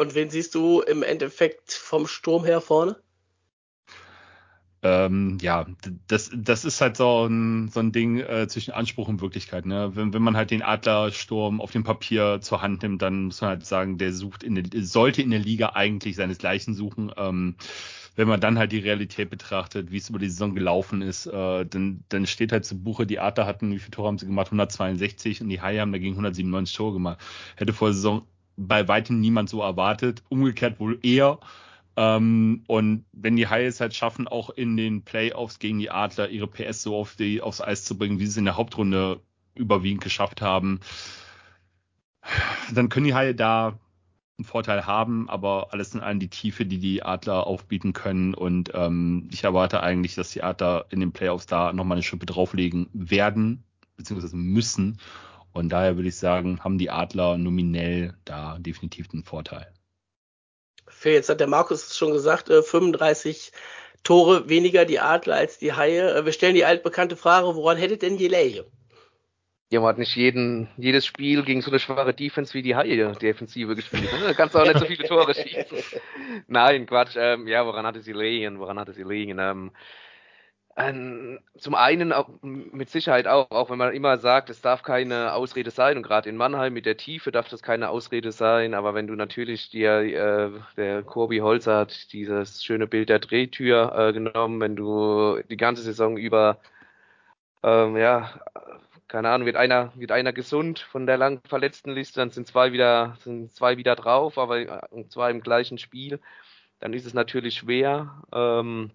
und 0.00 0.14
wen 0.14 0.30
siehst 0.30 0.54
du 0.54 0.80
im 0.80 1.02
Endeffekt 1.02 1.72
vom 1.72 2.06
Sturm 2.06 2.44
her 2.44 2.60
vorne? 2.60 2.96
ähm, 4.82 5.36
ja, 5.42 5.66
das, 6.06 6.30
das 6.34 6.64
ist 6.64 6.80
halt 6.80 6.96
so 6.96 7.26
ein, 7.26 7.68
so 7.68 7.80
ein 7.80 7.92
Ding 7.92 8.18
äh, 8.18 8.48
zwischen 8.48 8.72
Anspruch 8.72 9.08
und 9.08 9.20
Wirklichkeit. 9.20 9.66
Ne? 9.66 9.94
Wenn, 9.94 10.14
wenn 10.14 10.22
man 10.22 10.36
halt 10.36 10.50
den 10.50 10.62
Adlersturm 10.62 11.60
auf 11.60 11.70
dem 11.70 11.84
Papier 11.84 12.38
zur 12.40 12.62
Hand 12.62 12.82
nimmt, 12.82 13.02
dann 13.02 13.24
muss 13.24 13.42
man 13.42 13.50
halt 13.50 13.66
sagen, 13.66 13.98
der 13.98 14.12
sucht 14.14 14.42
in 14.42 14.54
der, 14.54 14.82
sollte 14.82 15.20
in 15.20 15.30
der 15.30 15.40
Liga 15.40 15.72
eigentlich 15.74 16.16
seinesgleichen 16.16 16.74
suchen. 16.74 17.12
Ähm, 17.16 17.56
wenn 18.16 18.26
man 18.26 18.40
dann 18.40 18.58
halt 18.58 18.72
die 18.72 18.78
Realität 18.78 19.28
betrachtet, 19.28 19.92
wie 19.92 19.98
es 19.98 20.08
über 20.08 20.18
die 20.18 20.30
Saison 20.30 20.54
gelaufen 20.54 21.02
ist, 21.02 21.26
äh, 21.26 21.66
dann, 21.66 22.04
dann 22.08 22.26
steht 22.26 22.50
halt 22.50 22.64
zu 22.64 22.82
Buche, 22.82 23.06
die 23.06 23.20
Adler 23.20 23.46
hatten, 23.46 23.72
wie 23.72 23.78
viele 23.78 23.90
Tore 23.90 24.08
haben 24.08 24.18
sie 24.18 24.26
gemacht? 24.26 24.48
162 24.48 25.42
und 25.42 25.50
die 25.50 25.60
Haie 25.60 25.80
haben 25.80 25.92
dagegen 25.92 26.14
197 26.14 26.74
Tore 26.74 26.94
gemacht. 26.94 27.18
Hätte 27.56 27.74
vor 27.74 27.88
der 27.88 27.94
Saison 27.94 28.26
bei 28.66 28.88
weitem 28.88 29.20
niemand 29.20 29.48
so 29.48 29.62
erwartet. 29.62 30.22
Umgekehrt 30.28 30.80
wohl 30.80 30.98
eher. 31.02 31.38
Ähm, 31.96 32.62
und 32.66 33.04
wenn 33.12 33.36
die 33.36 33.48
Haie 33.48 33.66
es 33.66 33.80
halt 33.80 33.94
schaffen, 33.94 34.28
auch 34.28 34.50
in 34.50 34.76
den 34.76 35.02
Playoffs 35.02 35.58
gegen 35.58 35.78
die 35.78 35.90
Adler 35.90 36.28
ihre 36.28 36.46
PS 36.46 36.82
so 36.82 36.96
auf 36.96 37.16
die, 37.16 37.40
aufs 37.40 37.60
Eis 37.60 37.84
zu 37.84 37.96
bringen, 37.98 38.20
wie 38.20 38.26
sie 38.26 38.32
es 38.32 38.36
in 38.36 38.44
der 38.44 38.56
Hauptrunde 38.56 39.20
überwiegend 39.54 40.02
geschafft 40.02 40.40
haben, 40.42 40.80
dann 42.72 42.88
können 42.88 43.06
die 43.06 43.14
Haie 43.14 43.34
da 43.34 43.78
einen 44.38 44.44
Vorteil 44.44 44.86
haben, 44.86 45.28
aber 45.28 45.72
alles 45.72 45.94
in 45.94 46.00
allem 46.00 46.20
die 46.20 46.28
Tiefe, 46.28 46.64
die 46.64 46.78
die 46.78 47.02
Adler 47.02 47.46
aufbieten 47.46 47.92
können. 47.92 48.34
Und 48.34 48.70
ähm, 48.74 49.28
ich 49.32 49.44
erwarte 49.44 49.82
eigentlich, 49.82 50.14
dass 50.14 50.30
die 50.30 50.42
Adler 50.42 50.86
in 50.90 51.00
den 51.00 51.12
Playoffs 51.12 51.46
da 51.46 51.72
nochmal 51.72 51.96
eine 51.96 52.02
Schippe 52.02 52.26
drauflegen 52.26 52.88
werden, 52.92 53.64
beziehungsweise 53.96 54.36
müssen. 54.36 54.98
Und 55.52 55.70
daher 55.70 55.96
würde 55.96 56.08
ich 56.08 56.16
sagen, 56.16 56.60
haben 56.62 56.78
die 56.78 56.90
Adler 56.90 57.36
nominell 57.36 58.14
da 58.24 58.58
definitiv 58.58 59.08
einen 59.12 59.24
Vorteil. 59.24 59.72
Phil, 60.88 61.12
jetzt 61.12 61.28
hat 61.28 61.40
der 61.40 61.46
Markus 61.46 61.96
schon 61.96 62.12
gesagt, 62.12 62.48
35 62.48 63.52
äh, 63.52 63.56
Tore 64.02 64.48
weniger 64.48 64.84
die 64.84 64.98
Adler 64.98 65.36
als 65.36 65.58
die 65.58 65.72
Haie. 65.72 66.14
Äh, 66.14 66.24
wir 66.24 66.32
stellen 66.32 66.54
die 66.54 66.64
altbekannte 66.64 67.16
Frage, 67.16 67.54
woran 67.54 67.76
hättet 67.76 68.02
denn 68.02 68.16
die 68.16 68.28
Laie? 68.28 68.64
Ja, 69.72 69.80
man 69.80 69.90
hat 69.90 69.98
nicht 69.98 70.16
jeden, 70.16 70.68
jedes 70.76 71.06
Spiel 71.06 71.44
gegen 71.44 71.62
so 71.62 71.70
eine 71.70 71.78
schwache 71.78 72.12
Defense 72.12 72.54
wie 72.54 72.62
die 72.62 72.74
Haie 72.74 73.12
Defensive 73.12 73.76
gespielt. 73.76 74.12
Ne? 74.12 74.18
Da 74.24 74.34
kannst 74.34 74.54
du 74.54 74.58
auch 74.58 74.66
nicht 74.66 74.80
so 74.80 74.86
viele 74.86 75.06
Tore 75.06 75.32
schießen. 75.32 76.00
Nein, 76.48 76.86
Quatsch. 76.86 77.14
Ähm, 77.16 77.46
ja, 77.46 77.64
woran 77.64 77.86
hatte 77.86 78.00
sie 78.00 78.12
liegen? 78.12 78.58
Woran 78.58 78.80
hatte 78.80 78.92
sie 78.92 79.04
liegen? 79.04 79.38
Ähm, 79.38 79.70
ähm, 79.70 79.70
zum 81.56 81.74
einen 81.74 82.12
auch, 82.12 82.28
mit 82.42 82.90
Sicherheit 82.90 83.26
auch, 83.26 83.50
auch 83.50 83.70
wenn 83.70 83.78
man 83.78 83.92
immer 83.94 84.18
sagt, 84.18 84.50
es 84.50 84.60
darf 84.60 84.82
keine 84.82 85.32
Ausrede 85.32 85.70
sein 85.70 85.96
und 85.96 86.02
gerade 86.02 86.28
in 86.28 86.36
Mannheim 86.36 86.72
mit 86.72 86.86
der 86.86 86.96
Tiefe 86.96 87.32
darf 87.32 87.48
das 87.48 87.62
keine 87.62 87.88
Ausrede 87.88 88.32
sein, 88.32 88.74
aber 88.74 88.94
wenn 88.94 89.06
du 89.06 89.14
natürlich 89.14 89.70
dir, 89.70 90.00
äh, 90.00 90.50
der 90.76 91.02
Corby 91.02 91.38
Holzer 91.38 91.78
hat 91.78 92.12
dieses 92.12 92.62
schöne 92.64 92.86
Bild 92.86 93.08
der 93.08 93.18
Drehtür 93.18 93.92
äh, 93.96 94.12
genommen, 94.12 94.60
wenn 94.60 94.76
du 94.76 95.42
die 95.50 95.56
ganze 95.56 95.82
Saison 95.82 96.16
über, 96.16 96.60
ähm, 97.62 97.96
ja, 97.96 98.40
keine 99.08 99.30
Ahnung, 99.30 99.46
wird 99.46 99.56
einer, 99.56 99.92
wird 99.96 100.12
einer 100.12 100.32
gesund 100.32 100.78
von 100.78 101.06
der 101.06 101.18
langen 101.18 101.40
Verletztenliste, 101.48 102.20
dann 102.20 102.30
sind 102.30 102.46
zwei 102.46 102.72
wieder, 102.72 103.16
sind 103.20 103.52
zwei 103.52 103.76
wieder 103.76 103.96
drauf, 103.96 104.38
aber 104.38 104.60
äh, 104.60 105.08
zwei 105.08 105.30
im 105.30 105.40
gleichen 105.40 105.78
Spiel, 105.78 106.20
dann 106.78 106.92
ist 106.94 107.06
es 107.06 107.14
natürlich 107.14 107.56
schwer, 107.56 108.22
ähm, 108.32 108.92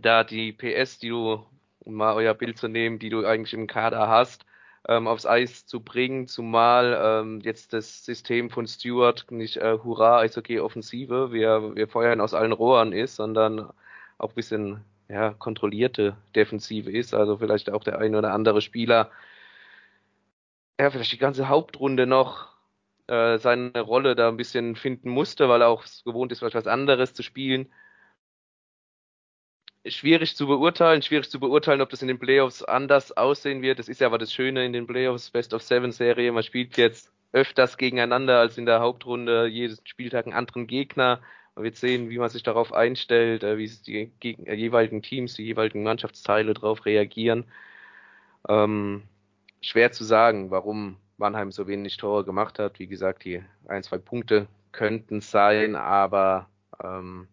da 0.00 0.24
die 0.24 0.52
PS, 0.52 0.98
die 0.98 1.08
du, 1.08 1.44
um 1.80 1.94
mal 1.94 2.14
euer 2.14 2.34
Bild 2.34 2.58
zu 2.58 2.68
nehmen, 2.68 2.98
die 2.98 3.10
du 3.10 3.26
eigentlich 3.26 3.54
im 3.54 3.66
Kader 3.66 4.08
hast, 4.08 4.46
ähm, 4.88 5.06
aufs 5.06 5.26
Eis 5.26 5.66
zu 5.66 5.80
bringen, 5.80 6.26
zumal 6.26 6.98
ähm, 7.00 7.40
jetzt 7.42 7.72
das 7.72 8.04
System 8.04 8.50
von 8.50 8.66
Stewart 8.66 9.26
nicht 9.30 9.56
äh, 9.56 9.78
Hurra 9.82 10.18
Eishockey 10.20 10.60
Offensive, 10.60 11.32
wir, 11.32 11.74
wir 11.76 11.88
feuern 11.88 12.20
aus 12.20 12.34
allen 12.34 12.52
Rohren 12.52 12.92
ist, 12.92 13.16
sondern 13.16 13.70
auch 14.18 14.30
ein 14.30 14.34
bisschen 14.34 14.84
ja, 15.08 15.30
kontrollierte 15.30 16.16
Defensive 16.34 16.90
ist, 16.90 17.14
also 17.14 17.38
vielleicht 17.38 17.70
auch 17.70 17.84
der 17.84 17.98
ein 17.98 18.14
oder 18.14 18.32
andere 18.32 18.60
Spieler 18.60 19.10
ja, 20.82 20.90
vielleicht 20.90 21.12
die 21.12 21.18
ganze 21.18 21.48
Hauptrunde 21.48 22.06
noch 22.06 22.48
äh, 23.06 23.38
seine 23.38 23.80
Rolle 23.80 24.14
da 24.16 24.28
ein 24.28 24.36
bisschen 24.36 24.76
finden 24.76 25.10
musste, 25.10 25.48
weil 25.48 25.62
er 25.62 25.68
auch 25.68 25.84
gewohnt 26.04 26.32
ist, 26.32 26.42
etwas 26.42 26.66
anderes 26.66 27.14
zu 27.14 27.22
spielen. 27.22 27.72
Schwierig 29.86 30.36
zu 30.36 30.46
beurteilen, 30.46 31.02
schwierig 31.02 31.28
zu 31.28 31.40
beurteilen, 31.40 31.80
ob 31.80 31.90
das 31.90 32.02
in 32.02 32.08
den 32.08 32.18
Playoffs 32.18 32.62
anders 32.62 33.16
aussehen 33.16 33.62
wird. 33.62 33.78
Das 33.78 33.88
ist 33.88 34.00
ja 34.00 34.06
aber 34.06 34.18
das 34.18 34.32
Schöne 34.32 34.64
in 34.64 34.72
den 34.72 34.86
Playoffs, 34.86 35.30
Best 35.30 35.54
of 35.54 35.62
Seven 35.62 35.90
Serie. 35.90 36.30
Man 36.30 36.44
spielt 36.44 36.76
jetzt 36.76 37.12
öfters 37.32 37.76
gegeneinander 37.76 38.38
als 38.38 38.58
in 38.58 38.66
der 38.66 38.80
Hauptrunde, 38.80 39.46
jeden 39.46 39.76
Spieltag 39.84 40.26
einen 40.26 40.34
anderen 40.34 40.66
Gegner. 40.66 41.20
Man 41.54 41.64
wird 41.64 41.76
sehen, 41.76 42.10
wie 42.10 42.18
man 42.18 42.30
sich 42.30 42.42
darauf 42.42 42.72
einstellt, 42.72 43.42
äh, 43.42 43.58
wie 43.58 43.70
die 43.86 44.12
äh, 44.22 44.54
jeweiligen 44.54 45.02
Teams, 45.02 45.34
die 45.34 45.44
jeweiligen 45.44 45.82
Mannschaftsteile 45.82 46.54
darauf 46.54 46.86
reagieren. 46.86 47.44
Ähm, 48.48 49.02
schwer 49.60 49.92
zu 49.92 50.04
sagen, 50.04 50.50
warum 50.50 50.96
Mannheim 51.16 51.52
so 51.52 51.66
wenig 51.66 51.96
Tore 51.96 52.24
gemacht 52.24 52.58
hat. 52.58 52.78
Wie 52.78 52.86
gesagt, 52.86 53.24
die 53.24 53.42
ein, 53.66 53.82
zwei 53.82 53.98
Punkte 53.98 54.46
könnten 54.72 55.20
sein, 55.20 55.76
aber 55.76 56.48
ähm, 56.82 57.28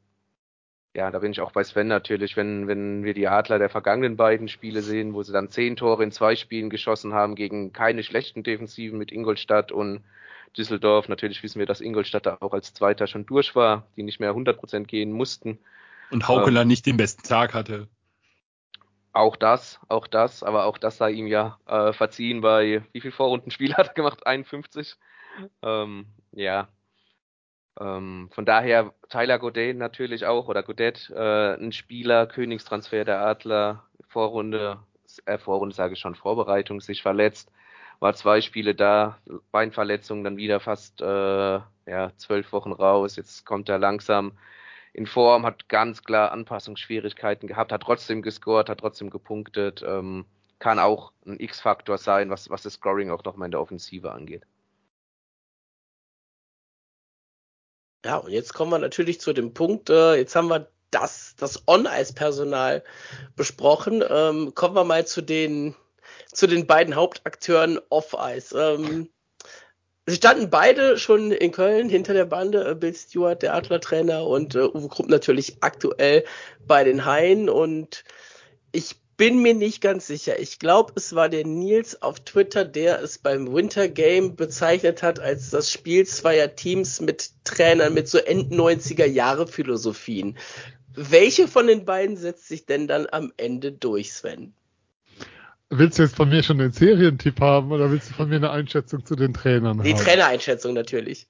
ja, 0.95 1.11
da 1.11 1.19
bin 1.19 1.31
ich 1.31 1.41
auch 1.41 1.51
bei 1.51 1.63
Sven 1.63 1.87
natürlich, 1.87 2.35
wenn, 2.35 2.67
wenn 2.67 3.03
wir 3.03 3.13
die 3.13 3.27
Adler 3.27 3.59
der 3.59 3.69
vergangenen 3.69 4.17
beiden 4.17 4.47
Spiele 4.47 4.81
sehen, 4.81 5.13
wo 5.13 5.21
sie 5.21 5.31
dann 5.31 5.49
zehn 5.49 5.75
Tore 5.75 6.03
in 6.03 6.11
zwei 6.11 6.35
Spielen 6.35 6.69
geschossen 6.69 7.13
haben 7.13 7.35
gegen 7.35 7.73
keine 7.73 8.03
schlechten 8.03 8.43
Defensiven 8.43 8.97
mit 8.97 9.11
Ingolstadt 9.11 9.71
und 9.71 10.01
Düsseldorf. 10.57 11.07
Natürlich 11.07 11.43
wissen 11.43 11.59
wir, 11.59 11.67
dass 11.67 11.81
Ingolstadt 11.81 12.25
da 12.25 12.37
auch 12.39 12.53
als 12.53 12.73
Zweiter 12.73 13.05
schon 13.05 13.25
durch 13.27 13.55
war, 13.55 13.85
die 13.95 14.03
nicht 14.03 14.19
mehr 14.19 14.33
100% 14.33 14.85
gehen 14.85 15.11
mussten. 15.11 15.59
Und 16.09 16.27
Haukeler 16.27 16.63
ähm, 16.63 16.67
nicht 16.67 16.87
den 16.87 16.97
besten 16.97 17.21
Tag 17.21 17.53
hatte. 17.53 17.87
Auch 19.13 19.35
das, 19.35 19.79
auch 19.89 20.07
das, 20.07 20.43
aber 20.43 20.65
auch 20.65 20.77
das 20.77 20.97
sei 20.97 21.11
ihm 21.11 21.27
ja 21.27 21.59
äh, 21.67 21.93
verziehen 21.93 22.41
bei, 22.41 22.83
wie 22.93 23.01
viel 23.01 23.11
Vorrundenspiel 23.11 23.73
hat 23.77 23.89
er 23.89 23.93
gemacht? 23.93 24.25
51? 24.25 24.95
Ähm, 25.61 26.07
ja. 26.31 26.67
Ähm, 27.79 28.29
von 28.31 28.45
daher 28.45 28.93
Tyler 29.09 29.39
Godet 29.39 29.77
natürlich 29.77 30.25
auch, 30.25 30.47
oder 30.47 30.63
Godet, 30.63 31.09
äh, 31.15 31.55
ein 31.55 31.71
Spieler, 31.71 32.27
Königstransfer 32.27 33.05
der 33.05 33.21
Adler, 33.21 33.83
Vorrunde, 34.07 34.79
äh, 35.25 35.37
Vorrunde 35.37 35.75
sage 35.75 35.93
ich 35.93 35.99
schon, 35.99 36.15
Vorbereitung, 36.15 36.81
sich 36.81 37.01
verletzt, 37.01 37.51
war 37.99 38.13
zwei 38.13 38.41
Spiele 38.41 38.75
da, 38.75 39.17
Beinverletzung, 39.51 40.23
dann 40.23 40.37
wieder 40.37 40.59
fast 40.59 41.01
äh, 41.01 41.05
ja, 41.05 42.11
zwölf 42.17 42.51
Wochen 42.51 42.71
raus, 42.73 43.15
jetzt 43.15 43.45
kommt 43.45 43.69
er 43.69 43.79
langsam 43.79 44.33
in 44.93 45.05
Form, 45.05 45.45
hat 45.45 45.69
ganz 45.69 46.03
klar 46.03 46.31
Anpassungsschwierigkeiten 46.31 47.47
gehabt, 47.47 47.71
hat 47.71 47.83
trotzdem 47.83 48.21
gescored, 48.21 48.69
hat 48.69 48.79
trotzdem 48.79 49.09
gepunktet, 49.09 49.83
ähm, 49.87 50.25
kann 50.59 50.79
auch 50.79 51.13
ein 51.25 51.39
X-Faktor 51.39 51.97
sein, 51.97 52.29
was, 52.29 52.49
was 52.49 52.63
das 52.63 52.73
Scoring 52.73 53.11
auch 53.11 53.23
nochmal 53.23 53.45
in 53.45 53.51
der 53.51 53.61
Offensive 53.61 54.11
angeht. 54.11 54.45
Ja, 58.05 58.17
und 58.17 58.31
jetzt 58.31 58.53
kommen 58.53 58.71
wir 58.71 58.79
natürlich 58.79 59.19
zu 59.19 59.33
dem 59.33 59.53
Punkt, 59.53 59.89
äh, 59.89 60.15
jetzt 60.15 60.35
haben 60.35 60.47
wir 60.47 60.69
das, 60.91 61.35
das 61.37 61.67
On-Ice-Personal 61.67 62.83
besprochen. 63.35 64.03
Ähm, 64.07 64.53
kommen 64.55 64.75
wir 64.75 64.83
mal 64.85 65.05
zu 65.05 65.21
den, 65.21 65.75
zu 66.31 66.47
den 66.47 66.65
beiden 66.65 66.95
Hauptakteuren 66.95 67.79
Off-Ice. 67.89 68.55
Ähm, 68.57 69.09
Sie 70.09 70.15
standen 70.15 70.49
beide 70.49 70.97
schon 70.97 71.31
in 71.31 71.51
Köln 71.51 71.87
hinter 71.87 72.13
der 72.13 72.25
Bande, 72.25 72.67
äh, 72.67 72.73
Bill 72.73 72.95
Stewart, 72.95 73.43
der 73.43 73.53
Adler-Trainer 73.53 74.25
und 74.25 74.55
äh, 74.55 74.63
Uwe 74.63 74.87
Krupp 74.87 75.07
natürlich 75.07 75.57
aktuell 75.61 76.23
bei 76.65 76.83
den 76.83 77.05
Haien 77.05 77.47
und 77.47 78.03
ich 78.71 78.95
bin 79.19 79.41
mir 79.41 79.53
nicht 79.53 79.81
ganz 79.81 80.07
sicher. 80.07 80.39
Ich 80.39 80.59
glaube, 80.59 80.93
es 80.95 81.13
war 81.13 81.27
der 81.27 81.45
Nils 81.45 82.01
auf 82.01 82.21
Twitter, 82.21 82.63
der 82.63 83.01
es 83.03 83.17
beim 83.17 83.53
Winter 83.53 83.89
Game 83.89 84.37
bezeichnet 84.37 85.03
hat 85.03 85.19
als 85.19 85.49
das 85.49 85.69
Spiel 85.69 86.05
zweier 86.05 86.55
Teams 86.55 87.01
mit 87.01 87.31
Trainern 87.43 87.93
mit 87.93 88.07
so 88.07 88.17
End-90er 88.17 89.05
Jahre 89.05 89.45
Philosophien. 89.45 90.37
Welche 90.93 91.49
von 91.49 91.67
den 91.67 91.83
beiden 91.83 92.15
setzt 92.15 92.47
sich 92.47 92.65
denn 92.65 92.87
dann 92.87 93.07
am 93.11 93.33
Ende 93.35 93.73
durch, 93.73 94.13
Sven? 94.13 94.53
Willst 95.69 95.99
du 95.99 96.03
jetzt 96.03 96.15
von 96.15 96.29
mir 96.29 96.41
schon 96.41 96.57
den 96.57 96.71
Serientipp 96.71 97.41
haben 97.41 97.73
oder 97.73 97.91
willst 97.91 98.09
du 98.09 98.13
von 98.13 98.29
mir 98.29 98.37
eine 98.37 98.51
Einschätzung 98.51 99.05
zu 99.05 99.17
den 99.17 99.33
Trainern 99.33 99.83
Die 99.83 99.89
haben? 99.91 99.97
Die 99.97 100.01
Trainereinschätzung 100.01 100.73
natürlich. 100.73 101.27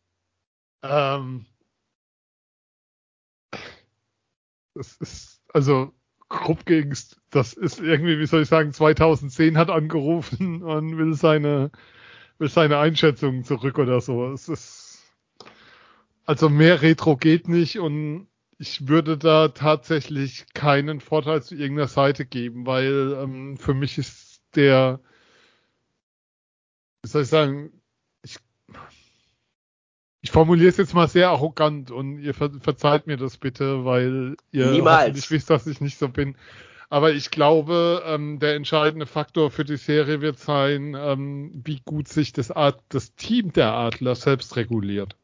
Ähm, 0.83 1.47
das 4.75 4.95
ist, 4.97 5.41
also 5.51 5.91
Krupp 6.29 6.65
gegen, 6.65 6.95
das 7.31 7.53
ist 7.53 7.79
irgendwie, 7.79 8.19
wie 8.19 8.25
soll 8.27 8.43
ich 8.43 8.49
sagen, 8.49 8.71
2010 8.71 9.57
hat 9.57 9.69
angerufen 9.69 10.63
und 10.63 10.97
will 10.97 11.13
seine, 11.15 11.71
will 12.37 12.49
seine 12.49 12.77
Einschätzung 12.77 13.43
zurück 13.43 13.79
oder 13.79 13.99
so. 14.01 14.31
Es 14.31 14.47
ist, 14.47 15.13
also 16.25 16.49
mehr 16.49 16.81
Retro 16.81 17.17
geht 17.17 17.47
nicht 17.47 17.79
und 17.79 18.27
ich 18.59 18.87
würde 18.87 19.17
da 19.17 19.47
tatsächlich 19.49 20.45
keinen 20.53 20.99
Vorteil 20.99 21.41
zu 21.41 21.55
irgendeiner 21.55 21.87
Seite 21.87 22.25
geben, 22.25 22.65
weil 22.65 23.17
ähm, 23.21 23.57
für 23.57 23.73
mich 23.73 23.97
ist 23.97 24.43
der, 24.55 24.99
wie 27.01 27.09
soll 27.09 27.23
ich 27.23 27.29
sagen, 27.29 27.71
ich 30.29 30.33
formuliere 30.33 30.69
es 30.69 30.77
jetzt 30.77 30.93
mal 30.93 31.07
sehr 31.07 31.29
arrogant 31.29 31.89
und 31.89 32.19
ihr 32.19 32.35
ver 32.35 32.51
verzeiht 32.61 33.07
mir 33.07 33.17
das 33.17 33.37
bitte, 33.37 33.83
weil 33.83 34.37
ihr 34.51 34.67
nicht 35.11 35.31
wisst, 35.31 35.49
dass 35.49 35.65
ich 35.65 35.81
nicht 35.81 35.97
so 35.97 36.07
bin. 36.07 36.35
Aber 36.87 37.11
ich 37.13 37.31
glaube, 37.31 38.03
ähm, 38.05 38.37
der 38.37 38.53
entscheidende 38.53 39.07
Faktor 39.07 39.49
für 39.49 39.65
die 39.65 39.77
Serie 39.77 40.21
wird 40.21 40.37
sein, 40.37 40.95
ähm, 40.95 41.61
wie 41.65 41.81
gut 41.83 42.07
sich 42.07 42.31
das, 42.31 42.51
Art, 42.51 42.79
das 42.89 43.15
Team 43.15 43.53
der 43.53 43.73
Adler 43.73 44.13
selbst 44.13 44.55
reguliert. 44.55 45.15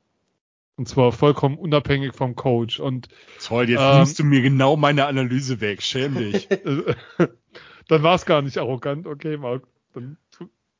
Und 0.76 0.90
zwar 0.90 1.12
vollkommen 1.12 1.60
unabhängig 1.60 2.16
vom 2.16 2.36
Coach. 2.36 2.80
Und 2.80 3.08
Toll, 3.44 3.70
jetzt 3.70 3.82
ähm, 3.82 3.98
nimmst 3.98 4.18
du 4.18 4.24
mir 4.24 4.42
genau 4.42 4.76
meine 4.76 5.06
Analyse 5.06 5.62
weg. 5.62 5.84
Schäm 5.84 6.16
dich. 6.16 6.50
Dann 7.88 8.02
war 8.02 8.16
es 8.16 8.26
gar 8.26 8.42
nicht 8.42 8.58
arrogant. 8.58 9.06
Okay, 9.06 9.38
Markus. 9.38 9.70
Dann, 9.94 10.18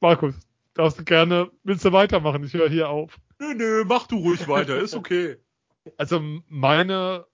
Markus, 0.02 0.34
darfst 0.74 0.98
du 0.98 1.04
gerne, 1.04 1.52
willst 1.64 1.86
du 1.86 1.92
weitermachen? 1.92 2.44
Ich 2.44 2.56
höre 2.56 2.70
hier 2.70 2.90
auf. 2.90 3.20
Nö, 3.40 3.54
nö, 3.54 3.84
mach 3.86 4.08
du 4.08 4.18
ruhig 4.18 4.48
weiter, 4.48 4.78
ist 4.78 4.96
okay. 4.96 5.38
Also 5.98 6.22
meine, 6.48 7.26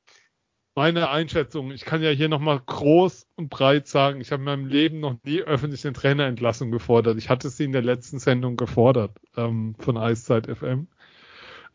meine 0.75 1.09
Einschätzung, 1.09 1.71
ich 1.71 1.85
kann 1.85 2.01
ja 2.01 2.09
hier 2.09 2.29
nochmal 2.29 2.59
groß 2.65 3.27
und 3.35 3.49
breit 3.49 3.87
sagen, 3.87 4.19
ich 4.21 4.31
habe 4.31 4.41
in 4.41 4.45
meinem 4.45 4.65
Leben 4.65 4.99
noch 4.99 5.17
nie 5.23 5.41
öffentlich 5.41 5.85
eine 5.85 5.93
Trainerentlassung 5.93 6.71
gefordert. 6.71 7.17
Ich 7.17 7.29
hatte 7.29 7.49
sie 7.49 7.65
in 7.65 7.71
der 7.71 7.83
letzten 7.83 8.19
Sendung 8.19 8.57
gefordert 8.57 9.17
ähm, 9.37 9.75
von 9.79 9.97
Eiszeit 9.97 10.47
FM. 10.47 10.87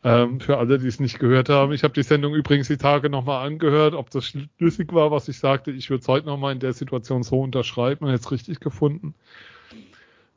Ähm, 0.03 0.39
für 0.39 0.57
alle, 0.57 0.77
die 0.77 0.87
es 0.87 0.99
nicht 0.99 1.17
gehört 1.19 1.49
haben. 1.49 1.71
Ich 1.73 1.83
habe 1.83 1.93
die 1.93 2.03
Sendung 2.03 2.35
übrigens 2.35 2.67
die 2.67 2.77
Tage 2.77 3.09
nochmal 3.09 3.47
angehört, 3.47 3.95
ob 3.95 4.11
das 4.11 4.25
schlüssig 4.25 4.93
war, 4.93 5.09
was 5.09 5.27
ich 5.27 5.39
sagte. 5.39 5.71
Ich 5.71 5.89
würde 5.89 6.01
es 6.01 6.07
heute 6.07 6.27
nochmal 6.27 6.53
in 6.53 6.59
der 6.59 6.73
Situation 6.73 7.23
so 7.23 7.41
unterschreiben 7.41 8.05
und 8.05 8.11
jetzt 8.11 8.31
richtig 8.31 8.59
gefunden. 8.59 9.15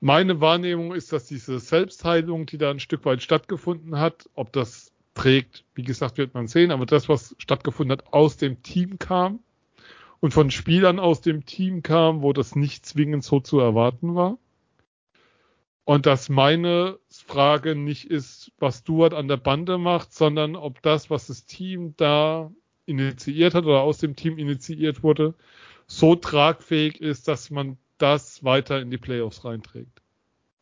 Meine 0.00 0.40
Wahrnehmung 0.40 0.94
ist, 0.94 1.12
dass 1.12 1.26
diese 1.26 1.58
Selbstheilung, 1.60 2.46
die 2.46 2.56
da 2.56 2.70
ein 2.70 2.80
Stück 2.80 3.04
weit 3.04 3.22
stattgefunden 3.22 3.98
hat, 3.98 4.30
ob 4.34 4.50
das 4.52 4.92
trägt, 5.12 5.64
wie 5.74 5.82
gesagt, 5.82 6.16
wird 6.16 6.32
man 6.32 6.48
sehen, 6.48 6.70
aber 6.70 6.86
das, 6.86 7.10
was 7.10 7.36
stattgefunden 7.38 7.92
hat, 7.92 8.12
aus 8.12 8.38
dem 8.38 8.62
Team 8.62 8.98
kam 8.98 9.40
und 10.20 10.32
von 10.32 10.50
Spielern 10.50 10.98
aus 10.98 11.20
dem 11.20 11.44
Team 11.44 11.82
kam, 11.82 12.22
wo 12.22 12.32
das 12.32 12.56
nicht 12.56 12.86
zwingend 12.86 13.24
so 13.24 13.40
zu 13.40 13.60
erwarten 13.60 14.14
war. 14.14 14.38
Und 15.84 16.06
dass 16.06 16.30
meine 16.30 16.98
Frage 17.10 17.74
nicht 17.74 18.10
ist, 18.10 18.52
was 18.58 18.78
Stuart 18.78 19.12
an 19.12 19.28
der 19.28 19.36
Bande 19.36 19.76
macht, 19.76 20.14
sondern 20.14 20.56
ob 20.56 20.80
das, 20.82 21.10
was 21.10 21.26
das 21.26 21.44
Team 21.44 21.94
da 21.98 22.50
initiiert 22.86 23.54
hat 23.54 23.64
oder 23.64 23.80
aus 23.80 23.98
dem 23.98 24.16
Team 24.16 24.38
initiiert 24.38 25.02
wurde, 25.02 25.34
so 25.86 26.14
tragfähig 26.14 27.00
ist, 27.00 27.28
dass 27.28 27.50
man 27.50 27.76
das 28.02 28.42
weiter 28.44 28.80
in 28.80 28.90
die 28.90 28.98
Playoffs 28.98 29.44
reinträgt. 29.44 30.00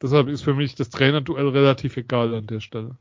Deshalb 0.01 0.29
ist 0.29 0.42
für 0.42 0.55
mich 0.55 0.74
das 0.74 0.90
Trainerduell 0.90 1.48
relativ 1.48 1.96
egal 1.96 2.35
an 2.35 2.46
der 2.46 2.61
Stelle. 2.61 2.96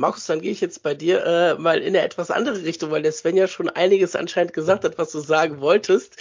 Markus, 0.00 0.26
dann 0.26 0.40
gehe 0.40 0.52
ich 0.52 0.60
jetzt 0.60 0.84
bei 0.84 0.94
dir 0.94 1.24
äh, 1.24 1.54
mal 1.60 1.78
in 1.78 1.88
eine 1.88 2.02
etwas 2.02 2.30
andere 2.30 2.62
Richtung, 2.62 2.92
weil 2.92 3.02
der 3.02 3.10
Sven 3.10 3.36
ja 3.36 3.48
schon 3.48 3.68
einiges 3.68 4.14
anscheinend 4.14 4.52
gesagt 4.52 4.84
hat, 4.84 4.96
was 4.96 5.10
du 5.10 5.18
sagen 5.18 5.60
wolltest. 5.60 6.16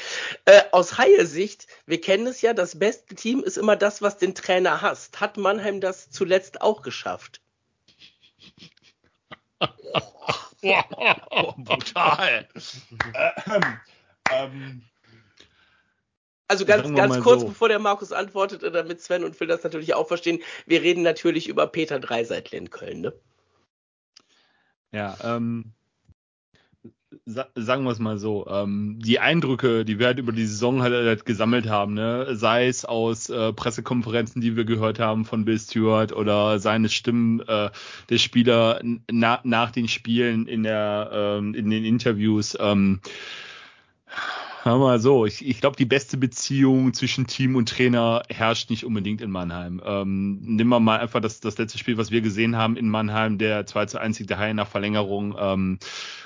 Äh, 0.46 0.64
aus 0.72 0.98
Haie-Sicht, 0.98 1.68
wir 1.86 2.02
kennen 2.02 2.26
es 2.26 2.42
ja, 2.42 2.54
das 2.54 2.80
beste 2.80 3.14
Team 3.14 3.44
ist 3.44 3.56
immer 3.56 3.76
das, 3.76 4.02
was 4.02 4.18
den 4.18 4.34
Trainer 4.34 4.82
hasst. 4.82 5.22
Hat 5.22 5.38
Mannheim 5.38 5.80
das 5.80 6.10
zuletzt 6.10 6.62
auch 6.62 6.82
geschafft? 6.82 7.40
oh, 9.62 11.54
brutal. 11.58 12.48
ähm, 13.46 13.80
ähm, 14.32 14.82
also 16.48 16.66
ganz, 16.66 16.94
ganz 16.96 17.20
kurz, 17.20 17.42
so. 17.42 17.48
bevor 17.48 17.70
der 17.70 17.80
Markus 17.80 18.12
antwortet, 18.12 18.64
äh, 18.64 18.72
damit 18.72 19.02
Sven 19.02 19.24
und 19.24 19.36
Phil 19.36 19.48
das 19.48 19.64
natürlich 19.64 19.94
auch 19.94 20.08
verstehen, 20.08 20.40
wir 20.66 20.82
reden 20.82 21.04
natürlich 21.04 21.48
über 21.48 21.68
Peter 21.68 22.00
Dreiseitle 22.00 22.58
in 22.58 22.70
Köln, 22.70 23.02
ne? 23.02 23.14
Ja, 24.92 25.18
ähm, 25.22 25.74
sagen 27.26 27.84
wir 27.84 27.92
es 27.92 28.00
mal 28.00 28.18
so, 28.18 28.48
ähm, 28.48 29.00
die 29.02 29.20
Eindrücke, 29.20 29.86
die 29.86 30.00
wir 30.00 30.08
halt 30.08 30.20
über 30.20 30.32
die 30.32 30.46
Saison 30.46 30.82
halt, 30.82 30.94
halt 30.94 31.26
gesammelt 31.26 31.68
haben, 31.68 31.94
ne, 31.94 32.36
sei 32.36 32.68
es 32.68 32.86
aus 32.86 33.30
äh, 33.30 33.54
Pressekonferenzen, 33.54 34.42
die 34.42 34.56
wir 34.56 34.66
gehört 34.66 35.00
haben 35.00 35.26
von 35.26 35.46
Bill 35.46 35.60
Stewart 35.60 36.14
oder 36.14 36.60
seine 36.60 36.90
Stimmen 36.90 37.42
äh, 37.42 37.70
der 38.10 38.18
Spieler 38.18 38.82
na, 39.10 39.40
nach 39.44 39.72
den 39.72 39.88
Spielen 39.88 40.48
in 40.48 40.64
der 40.64 41.10
ähm, 41.14 41.54
in 41.54 41.70
den 41.70 41.84
Interviews, 41.84 42.58
ähm, 42.60 43.02
Hör 44.68 44.80
mal 44.80 45.00
so, 45.00 45.26
ich, 45.26 45.48
ich 45.48 45.62
glaube, 45.62 45.78
die 45.78 45.86
beste 45.86 46.18
Beziehung 46.18 46.94
zwischen 46.94 47.26
Team 47.26 47.56
und 47.56 47.70
Trainer 47.70 48.24
herrscht 48.28 48.70
nicht 48.70 48.84
unbedingt 48.84 49.22
in 49.22 49.32
Mannheim. 49.32 49.82
Ähm, 49.86 50.40
nimm 50.42 50.68
mal 50.68 50.82
mal 50.82 51.00
einfach 51.00 51.22
das, 51.22 51.40
das 51.40 51.58
letzte 51.58 51.78
Spiel, 51.78 51.98
was 51.98 52.12
wir 52.12 52.20
gesehen 52.20 52.58
haben 52.58 52.76
in 52.76 52.90
Mannheim, 52.90 53.38
der 53.38 53.66
2 53.66 53.86
zu 53.86 53.98
1 53.98 54.18
der 54.26 54.38
Haie 54.38 54.54
nach 54.54 54.68
Verlängerung, 54.68 55.38
ähm, 55.40 55.80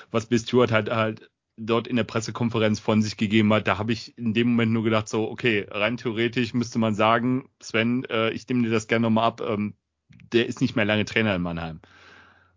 was 0.09 0.25
Bill 0.25 0.39
Stewart 0.39 0.71
halt 0.71 0.89
halt 0.89 1.29
dort 1.55 1.87
in 1.87 1.97
der 1.97 2.03
Pressekonferenz 2.03 2.79
von 2.79 3.03
sich 3.03 3.15
gegeben 3.15 3.53
hat, 3.53 3.67
da 3.67 3.77
habe 3.77 3.93
ich 3.93 4.17
in 4.17 4.33
dem 4.33 4.49
Moment 4.49 4.71
nur 4.71 4.83
gedacht, 4.83 5.07
so, 5.07 5.29
okay, 5.29 5.67
rein 5.69 5.97
theoretisch 5.97 6.55
müsste 6.55 6.79
man 6.79 6.95
sagen, 6.95 7.47
Sven, 7.61 8.05
äh, 8.05 8.31
ich 8.31 8.47
nehme 8.47 8.63
dir 8.63 8.71
das 8.71 8.87
gerne 8.87 9.03
nochmal 9.03 9.27
ab, 9.27 9.41
ähm, 9.47 9.75
der 10.33 10.47
ist 10.47 10.61
nicht 10.61 10.75
mehr 10.75 10.85
lange 10.85 11.05
Trainer 11.05 11.35
in 11.35 11.43
Mannheim. 11.43 11.79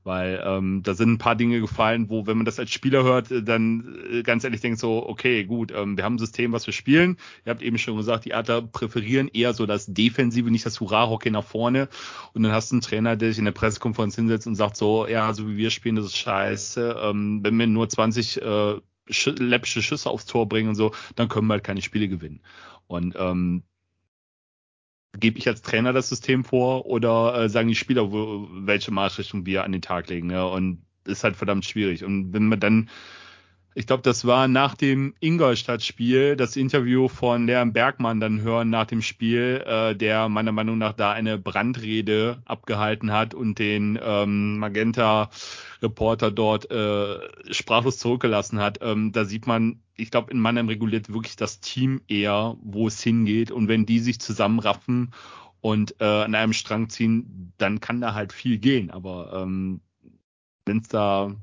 Weil 0.05 0.43
ähm, 0.45 0.83
da 0.83 0.93
sind 0.93 1.13
ein 1.13 1.19
paar 1.19 1.35
Dinge 1.35 1.61
gefallen, 1.61 2.11
wo, 2.11 2.27
wenn 2.27 2.37
man 2.37 2.45
das 2.45 2.59
als 2.59 2.71
Spieler 2.71 3.05
hört, 3.05 3.31
äh, 3.31 3.43
dann 3.43 3.97
äh, 4.13 4.23
ganz 4.23 4.45
ehrlich 4.45 4.61
denkt 4.61 4.79
so, 4.79 5.09
okay, 5.09 5.45
gut, 5.45 5.73
ähm, 5.75 5.97
wir 5.97 6.05
haben 6.05 6.17
ein 6.17 6.19
System, 6.19 6.53
was 6.53 6.67
wir 6.67 6.75
spielen. 6.75 7.17
Ihr 7.47 7.51
habt 7.51 7.63
eben 7.63 7.79
schon 7.79 7.97
gesagt, 7.97 8.27
die 8.27 8.35
Adler 8.35 8.61
präferieren 8.61 9.29
eher 9.29 9.55
so 9.55 9.65
das 9.65 9.87
Defensive, 9.87 10.51
nicht 10.51 10.67
das 10.67 10.79
Hurra-Hockey 10.79 11.31
nach 11.31 11.45
vorne. 11.45 11.89
Und 12.35 12.43
dann 12.43 12.53
hast 12.53 12.71
du 12.71 12.75
einen 12.75 12.83
Trainer, 12.83 13.17
der 13.17 13.31
sich 13.31 13.39
in 13.39 13.47
der 13.47 13.53
Pressekonferenz 13.53 14.15
hinsetzt 14.15 14.47
und 14.47 14.57
sagt 14.57 14.77
so, 14.77 15.09
ja, 15.09 15.33
so 15.33 15.49
wie 15.49 15.57
wir 15.57 15.71
spielen, 15.71 15.97
das 15.97 16.05
ist 16.05 16.19
scheiße. 16.19 16.97
Ähm, 17.03 17.41
wenn 17.43 17.59
wir 17.59 17.67
nur 17.67 17.89
20 17.89 18.43
äh, 18.43 18.75
sch 19.09 19.27
läppische 19.39 19.83
Schüsse 19.83 20.11
aufs 20.11 20.27
Tor 20.27 20.49
bringen 20.49 20.69
und 20.69 20.75
so, 20.75 20.93
dann 21.17 21.29
können 21.29 21.47
wir 21.47 21.55
halt 21.55 21.65
keine 21.65 21.81
Spiele 21.83 22.09
gewinnen. 22.09 22.41
Und 22.87 23.15
ähm, 23.19 23.63
gebe 25.19 25.39
ich 25.39 25.49
als 25.49 25.63
Trainer 25.63 25.93
das 25.93 26.09
System 26.09 26.45
vor 26.45 26.87
oder 26.87 27.45
äh, 27.45 27.49
sagen 27.49 27.69
die 27.69 27.75
Spieler, 27.75 28.13
wo, 28.13 28.49
welche 28.51 28.91
Marschrichtung 28.91 29.47
wir 29.47 29.65
an 29.65 29.73
den 29.73 29.83
Tag 29.83 30.09
legen. 30.09 30.29
Ne? 30.29 30.47
Und 30.47 30.83
ist 31.07 31.25
halt 31.25 31.37
verdammt 31.37 31.65
schwierig. 31.65 32.05
Und 32.05 32.33
wenn 32.33 32.49
man 32.49 32.61
dann 32.61 32.89
ich 33.77 33.89
glaube, 33.89 34.03
das 34.05 34.25
war 34.25 34.47
nach 34.47 34.77
dem 34.77 35.15
Ingolstadt-Spiel, 35.19 36.37
das 36.37 36.55
Interview 36.55 37.09
von 37.09 37.47
Leon 37.47 37.73
Bergmann 37.73 38.21
dann 38.21 38.41
hören 38.41 38.71
nach 38.71 38.87
dem 38.87 39.03
Spiel, 39.03 39.65
äh, 39.67 39.97
der 39.97 40.29
meiner 40.29 40.53
Meinung 40.53 40.79
nach 40.79 40.93
da 40.93 41.11
eine 41.11 41.39
Brandrede 41.39 42.41
abgehalten 42.45 43.11
hat 43.11 43.35
und 43.35 43.59
den 43.59 43.99
ähm, 44.01 44.59
Magenta-Reporter 44.59 46.31
dort 46.31 46.71
äh, 46.71 47.19
sprachlos 47.53 47.99
zurückgelassen 47.99 48.61
hat. 48.61 48.79
Ähm, 48.81 49.11
da 49.11 49.25
sieht 49.25 49.49
man, 49.49 49.81
ich 49.97 50.13
glaube, 50.13 50.31
in 50.31 50.39
Mannheim 50.39 50.69
reguliert 50.69 51.13
wirklich 51.13 51.35
das 51.35 51.59
Team 51.59 52.01
eher, 52.07 52.57
wo 52.63 52.87
es 52.87 53.03
hingeht. 53.03 53.51
Und 53.51 53.67
wenn 53.67 53.87
die 53.87 53.99
sich 53.99 54.21
zusammenraffen 54.21 55.13
und 55.61 55.97
äh, 56.01 56.05
an 56.05 56.37
einem 56.37 56.53
Strang 56.53 56.91
ziehen, 56.91 57.53
dann 57.59 57.81
kann 57.81 58.01
da 58.01 58.15
halt 58.15 58.33
viel 58.33 58.59
gehen. 58.59 58.93
Aber 58.93 59.33
ähm, 59.43 59.81
wenn 60.65 60.79
es 60.79 60.89
da 60.89 61.35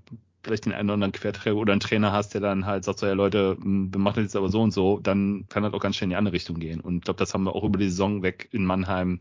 vielleicht 0.44 0.66
den 0.66 0.74
einen 0.74 0.90
oder 0.90 0.96
anderen 0.96 1.12
Querträger 1.12 1.56
oder 1.56 1.72
einen 1.74 1.80
Trainer 1.80 2.12
hast, 2.12 2.34
der 2.34 2.42
dann 2.42 2.66
halt 2.66 2.84
sagt 2.84 3.00
so, 3.00 3.06
ja 3.06 3.14
Leute, 3.14 3.58
wir 3.60 4.00
machen 4.00 4.16
das 4.16 4.24
jetzt 4.24 4.36
aber 4.36 4.50
so 4.50 4.62
und 4.62 4.72
so, 4.72 5.00
dann 5.00 5.46
kann 5.50 5.64
das 5.64 5.74
auch 5.74 5.80
ganz 5.80 5.96
schnell 5.96 6.06
in 6.06 6.10
die 6.12 6.16
andere 6.16 6.34
Richtung 6.34 6.60
gehen. 6.60 6.82
Und 6.82 6.98
ich 6.98 7.04
glaube, 7.04 7.20
das 7.20 7.34
haben 7.34 7.44
wir 7.44 7.56
auch 7.56 7.64
über 7.64 7.78
die 7.78 7.90
Saison 7.90 8.24
weg 8.24 8.50
in 8.52 8.66
Mannheim 8.66 9.20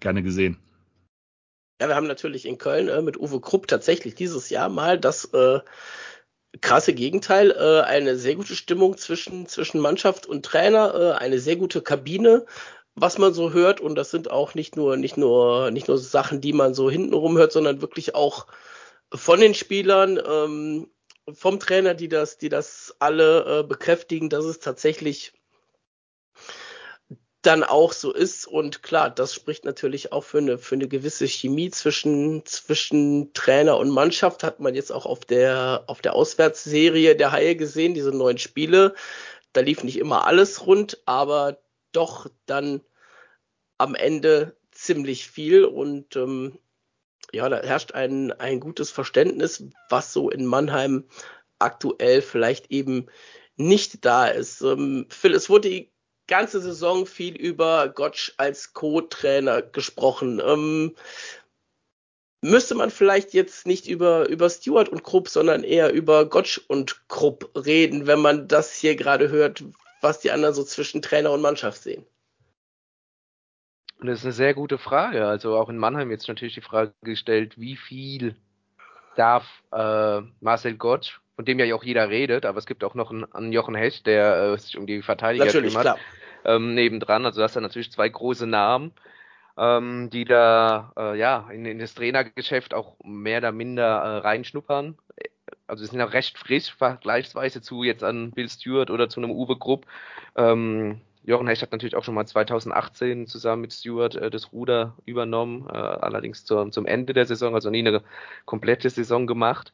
gerne 0.00 0.22
gesehen. 0.22 0.58
Ja, 1.80 1.88
wir 1.88 1.96
haben 1.96 2.06
natürlich 2.06 2.46
in 2.46 2.58
Köln 2.58 2.88
äh, 2.88 3.02
mit 3.02 3.18
Uwe 3.18 3.40
Krupp 3.40 3.68
tatsächlich 3.68 4.14
dieses 4.14 4.48
Jahr 4.48 4.68
mal 4.70 4.98
das 4.98 5.26
äh, 5.34 5.60
krasse 6.60 6.94
Gegenteil, 6.94 7.50
äh, 7.50 7.82
eine 7.82 8.16
sehr 8.16 8.34
gute 8.34 8.56
Stimmung 8.56 8.96
zwischen, 8.96 9.46
zwischen 9.46 9.80
Mannschaft 9.80 10.26
und 10.26 10.44
Trainer, 10.44 10.94
äh, 10.94 11.12
eine 11.22 11.38
sehr 11.38 11.56
gute 11.56 11.82
Kabine, 11.82 12.46
was 12.94 13.18
man 13.18 13.34
so 13.34 13.52
hört. 13.52 13.80
Und 13.80 13.94
das 13.94 14.10
sind 14.10 14.30
auch 14.30 14.54
nicht 14.54 14.74
nur, 14.74 14.96
nicht 14.96 15.18
nur, 15.18 15.70
nicht 15.70 15.88
nur 15.88 15.98
Sachen, 15.98 16.40
die 16.40 16.54
man 16.54 16.74
so 16.74 16.90
hintenrum 16.90 17.36
hört, 17.36 17.52
sondern 17.52 17.82
wirklich 17.82 18.14
auch 18.14 18.46
von 19.12 19.40
den 19.40 19.54
Spielern, 19.54 20.20
ähm, 20.24 20.90
vom 21.32 21.58
Trainer, 21.58 21.94
die 21.94 22.08
das, 22.08 22.38
die 22.38 22.48
das 22.48 22.94
alle 22.98 23.60
äh, 23.60 23.62
bekräftigen, 23.64 24.28
dass 24.28 24.44
es 24.44 24.60
tatsächlich 24.60 25.32
dann 27.42 27.62
auch 27.62 27.92
so 27.92 28.12
ist. 28.12 28.46
Und 28.46 28.82
klar, 28.82 29.08
das 29.10 29.32
spricht 29.32 29.64
natürlich 29.64 30.12
auch 30.12 30.24
für 30.24 30.38
eine, 30.38 30.58
für 30.58 30.74
eine 30.74 30.88
gewisse 30.88 31.26
Chemie 31.28 31.70
zwischen, 31.70 32.44
zwischen 32.44 33.32
Trainer 33.34 33.78
und 33.78 33.90
Mannschaft. 33.90 34.42
Hat 34.42 34.58
man 34.60 34.74
jetzt 34.74 34.90
auch 34.90 35.06
auf 35.06 35.24
der, 35.24 35.84
auf 35.86 36.02
der 36.02 36.14
Auswärtsserie 36.14 37.14
der 37.14 37.32
Haie 37.32 37.56
gesehen, 37.56 37.94
diese 37.94 38.10
neuen 38.10 38.38
Spiele. 38.38 38.94
Da 39.52 39.60
lief 39.60 39.84
nicht 39.84 39.98
immer 39.98 40.26
alles 40.26 40.66
rund, 40.66 41.00
aber 41.06 41.58
doch 41.92 42.28
dann 42.46 42.82
am 43.78 43.94
Ende 43.94 44.56
ziemlich 44.72 45.28
viel. 45.28 45.64
Und 45.64 46.16
ähm, 46.16 46.58
ja, 47.32 47.48
da 47.48 47.62
herrscht 47.62 47.92
ein, 47.92 48.32
ein 48.32 48.60
gutes 48.60 48.90
Verständnis, 48.90 49.64
was 49.88 50.12
so 50.12 50.30
in 50.30 50.46
Mannheim 50.46 51.04
aktuell 51.58 52.22
vielleicht 52.22 52.70
eben 52.70 53.06
nicht 53.56 54.04
da 54.04 54.26
ist. 54.26 54.60
Ähm, 54.60 55.06
Phil, 55.08 55.34
es 55.34 55.48
wurde 55.48 55.68
die 55.68 55.92
ganze 56.26 56.60
Saison 56.60 57.06
viel 57.06 57.36
über 57.36 57.88
Gottsch 57.88 58.32
als 58.36 58.72
Co-Trainer 58.72 59.62
gesprochen. 59.62 60.40
Ähm, 60.44 60.94
müsste 62.42 62.74
man 62.74 62.90
vielleicht 62.90 63.32
jetzt 63.32 63.66
nicht 63.66 63.88
über, 63.88 64.28
über 64.28 64.50
Stewart 64.50 64.88
und 64.88 65.02
Krupp, 65.02 65.28
sondern 65.28 65.64
eher 65.64 65.92
über 65.92 66.26
Gottsch 66.28 66.60
und 66.68 67.08
Krupp 67.08 67.50
reden, 67.56 68.06
wenn 68.06 68.20
man 68.20 68.48
das 68.48 68.74
hier 68.74 68.96
gerade 68.96 69.30
hört, 69.30 69.64
was 70.00 70.20
die 70.20 70.30
anderen 70.30 70.54
so 70.54 70.64
zwischen 70.64 71.02
Trainer 71.02 71.32
und 71.32 71.40
Mannschaft 71.40 71.82
sehen? 71.82 72.06
Und 73.98 74.08
das 74.08 74.18
ist 74.18 74.24
eine 74.24 74.32
sehr 74.32 74.54
gute 74.54 74.78
Frage. 74.78 75.26
Also 75.26 75.56
auch 75.56 75.68
in 75.68 75.78
Mannheim 75.78 76.10
jetzt 76.10 76.28
natürlich 76.28 76.54
die 76.54 76.60
Frage 76.60 76.92
gestellt, 77.02 77.58
wie 77.58 77.76
viel 77.76 78.36
darf 79.16 79.62
äh, 79.72 80.20
Marcel 80.40 80.76
Gott, 80.76 81.20
von 81.36 81.44
dem 81.44 81.58
ja 81.58 81.74
auch 81.74 81.84
jeder 81.84 82.08
redet, 82.08 82.44
aber 82.44 82.58
es 82.58 82.66
gibt 82.66 82.84
auch 82.84 82.94
noch 82.94 83.10
einen, 83.10 83.30
einen 83.32 83.52
Jochen 83.52 83.74
Hecht, 83.74 84.06
der 84.06 84.52
äh, 84.52 84.58
sich 84.58 84.76
um 84.76 84.86
die 84.86 85.02
Verteidiger 85.02 85.46
natürlich, 85.46 85.74
kümmert, 85.74 85.98
ähm, 86.44 86.74
nebendran. 86.74 87.24
Also 87.24 87.40
das 87.40 87.54
sind 87.54 87.62
natürlich 87.62 87.90
zwei 87.90 88.08
große 88.08 88.46
Namen, 88.46 88.92
ähm, 89.56 90.10
die 90.10 90.26
da 90.26 90.92
äh, 90.96 91.18
ja 91.18 91.48
in, 91.50 91.64
in, 91.64 91.78
das 91.78 91.94
Trainergeschäft 91.94 92.74
auch 92.74 92.96
mehr 93.02 93.38
oder 93.38 93.52
minder 93.52 93.84
äh, 93.84 94.18
reinschnuppern. 94.18 94.98
Also 95.66 95.84
sie 95.84 95.90
sind 95.90 96.02
auch 96.02 96.12
recht 96.12 96.38
frisch 96.38 96.72
vergleichsweise 96.74 97.60
zu 97.60 97.82
jetzt 97.82 98.04
an 98.04 98.30
Bill 98.30 98.48
Stewart 98.48 98.90
oder 98.90 99.08
zu 99.08 99.20
einem 99.20 99.30
Uwe 99.30 99.56
Grupp. 99.56 99.86
Ähm, 100.36 101.00
Jochen 101.26 101.48
Hecht 101.48 101.62
hat 101.62 101.72
natürlich 101.72 101.96
auch 101.96 102.04
schon 102.04 102.14
mal 102.14 102.26
2018 102.26 103.26
zusammen 103.26 103.62
mit 103.62 103.72
Stewart 103.72 104.14
äh, 104.14 104.30
das 104.30 104.52
Ruder 104.52 104.94
übernommen, 105.04 105.68
äh, 105.68 105.72
allerdings 105.72 106.44
zur, 106.44 106.70
zum 106.70 106.86
Ende 106.86 107.12
der 107.12 107.26
Saison, 107.26 107.54
also 107.54 107.68
nie 107.68 107.80
eine 107.80 108.02
komplette 108.44 108.88
Saison 108.90 109.26
gemacht. 109.26 109.72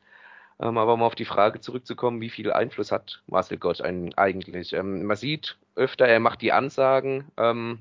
Ähm, 0.61 0.79
aber 0.79 0.95
um 0.95 1.03
auf 1.03 1.15
die 1.15 1.27
Frage 1.27 1.61
zurückzukommen, 1.61 2.21
wie 2.21 2.31
viel 2.31 2.53
Einfluss 2.53 2.91
hat 2.91 3.23
Marcel 3.27 3.59
Gott 3.59 3.83
eigentlich? 3.83 4.73
Ähm, 4.73 5.05
man 5.05 5.17
sieht 5.17 5.59
öfter, 5.75 6.07
er 6.07 6.21
macht 6.21 6.41
die 6.43 6.53
Ansagen 6.53 7.27
ähm, 7.37 7.81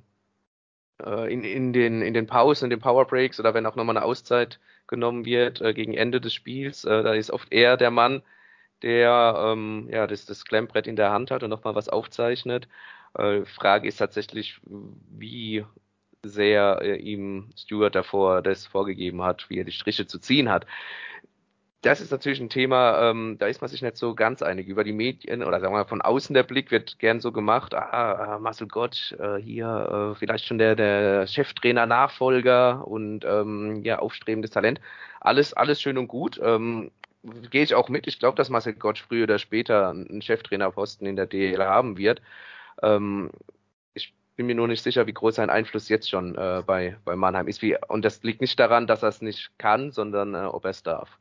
äh, 1.04 1.32
in, 1.32 1.44
in, 1.44 1.74
den, 1.74 2.02
in 2.02 2.14
den 2.14 2.28
Pausen, 2.28 2.66
in 2.66 2.70
den 2.72 2.80
Powerbreaks 2.82 3.40
oder 3.40 3.54
wenn 3.54 3.66
auch 3.66 3.76
nochmal 3.76 3.98
eine 3.98 4.06
Auszeit 4.06 4.60
genommen 4.88 5.26
wird 5.26 5.62
äh, 5.62 5.74
gegen 5.74 5.94
Ende 5.94 6.22
des 6.22 6.34
Spiels. 6.34 6.84
Äh, 6.86 7.04
da 7.04 7.14
ist 7.14 7.32
oft 7.32 7.52
er 7.52 7.78
der 7.78 7.92
Mann, 7.92 8.22
der 8.82 9.36
ähm, 9.54 9.88
ja, 9.92 10.08
das, 10.08 10.26
das 10.26 10.46
Klemmbrett 10.46 10.88
in 10.88 10.96
der 10.96 11.12
Hand 11.12 11.32
hat 11.32 11.44
und 11.44 11.50
nochmal 11.50 11.76
was 11.76 11.90
aufzeichnet. 11.90 12.68
Äh, 13.18 13.46
Frage 13.46 13.88
ist 13.88 13.98
tatsächlich, 13.98 14.60
wie 14.66 15.66
sehr 16.24 16.80
äh, 16.82 16.96
ihm 16.98 17.50
Stewart 17.58 17.96
davor 17.96 18.42
das 18.42 18.68
vorgegeben 18.68 19.24
hat, 19.24 19.50
wie 19.50 19.60
er 19.60 19.66
die 19.66 19.72
Striche 19.72 20.06
zu 20.08 20.20
ziehen 20.20 20.50
hat. 20.50 20.66
Das 21.82 22.00
ist 22.00 22.12
natürlich 22.12 22.40
ein 22.40 22.50
Thema, 22.50 23.10
ähm, 23.10 23.38
da 23.40 23.48
ist 23.48 23.62
man 23.62 23.70
sich 23.70 23.82
nicht 23.82 23.98
so 23.98 24.14
ganz 24.14 24.44
einig. 24.44 24.68
Über 24.68 24.84
die 24.84 24.94
Medien 24.94 25.44
oder 25.44 25.60
sagen 25.60 25.74
wir 25.74 25.80
mal 25.80 25.88
von 25.88 26.02
außen 26.02 26.36
der 26.36 26.44
Blick 26.44 26.70
wird 26.70 27.00
gern 27.00 27.20
so 27.20 27.32
gemacht, 27.32 27.74
ah, 27.74 28.38
Marcel 28.40 28.68
Gott, 28.68 29.16
äh, 29.20 29.38
hier 29.38 30.12
äh, 30.14 30.16
vielleicht 30.16 30.46
schon 30.46 30.60
der, 30.60 30.76
der 30.76 31.26
Cheftrainer, 31.26 31.88
Nachfolger 31.88 32.88
und 32.88 33.26
ähm, 33.26 33.84
ja, 33.84 33.98
aufstrebendes 33.98 34.52
Talent. 34.52 34.80
Alles, 35.22 35.54
alles 35.54 35.82
schön 35.82 35.98
und 35.98 36.08
gut. 36.08 36.40
Ähm, 36.44 36.92
Gehe 37.52 37.64
ich 37.64 37.76
auch 37.76 37.88
mit. 37.90 38.08
Ich 38.08 38.18
glaube, 38.18 38.36
dass 38.36 38.50
Marcel 38.50 38.74
Gott 38.74 38.98
früher 38.98 39.24
oder 39.24 39.38
später 39.38 39.90
einen 39.90 40.24
Cheftrainerposten 40.24 41.06
in 41.06 41.16
der 41.16 41.28
DL 41.28 41.64
haben 41.64 41.98
wird. 41.98 42.20
Ähm, 42.82 43.32
ich 43.94 44.14
bin 44.36 44.46
mir 44.46 44.56
nur 44.56 44.68
nicht 44.68 44.84
sicher, 44.84 45.08
wie 45.08 45.14
groß 45.14 45.36
sein 45.36 45.50
Einfluss 45.50 45.90
jetzt 45.90 46.10
schon 46.10 46.36
äh, 46.36 46.64
bei, 46.66 46.98
bei 47.06 47.16
Mannheim 47.16 47.48
ist. 47.48 47.62
Wie, 47.62 47.78
und 47.88 48.04
das 48.04 48.24
liegt 48.24 48.42
nicht 48.42 48.60
daran, 48.60 48.88
dass 48.88 49.04
er 49.04 49.10
es 49.10 49.22
nicht 49.22 49.52
kann, 49.58 49.92
sondern 49.92 50.36
äh, 50.36 50.46
ob 50.46 50.66
er 50.66 50.72
es 50.72 50.84
darf. 50.84 51.18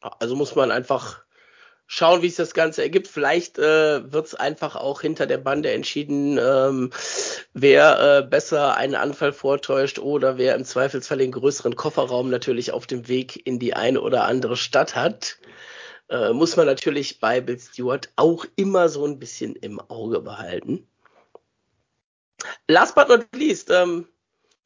Also 0.00 0.36
muss 0.36 0.54
man 0.54 0.70
einfach 0.70 1.26
schauen, 1.86 2.22
wie 2.22 2.28
sich 2.28 2.36
das 2.36 2.54
Ganze 2.54 2.82
ergibt. 2.82 3.08
Vielleicht 3.08 3.58
äh, 3.58 4.12
wird 4.12 4.26
es 4.26 4.34
einfach 4.34 4.76
auch 4.76 5.00
hinter 5.00 5.26
der 5.26 5.38
Bande 5.38 5.70
entschieden, 5.72 6.38
ähm, 6.38 6.90
wer 7.54 8.18
äh, 8.18 8.22
besser 8.22 8.76
einen 8.76 8.94
Anfall 8.94 9.32
vortäuscht 9.32 9.98
oder 9.98 10.36
wer 10.36 10.54
im 10.56 10.64
Zweifelsfall 10.64 11.18
den 11.18 11.32
größeren 11.32 11.76
Kofferraum 11.76 12.30
natürlich 12.30 12.72
auf 12.72 12.86
dem 12.86 13.08
Weg 13.08 13.46
in 13.46 13.58
die 13.58 13.74
eine 13.74 14.00
oder 14.00 14.24
andere 14.24 14.56
Stadt 14.56 14.96
hat. 14.96 15.38
Äh, 16.08 16.32
muss 16.32 16.56
man 16.56 16.66
natürlich 16.66 17.18
bei 17.20 17.40
Bill 17.40 17.58
Stewart 17.58 18.12
auch 18.16 18.46
immer 18.56 18.88
so 18.88 19.04
ein 19.04 19.18
bisschen 19.18 19.56
im 19.56 19.80
Auge 19.80 20.20
behalten. 20.20 20.86
Last 22.68 22.94
but 22.94 23.08
not 23.08 23.26
least, 23.34 23.70
ähm, 23.70 24.06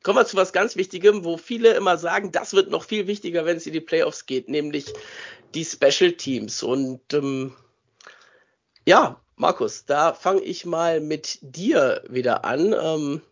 kommen 0.03 0.19
wir 0.19 0.27
zu 0.27 0.37
was 0.37 0.53
ganz 0.53 0.77
Wichtigem, 0.77 1.25
wo 1.25 1.37
viele 1.37 1.75
immer 1.75 1.97
sagen, 1.97 2.33
das 2.33 2.53
wird 2.53 2.71
noch 2.71 2.85
viel 2.85 3.07
wichtiger, 3.07 3.45
wenn 3.47 3.57
es 3.57 3.67
in 3.67 3.73
die 3.73 3.81
Playoffs 3.81 4.27
geht, 4.27 4.49
nämlich 4.49 4.93
die 5.55 5.65
Special 5.65 6.13
Teams. 6.13 6.63
Und 6.63 7.01
ähm, 7.15 7.55
ja, 8.87 9.21
Markus, 9.37 9.87
da 9.87 10.13
fange 10.13 10.43
ich 10.43 10.67
mal 10.67 11.01
mit 11.01 11.39
dir 11.41 12.03
wieder 12.09 12.45
an. 12.45 12.75
Ähm, 12.79 13.23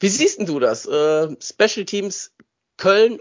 wie 0.00 0.08
siehst 0.08 0.40
du 0.48 0.58
das? 0.60 0.86
Äh, 0.86 1.36
Special 1.40 1.84
Teams 1.84 2.32
Köln 2.76 3.18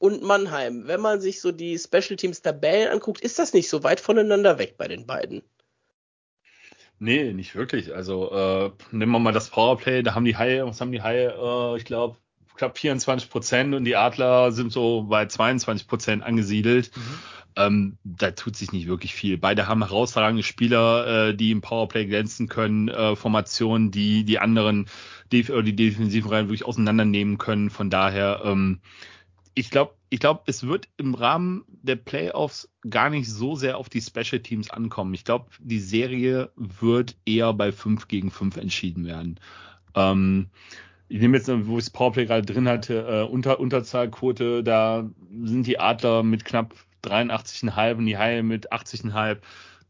und 0.00 0.22
Mannheim. 0.22 0.88
Wenn 0.88 1.00
man 1.00 1.20
sich 1.20 1.40
so 1.40 1.52
die 1.52 1.78
Special 1.78 2.16
Teams 2.16 2.42
Tabellen 2.42 2.88
anguckt, 2.88 3.20
ist 3.20 3.38
das 3.38 3.52
nicht 3.52 3.68
so 3.68 3.84
weit 3.84 4.00
voneinander 4.00 4.58
weg 4.58 4.74
bei 4.76 4.88
den 4.88 5.06
beiden. 5.06 5.42
Nee, 6.98 7.32
nicht 7.32 7.54
wirklich. 7.54 7.94
Also 7.94 8.30
äh, 8.32 8.70
nehmen 8.90 9.12
wir 9.12 9.18
mal 9.18 9.32
das 9.32 9.50
Powerplay, 9.50 10.02
da 10.02 10.14
haben 10.14 10.24
die 10.24 10.36
Haie, 10.36 10.66
was 10.66 10.80
haben 10.80 10.92
die 10.92 11.02
Haie, 11.02 11.34
äh, 11.38 11.76
ich 11.76 11.84
glaube, 11.84 12.16
knapp 12.56 12.76
24 12.76 13.30
Prozent 13.30 13.74
und 13.74 13.84
die 13.84 13.96
Adler 13.96 14.52
sind 14.52 14.72
so 14.72 15.04
bei 15.04 15.26
22 15.26 15.86
Prozent 15.86 16.22
angesiedelt. 16.22 16.90
Mhm. 16.96 17.18
Ähm, 17.56 17.98
da 18.04 18.30
tut 18.30 18.56
sich 18.56 18.72
nicht 18.72 18.86
wirklich 18.86 19.14
viel. 19.14 19.36
Beide 19.36 19.66
haben 19.66 19.82
herausragende 19.82 20.42
Spieler, 20.42 21.28
äh, 21.28 21.34
die 21.34 21.50
im 21.50 21.60
Powerplay 21.60 22.06
glänzen 22.06 22.48
können, 22.48 22.88
äh, 22.88 23.16
Formationen, 23.16 23.90
die 23.90 24.24
die 24.24 24.38
anderen, 24.38 24.86
die, 25.32 25.42
die 25.42 25.76
defensiven 25.76 26.30
Reihen 26.30 26.46
wirklich 26.46 26.64
auseinandernehmen 26.64 27.38
können. 27.38 27.70
Von 27.70 27.90
daher, 27.90 28.42
ähm, 28.44 28.80
ich 29.54 29.70
glaube, 29.70 29.94
ich 30.10 30.20
glaube, 30.20 30.42
es 30.46 30.66
wird 30.66 30.88
im 30.96 31.14
Rahmen 31.14 31.64
der 31.68 31.96
Playoffs 31.96 32.68
gar 32.88 33.10
nicht 33.10 33.28
so 33.28 33.54
sehr 33.56 33.78
auf 33.78 33.88
die 33.88 34.00
Special 34.00 34.40
Teams 34.40 34.70
ankommen. 34.70 35.14
Ich 35.14 35.24
glaube, 35.24 35.46
die 35.58 35.80
Serie 35.80 36.50
wird 36.56 37.16
eher 37.26 37.52
bei 37.52 37.72
5 37.72 38.08
gegen 38.08 38.30
5 38.30 38.56
entschieden 38.56 39.06
werden. 39.06 39.38
Ähm, 39.94 40.48
ich 41.08 41.20
nehme 41.20 41.36
jetzt, 41.36 41.48
wo 41.48 41.78
ich 41.78 41.84
das 41.84 41.90
Powerplay 41.90 42.26
gerade 42.26 42.46
drin 42.46 42.68
hatte, 42.68 43.06
äh, 43.06 43.22
Unter 43.30 43.58
Unterzahlquote, 43.58 44.62
da 44.62 45.10
sind 45.42 45.66
die 45.66 45.78
Adler 45.78 46.22
mit 46.22 46.44
knapp 46.44 46.74
83,5 47.02 47.98
und 47.98 48.06
die 48.06 48.18
Haie 48.18 48.42
mit 48.42 48.72
80,5. 48.72 49.38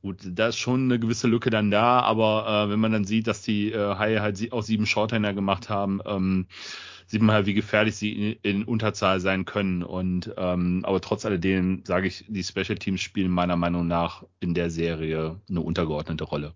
Gut, 0.03 0.21
da 0.25 0.49
ist 0.49 0.57
schon 0.57 0.85
eine 0.85 0.99
gewisse 0.99 1.29
Lücke 1.29 1.51
dann 1.51 1.71
da, 1.71 2.01
aber 2.01 2.67
äh, 2.67 2.71
wenn 2.71 2.81
man 2.81 2.93
dann 2.93 3.05
sieht, 3.05 3.27
dass 3.27 3.43
die 3.43 3.71
äh, 3.71 3.97
Haie 3.97 4.23
halt 4.23 4.51
auch 4.53 4.63
sieben 4.63 4.87
Shorthänder 4.87 5.35
gemacht 5.35 5.69
haben, 5.69 6.01
ähm, 6.07 6.47
sieht 7.07 7.21
man 7.21 7.35
halt, 7.35 7.47
wie 7.47 7.55
gefährlich 7.55 7.97
sie 7.97 8.33
in, 8.33 8.61
in 8.61 8.65
Unterzahl 8.65 9.21
sein 9.21 9.45
können. 9.45 9.83
Und 9.83 10.33
ähm, 10.39 10.85
aber 10.87 11.03
trotz 11.03 11.27
alledem 11.27 11.83
sage 11.85 12.07
ich, 12.07 12.25
die 12.29 12.45
Special 12.45 12.79
Teams 12.79 13.03
spielen 13.03 13.31
meiner 13.31 13.57
Meinung 13.57 13.89
nach 13.89 14.25
in 14.39 14.55
der 14.55 14.71
Serie 14.71 15.39
eine 15.51 15.61
untergeordnete 15.61 16.25
Rolle. 16.25 16.55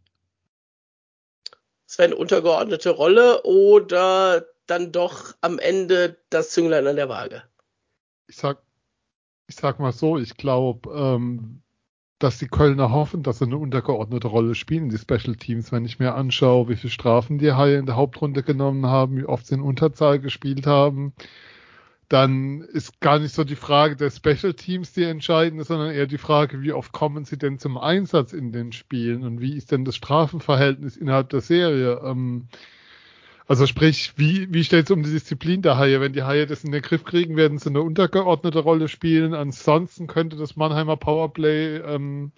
Es 1.86 1.98
wäre 1.98 2.06
eine 2.06 2.16
untergeordnete 2.16 2.90
Rolle 2.90 3.42
oder 3.42 4.46
dann 4.66 4.90
doch 4.90 5.34
am 5.42 5.58
Ende 5.58 6.16
das 6.30 6.50
Zünglein 6.50 6.86
an 6.86 6.96
der 6.96 7.10
Waage? 7.10 7.42
Ich 8.26 8.36
sag, 8.36 8.62
ich 9.48 9.56
sag 9.56 9.78
mal 9.80 9.92
so, 9.92 10.16
ich 10.16 10.36
glaube, 10.36 10.90
ähm, 10.94 11.63
dass 12.18 12.38
die 12.38 12.48
Kölner 12.48 12.90
hoffen, 12.90 13.22
dass 13.22 13.38
sie 13.38 13.46
eine 13.46 13.58
untergeordnete 13.58 14.28
Rolle 14.28 14.54
spielen, 14.54 14.88
die 14.88 14.98
Special 14.98 15.36
Teams. 15.36 15.72
Wenn 15.72 15.84
ich 15.84 15.98
mir 15.98 16.14
anschaue, 16.14 16.68
wie 16.68 16.76
viele 16.76 16.92
Strafen 16.92 17.38
die 17.38 17.52
Haie 17.52 17.76
in 17.78 17.86
der 17.86 17.96
Hauptrunde 17.96 18.42
genommen 18.42 18.86
haben, 18.86 19.16
wie 19.16 19.24
oft 19.24 19.46
sie 19.46 19.54
in 19.54 19.60
Unterzahl 19.60 20.20
gespielt 20.20 20.66
haben, 20.66 21.12
dann 22.08 22.60
ist 22.60 23.00
gar 23.00 23.18
nicht 23.18 23.34
so 23.34 23.44
die 23.44 23.56
Frage 23.56 23.96
der 23.96 24.10
Special 24.10 24.54
Teams 24.54 24.92
die 24.92 25.04
entscheidende, 25.04 25.64
sondern 25.64 25.90
eher 25.90 26.06
die 26.06 26.18
Frage, 26.18 26.62
wie 26.62 26.72
oft 26.72 26.92
kommen 26.92 27.24
sie 27.24 27.38
denn 27.38 27.58
zum 27.58 27.78
Einsatz 27.78 28.32
in 28.32 28.52
den 28.52 28.72
Spielen 28.72 29.24
und 29.24 29.40
wie 29.40 29.56
ist 29.56 29.72
denn 29.72 29.84
das 29.84 29.96
Strafenverhältnis 29.96 30.96
innerhalb 30.96 31.30
der 31.30 31.40
Serie? 31.40 32.00
Ähm, 32.04 32.48
also 33.46 33.66
sprich, 33.66 34.14
wie, 34.16 34.52
wie 34.52 34.64
steht 34.64 34.86
es 34.86 34.90
um 34.90 35.02
die 35.02 35.10
Disziplin 35.10 35.60
der 35.60 35.76
Haie? 35.76 36.00
Wenn 36.00 36.14
die 36.14 36.22
Haie 36.22 36.46
das 36.46 36.64
in 36.64 36.72
den 36.72 36.82
Griff 36.82 37.04
kriegen, 37.04 37.36
werden 37.36 37.58
sie 37.58 37.68
eine 37.68 37.82
untergeordnete 37.82 38.60
Rolle 38.60 38.88
spielen. 38.88 39.34
Ansonsten 39.34 40.06
könnte 40.06 40.36
das 40.36 40.56
Mannheimer 40.56 40.96
Powerplay 40.96 41.76
ähm, 41.78 42.32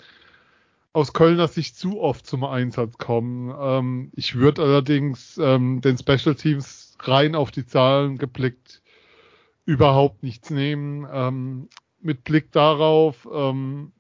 aus 0.92 1.12
Kölner 1.12 1.46
Sicht 1.46 1.76
zu 1.76 2.00
oft 2.00 2.26
zum 2.26 2.42
Einsatz 2.42 2.98
kommen. 2.98 3.54
Ähm, 3.56 4.10
ich 4.16 4.34
würde 4.34 4.62
allerdings 4.62 5.38
ähm, 5.38 5.80
den 5.80 5.96
Special 5.98 6.34
Teams 6.34 6.96
rein 7.00 7.34
auf 7.34 7.50
die 7.50 7.66
Zahlen 7.66 8.18
geblickt 8.18 8.82
überhaupt 9.66 10.22
nichts 10.22 10.50
nehmen. 10.50 11.06
Ähm, 11.12 11.68
mit 12.00 12.24
Blick 12.24 12.52
darauf, 12.52 13.28
ähm, 13.32 13.92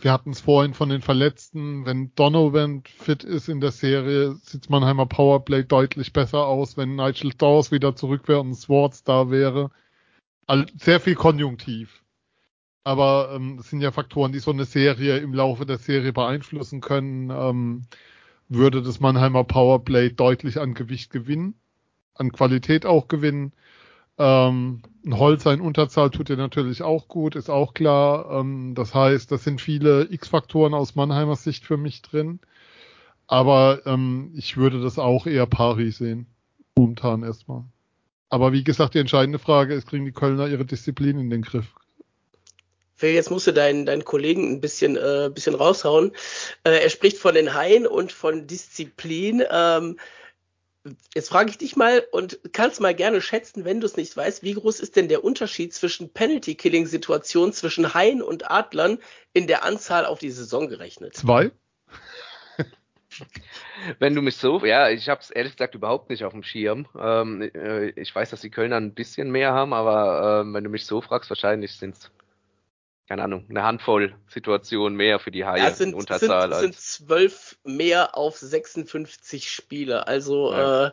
wir 0.00 0.12
hatten 0.12 0.30
es 0.30 0.40
vorhin 0.40 0.74
von 0.74 0.88
den 0.88 1.02
Verletzten. 1.02 1.84
Wenn 1.84 2.14
Donovan 2.14 2.82
fit 2.84 3.24
ist 3.24 3.48
in 3.48 3.60
der 3.60 3.72
Serie, 3.72 4.36
sieht 4.42 4.70
Mannheimer 4.70 5.06
Powerplay 5.06 5.64
deutlich 5.64 6.12
besser 6.12 6.46
aus. 6.46 6.76
Wenn 6.76 6.96
Nigel 6.96 7.32
Dawes 7.36 7.72
wieder 7.72 7.96
zurück 7.96 8.28
wäre 8.28 8.40
und 8.40 8.54
Swartz 8.54 9.04
da 9.04 9.30
wäre. 9.30 9.70
All, 10.46 10.66
sehr 10.76 11.00
viel 11.00 11.14
Konjunktiv. 11.14 12.02
Aber 12.84 13.32
ähm, 13.34 13.56
das 13.56 13.70
sind 13.70 13.80
ja 13.80 13.90
Faktoren, 13.90 14.32
die 14.32 14.38
so 14.38 14.52
eine 14.52 14.64
Serie 14.64 15.18
im 15.18 15.34
Laufe 15.34 15.66
der 15.66 15.78
Serie 15.78 16.12
beeinflussen 16.12 16.80
können. 16.80 17.30
Ähm, 17.30 17.86
würde 18.48 18.82
das 18.82 19.00
Mannheimer 19.00 19.44
Powerplay 19.44 20.10
deutlich 20.10 20.60
an 20.60 20.74
Gewicht 20.74 21.10
gewinnen, 21.10 21.54
an 22.14 22.30
Qualität 22.30 22.86
auch 22.86 23.08
gewinnen. 23.08 23.52
Ähm, 24.18 24.82
ein 25.04 25.18
Holzer 25.18 25.52
in 25.52 25.60
Unterzahl 25.60 26.10
tut 26.10 26.28
dir 26.28 26.36
natürlich 26.36 26.82
auch 26.82 27.08
gut, 27.08 27.36
ist 27.36 27.50
auch 27.50 27.74
klar. 27.74 28.40
Ähm, 28.40 28.74
das 28.74 28.94
heißt, 28.94 29.30
das 29.30 29.44
sind 29.44 29.60
viele 29.60 30.10
X-Faktoren 30.10 30.74
aus 30.74 30.94
Mannheimer 30.94 31.36
Sicht 31.36 31.64
für 31.64 31.76
mich 31.76 32.02
drin. 32.02 32.40
Aber 33.26 33.82
ähm, 33.86 34.32
ich 34.36 34.56
würde 34.56 34.80
das 34.80 34.98
auch 34.98 35.26
eher 35.26 35.46
pari 35.46 35.90
sehen. 35.90 36.26
Momentan 36.76 37.22
erstmal. 37.22 37.64
Aber 38.28 38.52
wie 38.52 38.64
gesagt, 38.64 38.94
die 38.94 38.98
entscheidende 38.98 39.38
Frage 39.38 39.74
ist, 39.74 39.88
kriegen 39.88 40.04
die 40.04 40.12
Kölner 40.12 40.48
ihre 40.48 40.64
Disziplin 40.64 41.18
in 41.18 41.30
den 41.30 41.42
Griff? 41.42 41.66
Phil, 42.94 43.10
jetzt 43.10 43.30
musst 43.30 43.46
du 43.46 43.52
deinen, 43.52 43.84
deinen 43.84 44.04
Kollegen 44.04 44.50
ein 44.50 44.60
bisschen, 44.60 44.96
äh, 44.96 45.30
bisschen 45.32 45.54
raushauen. 45.54 46.12
Äh, 46.64 46.82
er 46.82 46.90
spricht 46.90 47.18
von 47.18 47.34
den 47.34 47.52
Haien 47.54 47.86
und 47.86 48.10
von 48.10 48.46
Disziplin. 48.46 49.42
Ähm, 49.50 49.98
Jetzt 51.14 51.28
frage 51.28 51.50
ich 51.50 51.58
dich 51.58 51.76
mal 51.76 52.06
und 52.12 52.38
kannst 52.52 52.80
mal 52.80 52.94
gerne 52.94 53.20
schätzen, 53.20 53.64
wenn 53.64 53.80
du 53.80 53.86
es 53.86 53.96
nicht 53.96 54.16
weißt, 54.16 54.42
wie 54.42 54.54
groß 54.54 54.80
ist 54.80 54.96
denn 54.96 55.08
der 55.08 55.24
Unterschied 55.24 55.74
zwischen 55.74 56.12
Penalty-Killing-Situationen 56.12 57.52
zwischen 57.52 57.94
Haien 57.94 58.22
und 58.22 58.50
Adlern 58.50 58.98
in 59.32 59.46
der 59.46 59.64
Anzahl 59.64 60.06
auf 60.06 60.18
die 60.18 60.30
Saison 60.30 60.68
gerechnet? 60.68 61.14
Zwei. 61.16 61.50
Wenn 63.98 64.14
du 64.14 64.22
mich 64.22 64.36
so, 64.36 64.64
ja, 64.64 64.90
ich 64.90 65.08
habe 65.08 65.20
es 65.20 65.30
ehrlich 65.30 65.52
gesagt 65.52 65.74
überhaupt 65.74 66.10
nicht 66.10 66.24
auf 66.24 66.32
dem 66.32 66.42
Schirm. 66.42 66.86
Ähm, 66.98 67.42
äh, 67.42 67.88
ich 67.90 68.14
weiß, 68.14 68.30
dass 68.30 68.40
die 68.40 68.50
Kölner 68.50 68.76
ein 68.76 68.94
bisschen 68.94 69.30
mehr 69.30 69.52
haben, 69.52 69.72
aber 69.72 70.42
ähm, 70.42 70.54
wenn 70.54 70.64
du 70.64 70.70
mich 70.70 70.86
so 70.86 71.00
fragst, 71.00 71.30
wahrscheinlich 71.30 71.72
sind 71.72 71.96
es 71.96 72.10
keine 73.08 73.22
Ahnung, 73.22 73.46
eine 73.48 73.62
Handvoll 73.62 74.14
Situationen 74.26 74.96
mehr 74.96 75.18
für 75.18 75.30
die 75.30 75.44
Haie 75.44 75.62
ja, 75.62 75.70
sind, 75.70 75.94
Unterzahl. 75.94 76.52
Sind, 76.52 76.74
sind 76.74 76.80
zwölf 76.80 77.56
mehr 77.62 78.16
auf 78.16 78.36
56 78.36 79.50
Spiele. 79.50 80.08
Also 80.08 80.52
ja. 80.52 80.86
äh, 80.86 80.92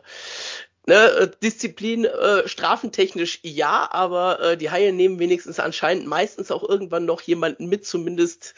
ne, 0.86 1.32
Disziplin 1.42 2.04
äh, 2.04 2.46
strafentechnisch 2.46 3.40
ja, 3.42 3.88
aber 3.90 4.40
äh, 4.40 4.56
die 4.56 4.70
Haie 4.70 4.92
nehmen 4.92 5.18
wenigstens 5.18 5.58
anscheinend 5.58 6.06
meistens 6.06 6.52
auch 6.52 6.62
irgendwann 6.62 7.04
noch 7.04 7.20
jemanden 7.20 7.68
mit, 7.68 7.84
zumindest 7.84 8.54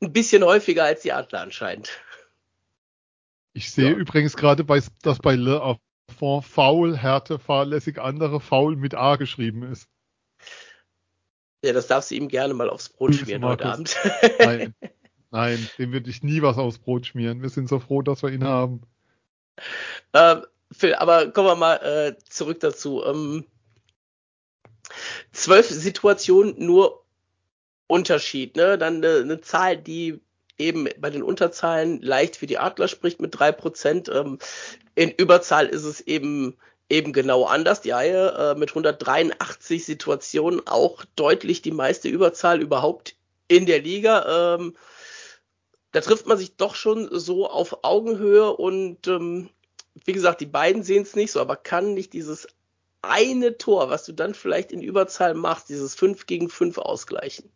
ein 0.00 0.12
bisschen 0.12 0.44
häufiger 0.44 0.84
als 0.84 1.02
die 1.02 1.12
Adler 1.12 1.40
anscheinend. 1.40 1.90
Ich 3.52 3.72
sehe 3.72 3.90
ja. 3.90 3.96
übrigens 3.96 4.36
gerade, 4.36 4.62
bei, 4.62 4.80
dass 5.02 5.18
bei 5.18 5.34
Le 5.34 5.78
Affont 6.08 6.44
faul, 6.44 6.96
Härte, 6.96 7.38
fahrlässig, 7.38 7.98
andere 7.98 8.38
faul 8.38 8.76
mit 8.76 8.94
A 8.94 9.16
geschrieben 9.16 9.62
ist. 9.64 9.88
Ja, 11.66 11.72
das 11.72 11.88
darfst 11.88 12.10
du 12.10 12.14
ihm 12.14 12.28
gerne 12.28 12.54
mal 12.54 12.70
aufs 12.70 12.88
Brot 12.88 13.14
schmieren 13.14 13.44
heute 13.44 13.66
Abend. 13.66 13.96
Nein, 14.38 14.74
nein, 15.32 15.68
dem 15.78 15.92
würde 15.92 16.08
ich 16.08 16.22
nie 16.22 16.40
was 16.42 16.58
aufs 16.58 16.78
Brot 16.78 17.06
schmieren. 17.06 17.42
Wir 17.42 17.48
sind 17.48 17.68
so 17.68 17.80
froh, 17.80 18.02
dass 18.02 18.22
wir 18.22 18.30
ihn 18.30 18.44
haben. 18.44 18.82
Ähm, 20.12 20.44
Phil, 20.70 20.94
aber 20.94 21.30
kommen 21.32 21.48
wir 21.48 21.56
mal 21.56 21.76
äh, 21.76 22.18
zurück 22.28 22.60
dazu. 22.60 23.02
Ähm, 23.04 23.44
zwölf 25.32 25.68
Situationen 25.68 26.54
nur 26.64 27.04
Unterschied, 27.88 28.56
ne? 28.56 28.78
Dann 28.78 28.96
eine, 28.96 29.20
eine 29.20 29.40
Zahl, 29.40 29.76
die 29.76 30.20
eben 30.58 30.88
bei 30.98 31.10
den 31.10 31.22
Unterzahlen 31.22 32.00
leicht 32.00 32.36
für 32.36 32.46
die 32.46 32.58
Adler 32.58 32.88
spricht 32.88 33.20
mit 33.20 33.38
drei 33.38 33.52
Prozent. 33.52 34.08
Ähm, 34.08 34.38
in 34.94 35.10
Überzahl 35.10 35.66
ist 35.66 35.84
es 35.84 36.00
eben 36.00 36.56
eben 36.88 37.12
genau 37.12 37.44
anders. 37.44 37.80
Die 37.80 37.94
Haie 37.94 38.54
äh, 38.54 38.58
mit 38.58 38.70
183 38.70 39.84
Situationen 39.84 40.66
auch 40.66 41.04
deutlich 41.16 41.62
die 41.62 41.72
meiste 41.72 42.08
Überzahl 42.08 42.60
überhaupt 42.60 43.16
in 43.48 43.66
der 43.66 43.80
Liga. 43.80 44.56
Ähm, 44.56 44.76
da 45.92 46.00
trifft 46.00 46.26
man 46.26 46.38
sich 46.38 46.56
doch 46.56 46.74
schon 46.74 47.08
so 47.10 47.48
auf 47.48 47.84
Augenhöhe 47.84 48.52
und 48.54 49.06
ähm, 49.08 49.50
wie 50.04 50.12
gesagt, 50.12 50.40
die 50.40 50.46
beiden 50.46 50.82
sehen 50.82 51.02
es 51.02 51.16
nicht 51.16 51.32
so, 51.32 51.40
aber 51.40 51.56
kann 51.56 51.94
nicht 51.94 52.12
dieses 52.12 52.46
eine 53.02 53.56
Tor, 53.56 53.88
was 53.88 54.04
du 54.04 54.12
dann 54.12 54.34
vielleicht 54.34 54.72
in 54.72 54.82
Überzahl 54.82 55.34
machst, 55.34 55.68
dieses 55.68 55.94
5 55.94 56.26
gegen 56.26 56.48
5 56.48 56.78
ausgleichen? 56.78 57.50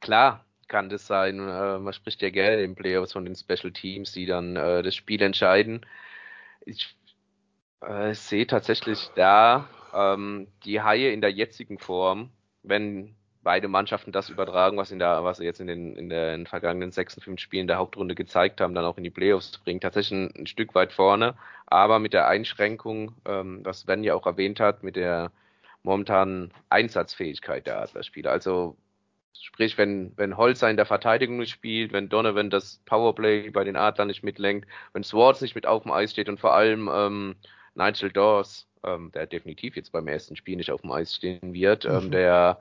Klar, 0.00 0.44
kann 0.68 0.88
das 0.88 1.06
sein. 1.06 1.38
Äh, 1.38 1.78
man 1.78 1.92
spricht 1.92 2.22
ja 2.22 2.30
gerne 2.30 2.62
in 2.62 2.74
Playoffs 2.74 3.12
von 3.12 3.24
den 3.24 3.36
Special 3.36 3.72
Teams, 3.72 4.12
die 4.12 4.26
dann 4.26 4.56
äh, 4.56 4.82
das 4.82 4.94
Spiel 4.94 5.22
entscheiden. 5.22 5.86
Ich 6.66 6.96
äh, 7.80 8.12
sehe 8.14 8.46
tatsächlich 8.46 9.08
da 9.14 9.68
ähm, 9.94 10.48
die 10.64 10.82
Haie 10.82 11.12
in 11.12 11.20
der 11.20 11.30
jetzigen 11.30 11.78
Form, 11.78 12.30
wenn 12.62 13.14
beide 13.42 13.68
Mannschaften 13.68 14.10
das 14.10 14.28
übertragen, 14.28 14.76
was 14.76 14.90
in 14.90 14.98
der, 14.98 15.22
was 15.22 15.38
sie 15.38 15.44
jetzt 15.44 15.60
in 15.60 15.68
den, 15.68 15.96
in 15.96 16.08
den 16.08 16.46
vergangenen 16.46 16.90
sechs 16.90 17.16
und 17.16 17.22
fünf 17.22 17.40
Spielen 17.40 17.68
der 17.68 17.78
Hauptrunde 17.78 18.16
gezeigt 18.16 18.60
haben, 18.60 18.74
dann 18.74 18.84
auch 18.84 18.98
in 18.98 19.04
die 19.04 19.10
Playoffs 19.10 19.58
bringen. 19.58 19.80
Tatsächlich 19.80 20.18
ein, 20.18 20.42
ein 20.42 20.46
Stück 20.48 20.74
weit 20.74 20.92
vorne, 20.92 21.36
aber 21.66 22.00
mit 22.00 22.12
der 22.12 22.26
Einschränkung, 22.26 23.14
ähm, 23.24 23.60
was 23.64 23.82
Sven 23.82 24.02
ja 24.02 24.14
auch 24.14 24.26
erwähnt 24.26 24.58
hat, 24.58 24.82
mit 24.82 24.96
der 24.96 25.30
momentanen 25.84 26.52
Einsatzfähigkeit 26.70 27.68
der 27.68 27.80
Adlerspieler. 27.80 28.32
Also 28.32 28.76
Sprich, 29.42 29.78
wenn, 29.78 30.12
wenn 30.16 30.36
Holzer 30.36 30.70
in 30.70 30.76
der 30.76 30.86
Verteidigung 30.86 31.38
nicht 31.38 31.50
spielt, 31.50 31.92
wenn 31.92 32.08
Donovan 32.08 32.50
das 32.50 32.80
Powerplay 32.86 33.50
bei 33.50 33.64
den 33.64 33.76
Adlern 33.76 34.08
nicht 34.08 34.22
mitlenkt, 34.22 34.68
wenn 34.92 35.04
Swartz 35.04 35.40
nicht 35.40 35.54
mit 35.54 35.66
auf 35.66 35.82
dem 35.82 35.92
Eis 35.92 36.12
steht 36.12 36.28
und 36.28 36.40
vor 36.40 36.54
allem 36.54 36.90
ähm, 36.92 37.36
Nigel 37.74 38.10
Dawes, 38.10 38.66
ähm, 38.84 39.10
der 39.12 39.26
definitiv 39.26 39.76
jetzt 39.76 39.92
beim 39.92 40.08
ersten 40.08 40.36
Spiel 40.36 40.56
nicht 40.56 40.70
auf 40.70 40.82
dem 40.82 40.92
Eis 40.92 41.14
stehen 41.14 41.52
wird, 41.54 41.84
ähm, 41.84 41.92
mhm. 41.92 41.98
ähm, 41.98 42.10
der 42.10 42.60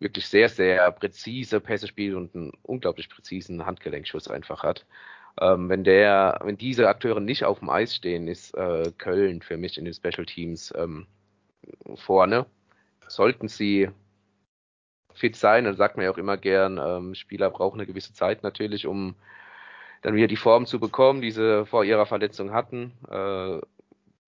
wirklich 0.00 0.26
sehr, 0.26 0.48
sehr 0.48 0.90
präzise 0.92 1.60
Pässe 1.60 1.86
spielt 1.86 2.14
und 2.14 2.34
einen 2.34 2.52
unglaublich 2.62 3.08
präzisen 3.08 3.64
Handgelenkschuss 3.64 4.28
einfach 4.28 4.62
hat. 4.62 4.84
Ähm, 5.40 5.68
wenn 5.68 5.84
der, 5.84 6.40
wenn 6.42 6.58
diese 6.58 6.88
Akteure 6.88 7.20
nicht 7.20 7.44
auf 7.44 7.60
dem 7.60 7.70
Eis 7.70 7.94
stehen, 7.94 8.28
ist 8.28 8.54
äh, 8.54 8.92
Köln 8.98 9.40
für 9.40 9.56
mich 9.56 9.78
in 9.78 9.84
den 9.84 9.94
Special 9.94 10.26
Teams 10.26 10.72
ähm, 10.76 11.06
vorne. 11.94 12.46
Sollten 13.06 13.48
sie 13.48 13.88
fit 15.14 15.36
sein. 15.36 15.64
Dann 15.64 15.76
sagt 15.76 15.96
man 15.96 16.04
ja 16.04 16.10
auch 16.10 16.18
immer 16.18 16.36
gern, 16.36 16.78
ähm, 16.78 17.14
Spieler 17.14 17.50
brauchen 17.50 17.80
eine 17.80 17.86
gewisse 17.86 18.12
Zeit 18.12 18.42
natürlich, 18.42 18.86
um 18.86 19.14
dann 20.02 20.14
wieder 20.14 20.26
die 20.26 20.36
Form 20.36 20.66
zu 20.66 20.80
bekommen, 20.80 21.20
die 21.22 21.30
sie 21.30 21.64
vor 21.66 21.84
ihrer 21.84 22.06
Verletzung 22.06 22.52
hatten. 22.52 22.92
Äh, 23.08 23.60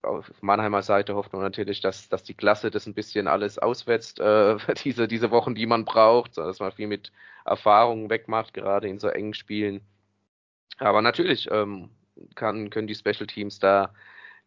auf 0.04 0.30
Mannheimer 0.42 0.82
Seite 0.82 1.14
hofft 1.14 1.32
man 1.32 1.42
natürlich, 1.42 1.80
dass, 1.80 2.08
dass 2.08 2.22
die 2.22 2.34
Klasse 2.34 2.70
das 2.70 2.86
ein 2.86 2.94
bisschen 2.94 3.26
alles 3.26 3.58
auswetzt, 3.58 4.20
äh, 4.20 4.56
diese, 4.84 5.08
diese 5.08 5.30
Wochen, 5.30 5.54
die 5.54 5.66
man 5.66 5.84
braucht, 5.84 6.38
dass 6.38 6.60
man 6.60 6.72
viel 6.72 6.86
mit 6.86 7.12
Erfahrung 7.44 8.10
wegmacht, 8.10 8.54
gerade 8.54 8.88
in 8.88 8.98
so 8.98 9.08
engen 9.08 9.34
Spielen. 9.34 9.80
Aber 10.78 11.02
natürlich 11.02 11.48
ähm, 11.50 11.90
kann, 12.34 12.70
können 12.70 12.86
die 12.86 12.94
Special 12.94 13.26
Teams 13.26 13.58
da 13.58 13.92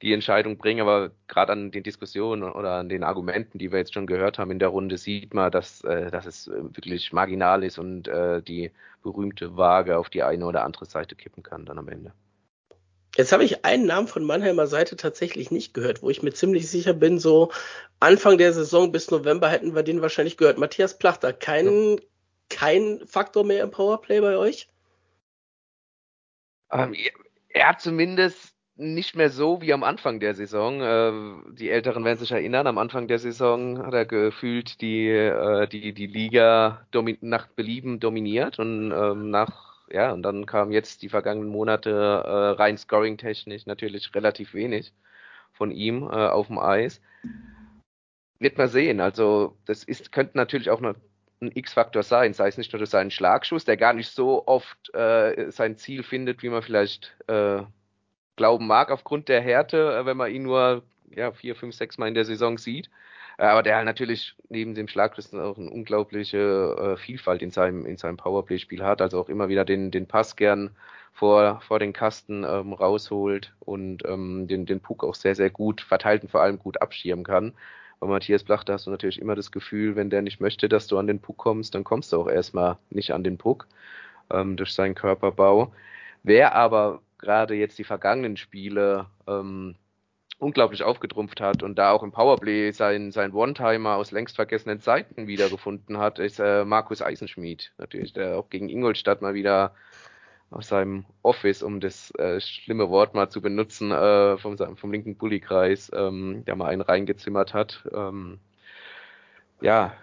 die 0.02 0.14
Entscheidung 0.14 0.58
bringen. 0.58 0.82
Aber 0.82 1.12
gerade 1.28 1.54
an 1.54 1.72
den 1.72 1.84
Diskussionen 1.84 2.43
oder 2.43 2.74
an 2.74 2.89
den 2.89 3.04
Argumenten, 3.04 3.58
die 3.58 3.72
wir 3.72 3.80
jetzt 3.80 3.93
schon 3.93 4.08
gehört 4.08 4.38
haben 4.38 4.52
in 4.52 4.60
der 4.60 4.70
Runde, 4.70 4.98
sieht 4.98 5.34
man, 5.34 5.52
dass, 5.52 5.82
äh, 5.84 6.12
dass 6.12 6.26
es 6.26 6.48
äh, 6.48 6.64
wirklich 6.76 7.14
marginal 7.14 7.64
ist 7.64 7.78
und 7.78 8.08
äh, 8.08 8.41
die 8.41 8.72
berühmte 9.04 9.58
Waage 9.58 9.98
auf 9.98 10.10
die 10.10 10.24
eine 10.24 10.45
oder 10.45 10.64
andere 10.64 10.86
Seite 10.86 11.16
kippen 11.16 11.43
kann 11.43 11.66
dann 11.66 11.80
am 11.80 11.89
Ende. 11.89 12.14
Jetzt 13.16 13.32
habe 13.32 13.43
ich 13.43 13.66
einen 13.66 13.88
Namen 13.88 14.08
von 14.08 14.24
Mannheimer 14.24 14.68
Seite 14.68 14.95
tatsächlich 14.95 15.50
nicht 15.50 15.74
gehört, 15.74 16.04
wo 16.04 16.10
ich 16.10 16.22
mir 16.22 16.34
ziemlich 16.34 16.70
sicher 16.70 16.93
bin, 16.93 17.18
so 17.18 17.52
Anfang 18.00 18.38
der 18.38 18.54
Saison 18.54 18.91
bis 18.91 19.10
November 19.10 19.50
hätten 19.50 19.74
wir 19.74 19.82
den 19.82 20.04
wahrscheinlich 20.04 20.38
gehört. 20.38 20.60
Matthias 20.60 21.00
Plachter, 21.00 21.34
kein, 21.34 21.93
ja. 21.93 21.98
kein 22.50 23.02
Faktor 23.08 23.43
mehr 23.43 23.64
im 23.64 23.72
Powerplay 23.72 24.22
bei 24.22 24.38
euch? 24.38 24.70
Ähm, 26.72 26.95
er 27.50 27.70
hat 27.70 27.82
zumindest 27.82 28.54
nicht 28.78 29.15
mehr 29.15 29.30
so 29.30 29.61
wie 29.61 29.73
am 29.73 29.84
Anfang 29.84 30.19
der 30.19 30.36
Saison. 30.36 30.82
Äh, 30.82 31.53
die 31.53 31.69
Älteren 31.69 32.05
werden 32.05 32.19
sich 32.19 32.32
erinnern, 32.32 32.67
am 32.67 32.78
Anfang 32.78 33.07
der 33.07 33.19
Saison 33.19 33.80
hat 33.86 33.93
er 33.93 34.05
gefühlt 34.05 34.82
die, 34.82 35.09
äh, 35.09 35.67
die, 35.67 35.93
die 35.93 36.07
Liga 36.07 36.86
nach 37.21 37.47
Belieben 37.47 37.99
dominiert 37.99 38.59
und 38.59 38.91
ähm, 38.91 39.30
nach, 39.32 39.86
ja, 39.89 40.11
und 40.11 40.21
dann 40.23 40.45
kam 40.45 40.71
jetzt 40.71 41.01
die 41.01 41.09
vergangenen 41.09 41.49
Monate 41.49 41.89
äh, 41.89 42.61
rein 42.61 42.78
scoring-technisch 42.78 43.65
natürlich 43.65 44.13
relativ 44.13 44.53
wenig 44.53 44.93
von 45.53 45.71
ihm 45.71 46.03
auf 46.03 46.47
dem 46.47 46.59
Eis. 46.59 47.01
Wird 48.38 48.59
man 48.59 48.67
sehen. 48.67 49.01
Also, 49.01 49.57
das 49.65 49.84
ist, 49.84 50.11
könnte 50.11 50.38
natürlich 50.38 50.69
auch 50.69 50.78
eine 50.78 50.93
ein 51.41 51.51
X-Faktor 51.53 52.03
sein, 52.03 52.34
sei 52.34 52.47
es 52.47 52.57
nicht 52.57 52.71
nur 52.73 52.80
durch 52.80 52.89
seinen 52.89 53.11
Schlagschuss, 53.11 53.65
der 53.65 53.78
gar 53.78 53.93
nicht 53.93 54.09
so 54.09 54.47
oft 54.47 54.93
äh, 54.93 55.51
sein 55.51 55.78
Ziel 55.78 56.03
findet, 56.03 56.41
wie 56.41 56.49
man 56.49 56.61
vielleicht 56.61 57.15
äh, 57.28 57.61
glauben 58.38 58.68
mag, 58.68 58.90
aufgrund 58.92 59.28
der 59.28 59.42
Härte, 59.42 59.98
äh, 59.98 60.06
wenn 60.06 60.16
man 60.16 60.32
ihn 60.32 60.44
nur 60.44 60.84
ja, 61.14 61.32
vier, 61.34 61.56
fünf, 61.56 61.76
sechs 61.76 61.98
Mal 61.98 62.08
in 62.08 62.14
der 62.14 62.26
Saison 62.26 62.58
sieht. 62.58 62.90
Äh, 63.38 63.44
aber 63.44 63.64
der 63.64 63.76
halt 63.76 63.86
natürlich 63.86 64.36
neben 64.50 64.76
dem 64.76 64.88
Schlagrissen 64.88 65.40
auch 65.40 65.58
eine 65.58 65.70
unglaubliche 65.70 66.96
äh, 66.96 66.98
Vielfalt 66.98 67.42
in 67.42 67.52
seinem, 67.52 67.86
in 67.86 67.98
seinem 67.98 68.18
Powerplay-Spiel 68.18 68.84
hat, 68.84 69.02
also 69.02 69.20
auch 69.20 69.30
immer 69.30 69.50
wieder 69.50 69.66
den, 69.66 69.92
den 69.92 70.08
Pass 70.08 70.36
gern 70.38 70.72
vor, 71.14 71.62
vor 71.62 71.80
den 71.80 71.94
Kasten 71.94 72.44
ähm, 72.44 72.74
rausholt 72.74 73.54
und 73.60 74.06
ähm, 74.06 74.48
den, 74.48 74.66
den 74.66 74.80
Puck 74.80 75.04
auch 75.04 75.16
sehr, 75.16 75.36
sehr 75.36 75.50
gut 75.50 75.82
verteilt 75.82 76.24
und 76.24 76.30
vor 76.30 76.42
allem 76.42 76.60
gut 76.60 76.82
abschirmen 76.82 77.26
kann. 77.26 77.54
Bei 78.00 78.08
Matthias 78.08 78.44
Blach, 78.44 78.64
da 78.64 78.74
hast 78.74 78.86
du 78.86 78.92
natürlich 78.92 79.20
immer 79.20 79.34
das 79.34 79.52
Gefühl, 79.52 79.96
wenn 79.96 80.12
der 80.12 80.22
nicht 80.22 80.40
möchte, 80.40 80.70
dass 80.70 80.86
du 80.86 81.00
an 81.00 81.08
den 81.08 81.20
Puck 81.20 81.38
kommst, 81.38 81.74
dann 81.74 81.84
kommst 81.84 82.14
du 82.14 82.22
auch 82.22 82.30
erstmal 82.30 82.78
nicht 82.92 83.12
an 83.12 83.24
den 83.24 83.40
Puck 83.40 83.68
ähm, 84.32 84.56
durch 84.58 84.74
seinen 84.74 84.94
Körperbau. 84.94 85.74
Wer 86.22 86.54
aber 86.54 87.02
gerade 87.18 87.55
jetzt 87.55 87.78
die 87.80 87.84
vergangenen 87.84 88.38
Spiele 88.38 89.07
ähm, 89.28 89.76
unglaublich 90.39 90.84
aufgetrumpft 90.84 91.41
hat 91.41 91.63
und 91.63 91.78
da 91.78 91.91
auch 91.91 92.03
im 92.03 92.11
Powerplay 92.11 92.72
sein, 92.72 93.11
sein 93.11 93.34
One-Timer 93.34 93.95
aus 93.95 94.11
längst 94.11 94.36
vergessenen 94.36 94.80
Zeiten 94.80 95.28
wiedergefunden 95.28 95.97
hat, 95.97 96.20
ist 96.20 96.39
äh, 96.39 96.63
Markus 96.63 97.01
Eisenschmied. 97.01 97.74
Natürlich, 97.78 98.13
der 98.13 98.38
auch 98.38 98.49
gegen 98.49 98.70
Ingolstadt 98.70 99.22
mal 99.22 99.34
wieder 99.34 99.74
aus 100.49 100.68
seinem 100.70 101.05
Office, 101.24 101.63
um 101.63 101.80
das 101.80 102.11
äh, 102.11 102.39
schlimme 102.39 102.89
Wort 102.89 103.15
mal 103.15 103.30
zu 103.30 103.41
benutzen, 103.41 103.91
äh, 103.91 104.38
vom, 104.38 104.57
vom 104.57 104.91
linken 104.91 105.18
Bullykreis, 105.18 105.91
ähm, 105.93 106.43
der 106.45 106.55
mal 106.55 106.68
einen 106.68 106.82
reingezimmert 106.82 107.53
hat. 107.53 107.84
Ähm, 107.93 108.39
ja, 109.59 109.93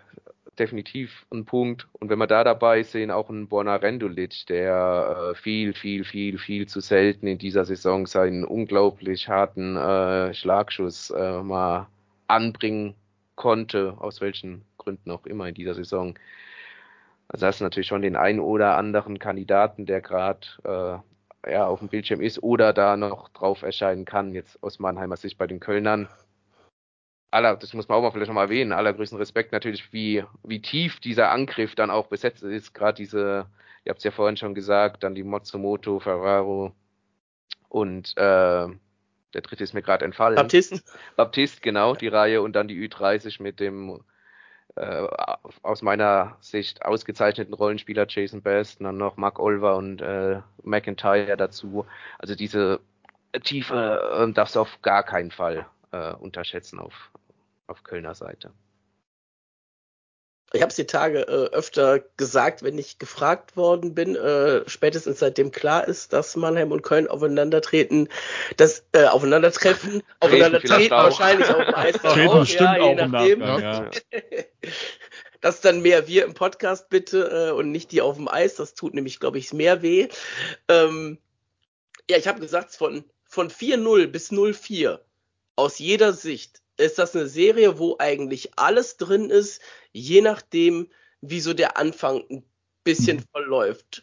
definitiv 0.59 1.27
ein 1.33 1.45
Punkt. 1.45 1.89
Und 1.93 2.09
wenn 2.11 2.19
wir 2.19 2.27
da 2.27 2.45
dabei 2.45 2.83
sehen, 2.83 3.11
auch 3.11 3.31
ein 3.31 3.49
Borna 3.49 3.77
Rendulic, 3.77 4.47
der 4.47 5.33
äh, 5.33 5.35
viel, 5.35 5.75
viel, 5.75 6.05
viel, 6.05 6.39
viel 6.39 6.67
zu 6.67 6.81
selten 6.81 7.27
in 7.27 7.39
dieser 7.39 7.65
Saison 7.65 8.07
seinen 8.07 8.45
unglaublich 8.45 9.29
harten 9.29 9.77
äh, 9.77 10.35
Schlagschuss 10.35 11.11
äh, 11.11 11.43
mal 11.43 11.89
anbringen 12.27 12.95
konnte, 13.37 13.95
aus 13.99 14.21
welchen 14.21 14.63
Gründen 14.79 15.11
auch 15.11 15.27
immer 15.27 15.49
in 15.49 15.55
dieser 15.55 15.75
Saison. 15.75 16.19
Also 17.29 17.47
hast 17.47 17.61
du 17.61 17.65
natürlich 17.65 17.89
schon 17.89 18.03
den 18.03 18.17
einen 18.17 18.41
oder 18.41 18.77
anderen 18.77 19.19
Kandidaten, 19.19 19.87
der 19.87 20.01
gerade 20.01 21.03
äh, 21.45 21.51
ja, 21.51 21.67
auf 21.67 21.81
dem 21.81 21.89
Bildschirm 21.89 22.21
ist 22.21 22.43
oder 22.43 22.73
da 22.73 22.97
noch 22.97 23.29
drauf 23.31 23.63
erscheinen 23.63 24.05
kann, 24.05 24.33
jetzt 24.33 24.63
aus 24.63 24.79
Mannheimer 24.79 25.17
Sicht 25.17 25.37
bei 25.39 25.47
den 25.47 25.61
Kölnern 25.61 26.09
aller, 27.35 27.57
das 27.57 27.75
muss 27.75 27.89
man 27.89 27.99
auch 27.99 28.03
mal 28.03 28.13
vielleicht 28.13 28.29
nochmal 28.29 28.47
erwähnen, 28.47 28.73
allergrößten 28.73 29.19
Respekt 29.19 29.53
natürlich, 29.53 29.93
wie, 29.93 30.25
wie 30.45 30.63
tief 30.63 31.01
dieser 31.01 31.31
Angriff 31.31 31.75
dann 31.75 31.91
auch 31.91 32.07
besetzt 32.07 32.43
ist. 32.43 32.75
Gerade 32.75 32.97
diese, 32.97 33.47
ihr 33.85 33.91
habt 33.91 33.99
es 33.99 34.05
ja 34.05 34.11
vorhin 34.11 34.37
schon 34.37 34.55
gesagt, 34.55 35.03
dann 35.03 35.15
die 35.15 35.25
Matsumoto, 35.25 35.99
Ferraro 36.01 36.73
und 37.69 38.17
äh, 38.17 38.69
der 39.35 39.41
dritte 39.43 39.65
ist 39.65 39.75
mir 39.75 39.83
gerade 39.83 40.05
entfallen. 40.05 40.37
Baptist. 40.37 40.85
Baptist, 41.17 41.61
genau, 41.61 41.95
die 41.95 42.09
Reihe 42.09 42.41
und 42.41 42.55
dann 42.55 42.69
die 42.69 42.89
Ü30 42.89 43.43
mit 43.43 43.59
dem 43.59 44.01
äh, 44.77 45.07
aus 45.63 45.83
meiner 45.83 46.37
Sicht 46.41 46.85
ausgezeichneten 46.85 47.53
Rollenspieler 47.53 48.07
Jason 48.09 48.43
Best, 48.43 48.81
dann 48.81 48.97
noch 48.97 49.17
Mark 49.17 49.41
Olver 49.41 49.77
und 49.77 50.01
äh, 50.03 50.41
McIntyre 50.63 51.37
dazu. 51.37 51.85
Also 52.19 52.37
diese 52.37 52.81
Tiefe 53.43 54.27
äh, 54.29 54.33
darfst 54.33 54.55
du 54.55 54.61
auf 54.61 54.83
gar 54.83 55.03
keinen 55.03 55.33
Fall 55.33 55.67
äh, 55.91 56.13
unterschätzen 56.15 56.79
auf, 56.79 57.11
auf 57.67 57.83
Kölner 57.83 58.15
Seite. 58.15 58.53
Ich 60.53 60.63
habe 60.63 60.71
es 60.71 60.77
die 60.77 60.87
Tage 60.87 61.23
äh, 61.23 61.53
öfter 61.53 61.99
gesagt, 62.17 62.63
wenn 62.63 62.79
ich 62.79 63.01
gefragt 63.01 63.57
worden 63.57 63.93
bin, 63.93 64.15
äh, 64.15 64.63
spätestens 64.69 65.19
seitdem 65.19 65.51
klar 65.51 65.89
ist, 65.89 66.13
dass 66.13 66.37
Mannheim 66.37 66.71
und 66.71 66.83
Köln 66.83 67.09
aufeinandertreten, 67.09 68.09
das 68.57 68.85
äh, 68.93 69.07
aufeinandertreffen, 69.07 70.05
aufeinandertreten 70.21 70.91
wahrscheinlich 70.91 71.49
auf 71.49 71.65
dem 71.65 71.75
Eis 71.75 71.97
Treten 71.97 72.29
auch, 72.29 72.47
ja, 72.47 72.81
auch 72.81 72.95
nachdem. 72.95 73.41
Ja. 73.41 73.91
das 75.41 75.61
dann 75.61 75.83
mehr 75.83 76.07
wir 76.07 76.25
im 76.25 76.35
Podcast 76.35 76.89
bitte 76.89 77.49
äh, 77.49 77.53
und 77.53 77.73
nicht 77.73 77.91
die 77.91 78.01
auf 78.01 78.17
dem 78.17 78.29
Eis, 78.29 78.55
das 78.55 78.75
tut 78.75 78.95
nämlich, 78.95 79.19
glaube 79.19 79.39
ich, 79.39 79.53
mehr 79.53 79.83
weh. 79.83 80.09
Ähm, 80.69 81.19
ja, 82.09 82.17
ich 82.17 82.29
habe 82.29 82.41
gesagt, 82.41 82.77
von, 82.77 83.05
von 83.25 83.51
4-0 83.51 84.07
bis 84.07 84.31
0-4 84.31 85.01
aus 85.57 85.79
jeder 85.81 86.13
Sicht 86.13 86.63
ist 86.77 86.99
das 86.99 87.15
eine 87.15 87.27
Serie, 87.27 87.79
wo 87.79 87.97
eigentlich 87.99 88.51
alles 88.57 88.97
drin 88.97 89.31
ist, 89.31 89.61
je 89.93 90.21
nachdem, 90.21 90.89
wie 91.21 91.41
so 91.41 91.55
der 91.55 91.77
Anfang 91.77 92.25
ein 92.31 92.45
bisschen 92.85 93.19
mhm. 93.19 93.25
verläuft. 93.33 94.03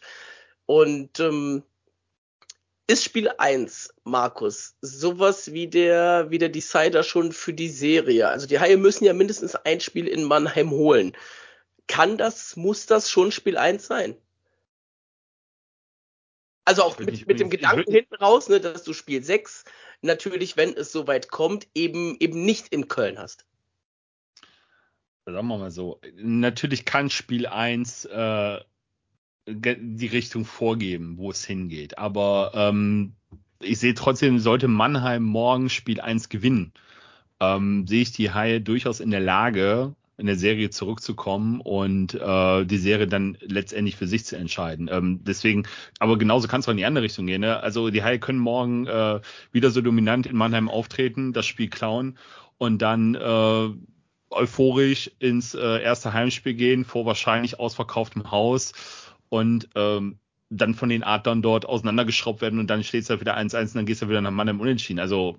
Und 0.66 1.20
ähm, 1.20 1.62
ist 2.86 3.04
Spiel 3.04 3.30
1, 3.38 3.94
Markus, 4.04 4.74
sowas 4.80 5.52
wie 5.52 5.68
der, 5.68 6.30
wie 6.30 6.38
der 6.38 6.48
Decider 6.48 7.02
schon 7.02 7.32
für 7.32 7.52
die 7.52 7.68
Serie? 7.68 8.28
Also 8.28 8.46
die 8.46 8.58
Haie 8.58 8.76
müssen 8.76 9.04
ja 9.04 9.12
mindestens 9.12 9.54
ein 9.54 9.80
Spiel 9.80 10.08
in 10.08 10.24
Mannheim 10.24 10.70
holen. 10.70 11.16
Kann 11.86 12.16
das, 12.18 12.56
muss 12.56 12.86
das 12.86 13.10
schon 13.10 13.32
Spiel 13.32 13.56
1 13.56 13.86
sein? 13.86 14.16
Also 16.64 16.82
auch 16.82 16.98
mit, 16.98 17.26
mit 17.26 17.40
dem 17.40 17.50
Gedanken 17.50 17.90
hinten 17.90 18.14
raus, 18.14 18.48
ne, 18.48 18.60
dass 18.60 18.84
du 18.84 18.92
Spiel 18.92 19.22
6 19.22 19.64
natürlich, 20.00 20.56
wenn 20.56 20.74
es 20.74 20.92
soweit 20.92 21.28
kommt, 21.28 21.66
eben, 21.74 22.16
eben 22.20 22.44
nicht 22.44 22.68
in 22.68 22.88
Köln 22.88 23.18
hast. 23.18 23.46
Sagen 25.24 25.46
wir 25.48 25.58
mal 25.58 25.70
so. 25.70 26.00
Natürlich 26.16 26.84
kann 26.84 27.10
Spiel 27.10 27.46
1 27.46 28.06
äh, 28.06 28.60
die 29.46 30.06
Richtung 30.06 30.44
vorgeben, 30.44 31.18
wo 31.18 31.30
es 31.30 31.44
hingeht. 31.44 31.98
Aber 31.98 32.52
ähm, 32.54 33.14
ich 33.60 33.78
sehe 33.78 33.94
trotzdem, 33.94 34.38
sollte 34.38 34.68
Mannheim 34.68 35.22
morgen 35.22 35.68
Spiel 35.68 36.00
1 36.00 36.28
gewinnen, 36.28 36.72
ähm, 37.40 37.86
sehe 37.86 38.02
ich 38.02 38.12
die 38.12 38.32
Haie 38.32 38.60
durchaus 38.60 39.00
in 39.00 39.10
der 39.10 39.20
Lage, 39.20 39.94
in 40.22 40.26
der 40.28 40.36
Serie 40.36 40.70
zurückzukommen 40.70 41.60
und 41.60 42.14
äh, 42.14 42.64
die 42.64 42.78
Serie 42.78 43.08
dann 43.08 43.36
letztendlich 43.40 43.96
für 43.96 44.06
sich 44.06 44.24
zu 44.24 44.36
entscheiden. 44.36 44.88
Ähm, 44.90 45.20
deswegen, 45.24 45.64
aber 45.98 46.16
genauso 46.16 46.48
kann 46.48 46.60
es 46.60 46.68
auch 46.68 46.70
in 46.70 46.78
die 46.78 46.84
andere 46.84 47.04
Richtung 47.04 47.26
gehen. 47.26 47.40
Ne? 47.40 47.60
Also 47.60 47.90
die 47.90 48.02
Haie 48.02 48.20
können 48.20 48.38
morgen 48.38 48.86
äh, 48.86 49.20
wieder 49.50 49.70
so 49.70 49.82
dominant 49.82 50.26
in 50.26 50.36
Mannheim 50.36 50.68
auftreten, 50.68 51.32
das 51.32 51.44
Spiel 51.44 51.68
klauen 51.68 52.16
und 52.56 52.80
dann 52.80 53.16
äh, 53.16 53.68
euphorisch 54.30 55.10
ins 55.18 55.54
äh, 55.54 55.82
erste 55.82 56.12
Heimspiel 56.12 56.54
gehen, 56.54 56.84
vor 56.84 57.04
wahrscheinlich 57.04 57.58
ausverkauftem 57.58 58.30
Haus 58.30 58.72
und 59.28 59.68
ähm, 59.74 60.20
dann 60.50 60.74
von 60.74 60.88
den 60.88 61.02
Adlern 61.02 61.42
dort 61.42 61.66
auseinandergeschraubt 61.66 62.42
werden 62.42 62.60
und 62.60 62.68
dann 62.68 62.84
steht 62.84 63.02
es 63.02 63.08
ja 63.08 63.20
wieder 63.20 63.36
1-1 63.36 63.60
und 63.60 63.74
dann 63.74 63.86
gehst 63.86 64.02
du 64.02 64.08
wieder 64.08 64.20
nach 64.20 64.30
Mannheim 64.30 64.60
unentschieden. 64.60 65.00
Also 65.00 65.36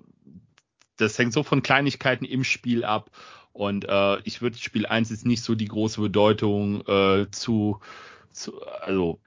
das 0.98 1.18
hängt 1.18 1.32
so 1.32 1.42
von 1.42 1.62
Kleinigkeiten 1.62 2.26
im 2.26 2.44
Spiel 2.44 2.84
ab 2.84 3.10
und 3.54 3.86
äh, 3.88 4.18
ich 4.24 4.42
würde 4.42 4.58
Spiel 4.58 4.84
1 4.84 5.10
jetzt 5.10 5.24
nicht 5.24 5.42
so 5.42 5.54
die 5.54 5.68
große 5.68 6.00
Bedeutung 6.00 6.84
äh, 6.88 7.30
zu, 7.30 7.80
zu 8.32 8.60
also 8.66 9.20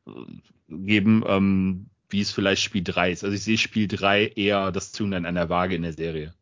geben, 0.68 1.24
ähm, 1.26 1.86
wie 2.10 2.20
es 2.20 2.32
vielleicht 2.32 2.62
Spiel 2.62 2.84
3 2.84 3.14
ist. 3.14 3.24
Also 3.24 3.36
ich 3.36 3.44
sehe 3.44 3.58
Spiel 3.58 3.88
3 3.88 4.28
eher 4.36 4.74
das 4.74 4.92
Tun 4.92 5.14
an 5.14 5.26
einer 5.26 5.48
Waage 5.48 5.76
in 5.76 5.84
der 5.84 5.94
Serie. 5.94 6.34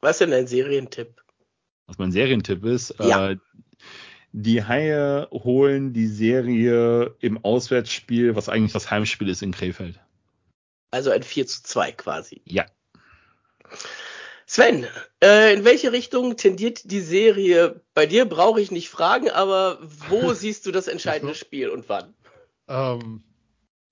Was 0.00 0.16
ist 0.16 0.22
denn 0.22 0.32
dein 0.32 0.48
Serientipp? 0.48 1.22
Was 1.86 1.98
mein 1.98 2.10
Serientipp 2.10 2.64
ist, 2.64 2.94
ja. 2.98 3.30
äh, 3.30 3.36
die 4.32 4.64
Haie 4.64 5.28
holen 5.30 5.92
die 5.92 6.08
Serie 6.08 7.14
im 7.20 7.44
Auswärtsspiel, 7.44 8.34
was 8.34 8.48
eigentlich 8.48 8.72
das 8.72 8.90
Heimspiel 8.90 9.28
ist 9.28 9.42
in 9.42 9.52
Krefeld. 9.52 10.00
Also 10.90 11.10
ein 11.10 11.22
4 11.22 11.46
zu 11.46 11.62
2 11.62 11.92
quasi. 11.92 12.42
Ja. 12.46 12.66
Sven, 14.52 14.86
äh, 15.24 15.54
in 15.54 15.64
welche 15.64 15.92
Richtung 15.92 16.36
tendiert 16.36 16.90
die 16.90 17.00
Serie? 17.00 17.80
Bei 17.94 18.04
dir 18.04 18.26
brauche 18.26 18.60
ich 18.60 18.70
nicht 18.70 18.90
fragen, 18.90 19.30
aber 19.30 19.78
wo 20.10 20.30
siehst 20.34 20.66
du 20.66 20.72
das 20.72 20.88
entscheidende 20.88 21.34
Spiel 21.34 21.70
und 21.70 21.88
wann? 21.88 22.12
Ähm, 22.68 23.22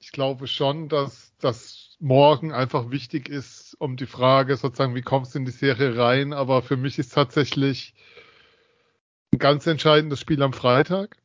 ich 0.01 0.13
glaube 0.13 0.47
schon, 0.47 0.91
dass 0.91 1.33
das 1.39 1.97
morgen 1.99 2.53
einfach 2.53 2.91
wichtig 2.91 3.31
ist, 3.31 3.75
um 3.79 3.97
die 3.97 4.05
Frage 4.05 4.55
sozusagen, 4.59 4.95
wie 4.95 5.01
kommst 5.01 5.35
du 5.35 5.39
in 5.39 5.47
die 5.47 5.51
Serie 5.51 5.97
rein? 5.97 6.35
Aber 6.35 6.61
für 6.61 6.77
mich 6.77 6.99
ist 6.99 7.15
tatsächlich 7.15 7.95
ein 9.33 9.39
ganz 9.39 9.67
entscheidendes 9.67 10.21
Spiel 10.21 10.43
am 10.43 10.53
Freitag. 10.53 11.17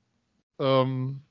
Ähm, 0.60 1.24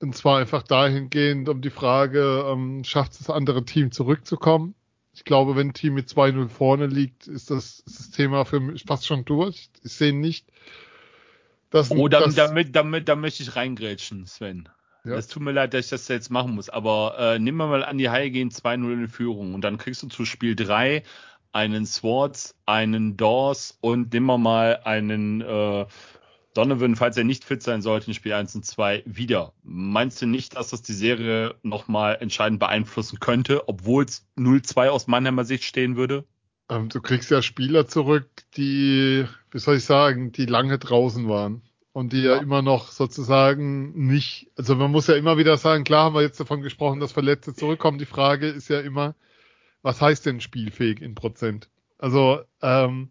und 0.00 0.14
zwar 0.14 0.40
einfach 0.40 0.62
dahingehend 0.62 1.48
um 1.48 1.62
die 1.62 1.70
Frage, 1.70 2.44
ähm, 2.46 2.84
schafft 2.84 3.12
es 3.12 3.18
das 3.20 3.30
andere 3.30 3.64
Team 3.64 3.92
zurückzukommen? 3.92 4.74
Ich 5.18 5.24
glaube, 5.24 5.56
wenn 5.56 5.70
ein 5.70 5.74
Team 5.74 5.94
mit 5.94 6.08
2-0 6.08 6.48
vorne 6.48 6.86
liegt, 6.86 7.26
ist 7.26 7.50
das, 7.50 7.80
ist 7.80 7.98
das 7.98 8.10
Thema 8.12 8.44
für 8.44 8.60
mich 8.60 8.84
fast 8.86 9.04
schon 9.04 9.24
durch. 9.24 9.68
Ich 9.82 9.94
sehe 9.94 10.14
nicht, 10.14 10.46
dass. 11.70 11.90
Oh, 11.90 12.06
damit, 12.06 12.38
damit, 12.38 12.76
damit, 12.76 13.08
da 13.08 13.16
möchte 13.16 13.42
ich 13.42 13.56
reingrätschen, 13.56 14.26
Sven. 14.26 14.68
Ja. 15.02 15.16
Das 15.16 15.26
tut 15.26 15.42
mir 15.42 15.50
leid, 15.50 15.74
dass 15.74 15.86
ich 15.86 15.90
das 15.90 16.06
jetzt 16.06 16.30
machen 16.30 16.54
muss, 16.54 16.68
aber 16.68 17.16
äh, 17.18 17.38
nimm 17.40 17.56
mal 17.56 17.82
an, 17.82 17.98
die 17.98 18.10
Haie 18.10 18.30
gehen 18.30 18.50
2-0 18.50 18.92
in 18.92 19.08
Führung 19.08 19.54
und 19.54 19.62
dann 19.62 19.76
kriegst 19.76 20.04
du 20.04 20.06
zu 20.06 20.24
Spiel 20.24 20.54
3 20.54 21.02
einen 21.50 21.84
Swords, 21.84 22.54
einen 22.64 23.16
Dawes 23.16 23.76
und 23.80 24.12
nimm 24.12 24.22
mal 24.22 24.80
einen 24.84 25.40
äh, 25.40 25.86
Donovan, 26.58 26.96
falls 26.96 27.16
er 27.16 27.22
nicht 27.22 27.44
fit 27.44 27.62
sein 27.62 27.82
sollte 27.82 28.08
in 28.08 28.14
Spiel 28.14 28.32
1 28.32 28.56
und 28.56 28.66
2, 28.66 29.04
wieder. 29.06 29.52
Meinst 29.62 30.20
du 30.20 30.26
nicht, 30.26 30.56
dass 30.56 30.70
das 30.70 30.82
die 30.82 30.92
Serie 30.92 31.54
nochmal 31.62 32.18
entscheidend 32.20 32.58
beeinflussen 32.58 33.20
könnte, 33.20 33.68
obwohl 33.68 34.04
es 34.04 34.26
0-2 34.36 34.88
aus 34.88 35.06
Mannheimer 35.06 35.44
Sicht 35.44 35.62
stehen 35.62 35.94
würde? 35.94 36.24
Ähm, 36.68 36.88
du 36.88 37.00
kriegst 37.00 37.30
ja 37.30 37.42
Spieler 37.42 37.86
zurück, 37.86 38.28
die, 38.56 39.24
wie 39.52 39.58
soll 39.60 39.76
ich 39.76 39.84
sagen, 39.84 40.32
die 40.32 40.46
lange 40.46 40.80
draußen 40.80 41.28
waren. 41.28 41.62
Und 41.92 42.12
die 42.12 42.22
ja. 42.22 42.34
ja 42.34 42.42
immer 42.42 42.60
noch 42.60 42.90
sozusagen 42.90 43.92
nicht, 44.08 44.50
also 44.56 44.74
man 44.74 44.90
muss 44.90 45.06
ja 45.06 45.14
immer 45.14 45.38
wieder 45.38 45.58
sagen, 45.58 45.84
klar 45.84 46.06
haben 46.06 46.16
wir 46.16 46.22
jetzt 46.22 46.40
davon 46.40 46.62
gesprochen, 46.62 46.98
dass 46.98 47.12
Verletzte 47.12 47.54
zurückkommen. 47.54 47.98
Die 47.98 48.04
Frage 48.04 48.48
ist 48.48 48.68
ja 48.68 48.80
immer, 48.80 49.14
was 49.82 50.00
heißt 50.00 50.26
denn 50.26 50.40
spielfähig 50.40 51.02
in 51.02 51.14
Prozent? 51.14 51.68
Also, 51.98 52.40
ähm, 52.62 53.10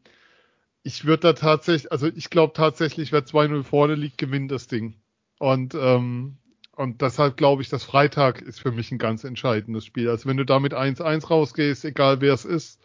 ich 0.87 1.03
würde 1.03 1.19
da 1.19 1.33
tatsächlich, 1.33 1.91
also 1.91 2.07
ich 2.07 2.29
glaube 2.29 2.53
tatsächlich, 2.53 3.11
wer 3.11 3.25
2-0 3.25 3.63
vorne 3.63 3.95
liegt, 3.95 4.17
gewinnt 4.17 4.49
das 4.53 4.67
Ding. 4.67 4.95
Und, 5.37 5.75
ähm, 5.75 6.37
und 6.77 7.01
deshalb 7.01 7.35
glaube 7.35 7.61
ich, 7.61 7.67
dass 7.67 7.83
Freitag 7.83 8.41
ist 8.41 8.61
für 8.61 8.71
mich 8.71 8.89
ein 8.93 8.97
ganz 8.97 9.25
entscheidendes 9.25 9.83
Spiel. 9.83 10.09
Also 10.09 10.29
wenn 10.29 10.37
du 10.37 10.45
da 10.45 10.61
mit 10.61 10.73
1-1 10.73 11.27
rausgehst, 11.29 11.83
egal 11.83 12.21
wer 12.21 12.33
es 12.33 12.45
ist, 12.45 12.79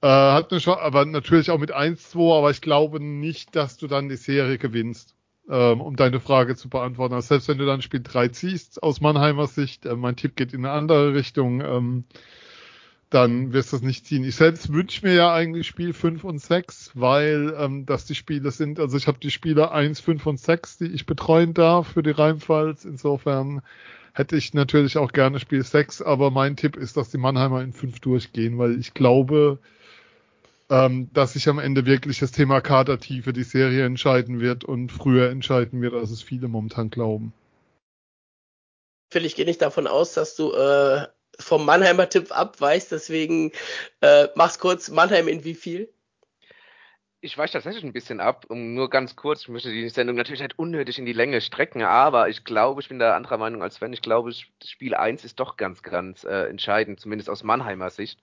äh, 0.00 0.06
hat 0.06 0.50
eine 0.50 0.60
Chance, 0.60 0.80
aber 0.80 1.04
natürlich 1.04 1.50
auch 1.50 1.58
mit 1.58 1.74
1-2, 1.74 2.38
aber 2.38 2.50
ich 2.52 2.62
glaube 2.62 3.00
nicht, 3.00 3.54
dass 3.54 3.76
du 3.76 3.86
dann 3.86 4.08
die 4.08 4.16
Serie 4.16 4.56
gewinnst, 4.56 5.14
ähm, 5.50 5.82
um 5.82 5.94
deine 5.94 6.20
Frage 6.20 6.56
zu 6.56 6.70
beantworten. 6.70 7.12
Also 7.12 7.28
selbst 7.28 7.48
wenn 7.48 7.58
du 7.58 7.66
dann 7.66 7.82
Spiel 7.82 8.00
3 8.02 8.28
ziehst, 8.28 8.82
aus 8.82 9.02
Mannheimer 9.02 9.46
Sicht, 9.46 9.84
äh, 9.84 9.94
mein 9.94 10.16
Tipp 10.16 10.36
geht 10.36 10.54
in 10.54 10.64
eine 10.64 10.72
andere 10.72 11.12
Richtung, 11.12 11.60
ähm, 11.60 12.04
dann 13.10 13.52
wirst 13.52 13.72
du 13.72 13.76
es 13.76 13.82
nicht 13.82 14.06
ziehen. 14.06 14.24
Ich 14.24 14.36
selbst 14.36 14.72
wünsche 14.72 15.06
mir 15.06 15.14
ja 15.14 15.32
eigentlich 15.32 15.66
Spiel 15.66 15.92
5 15.94 16.24
und 16.24 16.40
6, 16.40 16.92
weil 16.94 17.54
ähm, 17.58 17.86
das 17.86 18.04
die 18.04 18.14
Spiele 18.14 18.50
sind. 18.50 18.78
Also 18.78 18.96
ich 18.96 19.06
habe 19.06 19.18
die 19.18 19.30
Spiele 19.30 19.70
1, 19.70 20.00
5 20.00 20.26
und 20.26 20.38
6, 20.38 20.78
die 20.78 20.86
ich 20.88 21.06
betreuen 21.06 21.54
darf 21.54 21.88
für 21.88 22.02
die 22.02 22.10
Rheinpfalz. 22.10 22.84
Insofern 22.84 23.62
hätte 24.12 24.36
ich 24.36 24.52
natürlich 24.52 24.98
auch 24.98 25.12
gerne 25.12 25.40
Spiel 25.40 25.62
6, 25.62 26.02
aber 26.02 26.30
mein 26.30 26.56
Tipp 26.56 26.76
ist, 26.76 26.96
dass 26.96 27.10
die 27.10 27.18
Mannheimer 27.18 27.62
in 27.62 27.72
5 27.72 28.00
durchgehen, 28.00 28.58
weil 28.58 28.78
ich 28.78 28.92
glaube, 28.92 29.58
ähm, 30.68 31.08
dass 31.14 31.32
sich 31.32 31.48
am 31.48 31.58
Ende 31.58 31.86
wirklich 31.86 32.18
das 32.18 32.32
Thema 32.32 32.60
Kadertiefe 32.60 33.32
die 33.32 33.44
Serie 33.44 33.86
entscheiden 33.86 34.40
wird 34.40 34.64
und 34.64 34.92
früher 34.92 35.30
entscheiden 35.30 35.80
wird, 35.80 35.94
als 35.94 36.10
es 36.10 36.20
viele 36.20 36.48
momentan 36.48 36.90
glauben. 36.90 37.32
Phil, 39.10 39.24
ich 39.24 39.34
gehe 39.34 39.46
nicht 39.46 39.62
davon 39.62 39.86
aus, 39.86 40.12
dass 40.12 40.36
du 40.36 40.52
äh, 40.52 41.06
vom 41.38 41.64
Mannheimer 41.64 42.08
Tipp 42.08 42.32
abweichst, 42.32 42.92
deswegen 42.92 43.52
äh, 44.00 44.28
mach's 44.34 44.58
kurz. 44.58 44.90
Mannheim 44.90 45.28
in 45.28 45.44
wie 45.44 45.54
viel? 45.54 45.92
Ich 47.20 47.36
weiche 47.36 47.54
tatsächlich 47.54 47.82
ein 47.82 47.92
bisschen 47.92 48.20
ab, 48.20 48.46
um 48.48 48.74
nur 48.74 48.90
ganz 48.90 49.16
kurz, 49.16 49.42
ich 49.42 49.48
möchte 49.48 49.72
die 49.72 49.88
Sendung 49.88 50.14
natürlich 50.14 50.40
nicht 50.40 50.58
unnötig 50.58 51.00
in 51.00 51.06
die 51.06 51.12
Länge 51.12 51.40
strecken, 51.40 51.82
aber 51.82 52.28
ich 52.28 52.44
glaube, 52.44 52.80
ich 52.80 52.88
bin 52.88 53.00
da 53.00 53.16
anderer 53.16 53.38
Meinung 53.38 53.60
als 53.60 53.80
wenn. 53.80 53.92
Ich 53.92 54.02
glaube, 54.02 54.32
Spiel 54.64 54.94
1 54.94 55.24
ist 55.24 55.40
doch 55.40 55.56
ganz, 55.56 55.82
ganz 55.82 56.22
äh, 56.22 56.44
entscheidend, 56.48 57.00
zumindest 57.00 57.28
aus 57.28 57.42
Mannheimer 57.42 57.90
Sicht. 57.90 58.20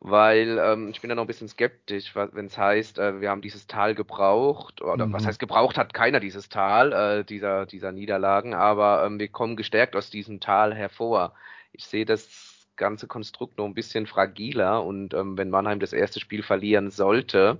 Weil 0.00 0.58
ähm, 0.62 0.90
ich 0.90 1.00
bin 1.00 1.08
da 1.08 1.16
noch 1.16 1.24
ein 1.24 1.26
bisschen 1.26 1.48
skeptisch, 1.48 2.14
wenn 2.14 2.46
es 2.46 2.56
heißt, 2.56 2.98
äh, 2.98 3.20
wir 3.20 3.30
haben 3.30 3.40
dieses 3.40 3.66
Tal 3.66 3.94
gebraucht, 3.94 4.82
oder 4.82 5.06
mhm. 5.06 5.12
was 5.12 5.26
heißt 5.26 5.40
gebraucht 5.40 5.76
hat 5.76 5.92
keiner 5.92 6.20
dieses 6.20 6.48
Tal, 6.50 6.92
äh, 6.92 7.24
dieser, 7.24 7.66
dieser 7.66 7.92
Niederlagen, 7.92 8.54
aber 8.54 9.04
ähm, 9.04 9.18
wir 9.18 9.28
kommen 9.28 9.56
gestärkt 9.56 9.96
aus 9.96 10.10
diesem 10.10 10.38
Tal 10.38 10.74
hervor 10.74 11.34
ich 11.78 11.86
sehe 11.86 12.04
das 12.04 12.66
ganze 12.76 13.06
Konstrukt 13.06 13.56
noch 13.56 13.64
ein 13.64 13.74
bisschen 13.74 14.06
fragiler 14.06 14.84
und 14.84 15.14
ähm, 15.14 15.38
wenn 15.38 15.50
Mannheim 15.50 15.80
das 15.80 15.92
erste 15.92 16.20
Spiel 16.20 16.42
verlieren 16.42 16.90
sollte, 16.90 17.58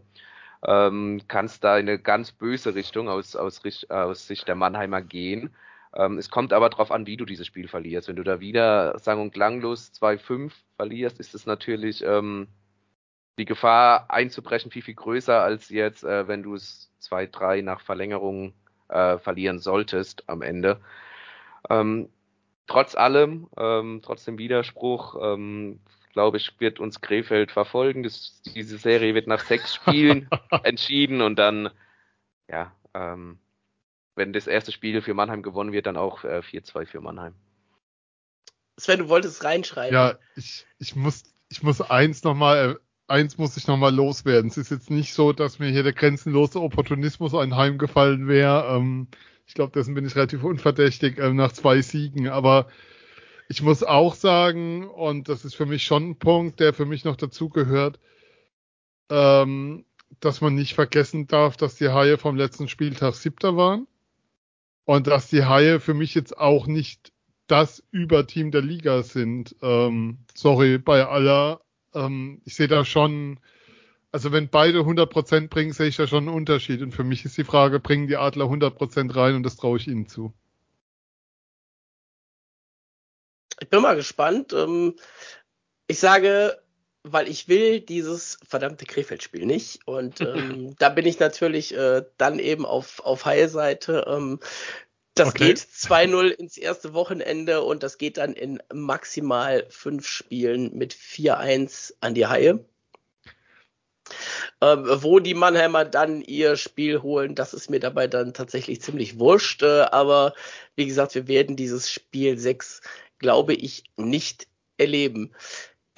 ähm, 0.66 1.22
kann 1.28 1.46
es 1.46 1.60
da 1.60 1.78
in 1.78 1.88
eine 1.88 1.98
ganz 1.98 2.32
böse 2.32 2.74
Richtung 2.74 3.08
aus, 3.08 3.36
aus, 3.36 3.62
aus 3.88 4.26
Sicht 4.26 4.48
der 4.48 4.56
Mannheimer 4.56 5.02
gehen. 5.02 5.54
Ähm, 5.94 6.18
es 6.18 6.30
kommt 6.30 6.52
aber 6.52 6.68
darauf 6.68 6.90
an, 6.90 7.06
wie 7.06 7.16
du 7.16 7.24
dieses 7.24 7.46
Spiel 7.46 7.68
verlierst. 7.68 8.08
Wenn 8.08 8.16
du 8.16 8.24
da 8.24 8.40
wieder 8.40 8.98
sang- 8.98 9.20
und 9.20 9.32
klanglos 9.32 9.92
2-5 9.94 10.52
verlierst, 10.76 11.20
ist 11.20 11.34
es 11.34 11.46
natürlich 11.46 12.02
ähm, 12.04 12.48
die 13.38 13.44
Gefahr 13.44 14.10
einzubrechen 14.10 14.72
viel, 14.72 14.82
viel 14.82 14.94
größer 14.94 15.40
als 15.40 15.68
jetzt, 15.68 16.02
äh, 16.02 16.26
wenn 16.26 16.42
du 16.42 16.54
es 16.54 16.90
2-3 17.02 17.62
nach 17.62 17.80
Verlängerung 17.82 18.52
äh, 18.88 19.18
verlieren 19.18 19.60
solltest 19.60 20.28
am 20.28 20.42
Ende. 20.42 20.80
Ähm, 21.70 22.08
trotz 22.68 22.94
allem, 22.94 23.48
ähm, 23.56 24.00
trotz 24.04 24.24
dem 24.24 24.38
Widerspruch, 24.38 25.16
ähm, 25.20 25.80
glaube 26.12 26.36
ich, 26.36 26.52
wird 26.60 26.78
uns 26.78 27.00
Krefeld 27.00 27.50
verfolgen. 27.50 28.02
Das, 28.02 28.40
diese 28.54 28.78
Serie 28.78 29.14
wird 29.14 29.26
nach 29.26 29.44
sechs 29.44 29.74
Spielen 29.74 30.28
entschieden 30.62 31.20
und 31.20 31.36
dann, 31.36 31.70
ja, 32.48 32.72
ähm, 32.94 33.38
wenn 34.14 34.32
das 34.32 34.46
erste 34.46 34.72
Spiel 34.72 35.00
für 35.02 35.14
Mannheim 35.14 35.42
gewonnen 35.42 35.72
wird, 35.72 35.86
dann 35.86 35.96
auch 35.96 36.24
äh, 36.24 36.40
4-2 36.40 36.86
für 36.86 37.00
Mannheim. 37.00 37.34
Sven, 38.76 39.00
du 39.00 39.08
wolltest 39.08 39.42
reinschreiben. 39.42 39.94
Ja, 39.94 40.18
ich, 40.36 40.66
ich 40.78 40.94
muss, 40.94 41.24
ich 41.48 41.62
muss 41.62 41.80
eins 41.80 42.22
nochmal, 42.22 42.78
eins 43.06 43.38
muss 43.38 43.56
ich 43.56 43.66
nochmal 43.66 43.94
loswerden. 43.94 44.50
Es 44.50 44.56
ist 44.56 44.70
jetzt 44.70 44.90
nicht 44.90 45.14
so, 45.14 45.32
dass 45.32 45.58
mir 45.58 45.70
hier 45.70 45.82
der 45.82 45.92
grenzenlose 45.92 46.60
Opportunismus 46.60 47.34
anheimgefallen 47.34 48.28
wäre. 48.28 48.76
Ähm, 48.76 49.08
ich 49.48 49.54
glaube, 49.54 49.72
dessen 49.72 49.94
bin 49.94 50.06
ich 50.06 50.14
relativ 50.14 50.44
unverdächtig 50.44 51.18
äh, 51.18 51.32
nach 51.32 51.52
zwei 51.52 51.80
Siegen. 51.80 52.28
Aber 52.28 52.68
ich 53.48 53.62
muss 53.62 53.82
auch 53.82 54.14
sagen, 54.14 54.86
und 54.86 55.28
das 55.28 55.44
ist 55.46 55.54
für 55.54 55.66
mich 55.66 55.84
schon 55.84 56.10
ein 56.10 56.18
Punkt, 56.18 56.60
der 56.60 56.74
für 56.74 56.84
mich 56.84 57.04
noch 57.04 57.16
dazugehört, 57.16 57.98
ähm, 59.08 59.86
dass 60.20 60.42
man 60.42 60.54
nicht 60.54 60.74
vergessen 60.74 61.26
darf, 61.26 61.56
dass 61.56 61.76
die 61.76 61.88
Haie 61.88 62.18
vom 62.18 62.36
letzten 62.36 62.68
Spieltag 62.68 63.14
siebter 63.14 63.56
waren. 63.56 63.86
Und 64.84 65.06
dass 65.06 65.28
die 65.28 65.44
Haie 65.44 65.80
für 65.80 65.94
mich 65.94 66.14
jetzt 66.14 66.36
auch 66.36 66.66
nicht 66.66 67.12
das 67.46 67.82
Überteam 67.90 68.50
der 68.50 68.62
Liga 68.62 69.02
sind. 69.02 69.56
Ähm, 69.62 70.18
sorry, 70.34 70.76
bei 70.76 71.06
aller. 71.06 71.62
Ähm, 71.94 72.42
ich 72.44 72.54
sehe 72.54 72.68
da 72.68 72.84
schon, 72.84 73.40
also 74.12 74.32
wenn 74.32 74.48
beide 74.48 74.80
100% 74.80 75.48
bringen, 75.48 75.72
sehe 75.72 75.88
ich 75.88 75.96
da 75.96 76.06
schon 76.06 76.28
einen 76.28 76.36
Unterschied. 76.36 76.82
Und 76.82 76.92
für 76.92 77.04
mich 77.04 77.24
ist 77.24 77.36
die 77.36 77.44
Frage, 77.44 77.80
bringen 77.80 78.06
die 78.06 78.16
Adler 78.16 78.46
100% 78.46 79.14
rein 79.14 79.34
und 79.34 79.42
das 79.42 79.56
traue 79.56 79.78
ich 79.78 79.86
ihnen 79.86 80.08
zu. 80.08 80.32
Ich 83.60 83.68
bin 83.68 83.82
mal 83.82 83.96
gespannt. 83.96 84.52
Ähm, 84.52 84.94
ich 85.88 85.98
sage, 85.98 86.58
weil 87.02 87.28
ich 87.28 87.48
will 87.48 87.80
dieses 87.80 88.38
verdammte 88.46 88.86
Krefeld-Spiel 88.86 89.46
nicht. 89.46 89.86
Und 89.86 90.20
ähm, 90.20 90.74
da 90.78 90.88
bin 90.88 91.06
ich 91.06 91.18
natürlich 91.18 91.76
äh, 91.76 92.04
dann 92.16 92.38
eben 92.38 92.64
auf, 92.64 93.00
auf 93.00 93.24
Heilseite. 93.24 94.06
Ähm, 94.08 94.40
das 95.14 95.30
okay. 95.30 95.48
geht 95.48 95.58
2-0 95.58 96.28
ins 96.28 96.56
erste 96.56 96.94
Wochenende 96.94 97.62
und 97.62 97.82
das 97.82 97.98
geht 97.98 98.18
dann 98.18 98.34
in 98.34 98.62
maximal 98.72 99.66
fünf 99.68 100.06
Spielen 100.06 100.76
mit 100.78 100.94
4-1 100.94 101.94
an 102.00 102.14
die 102.14 102.26
Haie. 102.26 102.64
Ähm, 104.60 104.84
wo 105.02 105.18
die 105.18 105.34
Mannheimer 105.34 105.84
dann 105.84 106.20
ihr 106.22 106.56
Spiel 106.56 107.02
holen, 107.02 107.34
das 107.34 107.54
ist 107.54 107.70
mir 107.70 107.80
dabei 107.80 108.06
dann 108.06 108.34
tatsächlich 108.34 108.80
ziemlich 108.80 109.18
wurscht. 109.18 109.62
Äh, 109.62 109.82
aber 109.90 110.34
wie 110.76 110.86
gesagt, 110.86 111.14
wir 111.14 111.28
werden 111.28 111.56
dieses 111.56 111.90
Spiel 111.90 112.38
6, 112.38 112.80
glaube 113.18 113.54
ich, 113.54 113.84
nicht 113.96 114.46
erleben. 114.76 115.34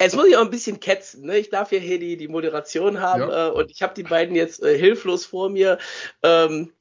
Jetzt 0.01 0.15
muss 0.15 0.25
ich 0.25 0.35
auch 0.35 0.41
ein 0.41 0.49
bisschen 0.49 0.79
ketzen. 0.79 1.27
Ne? 1.27 1.37
Ich 1.37 1.49
darf 1.51 1.71
ja 1.71 1.79
hier 1.79 1.99
die, 1.99 2.17
die 2.17 2.27
Moderation 2.27 3.01
haben 3.01 3.29
ja. 3.29 3.49
äh, 3.49 3.51
und 3.51 3.69
ich 3.69 3.83
habe 3.83 3.93
die 3.93 4.03
beiden 4.03 4.35
jetzt 4.35 4.63
äh, 4.63 4.77
hilflos 4.77 5.25
vor 5.25 5.49
mir. 5.49 5.77
Ähm, 6.23 6.73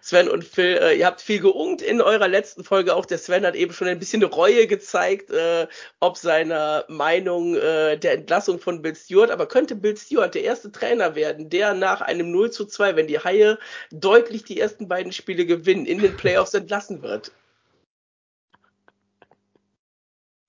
Sven 0.00 0.28
und 0.28 0.44
Phil, 0.44 0.78
äh, 0.80 0.98
ihr 0.98 1.06
habt 1.06 1.20
viel 1.20 1.40
geungt 1.40 1.82
in 1.82 2.00
eurer 2.00 2.28
letzten 2.28 2.64
Folge. 2.64 2.94
Auch 2.94 3.06
der 3.06 3.18
Sven 3.18 3.44
hat 3.44 3.54
eben 3.54 3.72
schon 3.72 3.88
ein 3.88 3.98
bisschen 3.98 4.22
Reue 4.22 4.66
gezeigt, 4.66 5.30
äh, 5.30 5.66
ob 6.00 6.16
seiner 6.16 6.84
Meinung 6.88 7.56
äh, 7.56 7.98
der 7.98 8.14
Entlassung 8.14 8.58
von 8.58 8.82
Bill 8.82 8.94
Stewart. 8.94 9.30
Aber 9.30 9.46
könnte 9.46 9.74
Bill 9.74 9.96
Stewart 9.96 10.34
der 10.34 10.44
erste 10.44 10.72
Trainer 10.72 11.14
werden, 11.14 11.50
der 11.50 11.74
nach 11.74 12.00
einem 12.00 12.30
0 12.30 12.50
zu 12.50 12.66
2, 12.66 12.96
wenn 12.96 13.06
die 13.06 13.18
Haie 13.18 13.58
deutlich 13.90 14.44
die 14.44 14.60
ersten 14.60 14.88
beiden 14.88 15.12
Spiele 15.12 15.46
gewinnen, 15.46 15.86
in 15.86 16.00
den 16.00 16.16
Playoffs 16.16 16.54
entlassen 16.54 17.02
wird? 17.02 17.32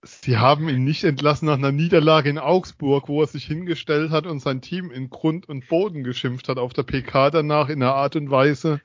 Sie 0.05 0.37
haben 0.37 0.67
ihn 0.67 0.83
nicht 0.83 1.05
entlassen 1.05 1.45
nach 1.45 1.57
einer 1.57 1.71
Niederlage 1.71 2.29
in 2.29 2.37
Augsburg, 2.37 3.07
wo 3.07 3.21
er 3.21 3.27
sich 3.27 3.45
hingestellt 3.45 4.11
hat 4.11 4.27
und 4.27 4.41
sein 4.41 4.61
Team 4.61 4.91
in 4.91 5.09
Grund 5.09 5.47
und 5.47 5.69
Boden 5.69 6.03
geschimpft 6.03 6.49
hat 6.49 6.57
auf 6.57 6.73
der 6.73 6.83
PK 6.83 7.29
danach 7.29 7.69
in 7.69 7.81
einer 7.81 7.95
Art 7.95 8.17
und 8.17 8.29
Weise, 8.29 8.81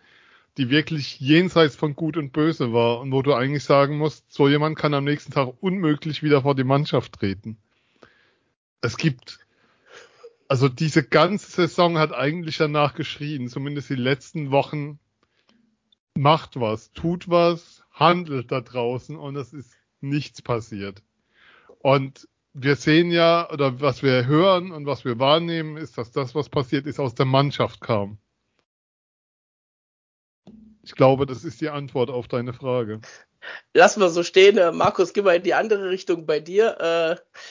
die 0.59 0.71
wirklich 0.71 1.21
jenseits 1.21 1.77
von 1.77 1.95
Gut 1.95 2.17
und 2.17 2.33
Böse 2.33 2.73
war 2.73 3.01
und 3.01 3.13
wo 3.13 3.23
du 3.23 3.33
eigentlich 3.33 3.63
sagen 3.63 3.97
musst, 3.97 4.31
so 4.33 4.49
jemand 4.49 4.77
kann 4.77 4.93
am 4.93 5.05
nächsten 5.05 5.33
Tag 5.33 5.55
unmöglich 5.61 6.23
wieder 6.25 6.43
vor 6.43 6.57
die 6.57 6.65
Mannschaft 6.65 7.13
treten. 7.13 7.57
Es 8.81 8.97
gibt, 8.97 9.39
also 10.49 10.69
diese 10.69 11.05
ganze 11.05 11.51
Saison 11.51 11.97
hat 11.99 12.13
eigentlich 12.13 12.57
danach 12.57 12.95
geschrien, 12.95 13.49
zumindest 13.49 13.89
die 13.89 13.95
letzten 13.95 14.51
Wochen, 14.51 14.99
macht 16.15 16.59
was, 16.59 16.91
tut 16.93 17.29
was, 17.29 17.85
handelt 17.93 18.51
da 18.51 18.61
draußen 18.61 19.17
und 19.17 19.37
es 19.37 19.53
ist 19.53 19.73
nichts 20.01 20.43
passiert. 20.43 21.03
Und 21.79 22.29
wir 22.53 22.75
sehen 22.75 23.13
ja, 23.13 23.49
oder 23.53 23.81
was 23.81 24.03
wir 24.03 24.27
hören 24.27 24.73
und 24.73 24.87
was 24.87 25.05
wir 25.05 25.21
wahrnehmen, 25.21 25.77
ist, 25.77 25.97
dass 25.99 26.11
das, 26.11 26.35
was 26.35 26.49
passiert 26.49 26.87
ist, 26.87 26.99
aus 26.99 27.15
der 27.15 27.27
Mannschaft 27.27 27.81
kam. 27.81 28.19
Ich 30.89 30.95
glaube, 30.95 31.27
das 31.27 31.45
ist 31.45 31.61
die 31.61 31.69
Antwort 31.69 32.09
auf 32.09 32.29
deine 32.29 32.55
Frage. 32.55 33.03
Lassen 33.75 34.01
wir 34.01 34.09
so 34.09 34.23
stehen. 34.23 34.57
Äh, 34.57 34.73
Markus, 34.73 35.13
geh 35.13 35.21
mal 35.21 35.37
in 35.37 35.43
die 35.43 35.53
andere 35.53 35.91
Richtung 35.91 36.25
bei 36.25 36.41
dir. 36.41 36.81
Äh, 36.81 37.45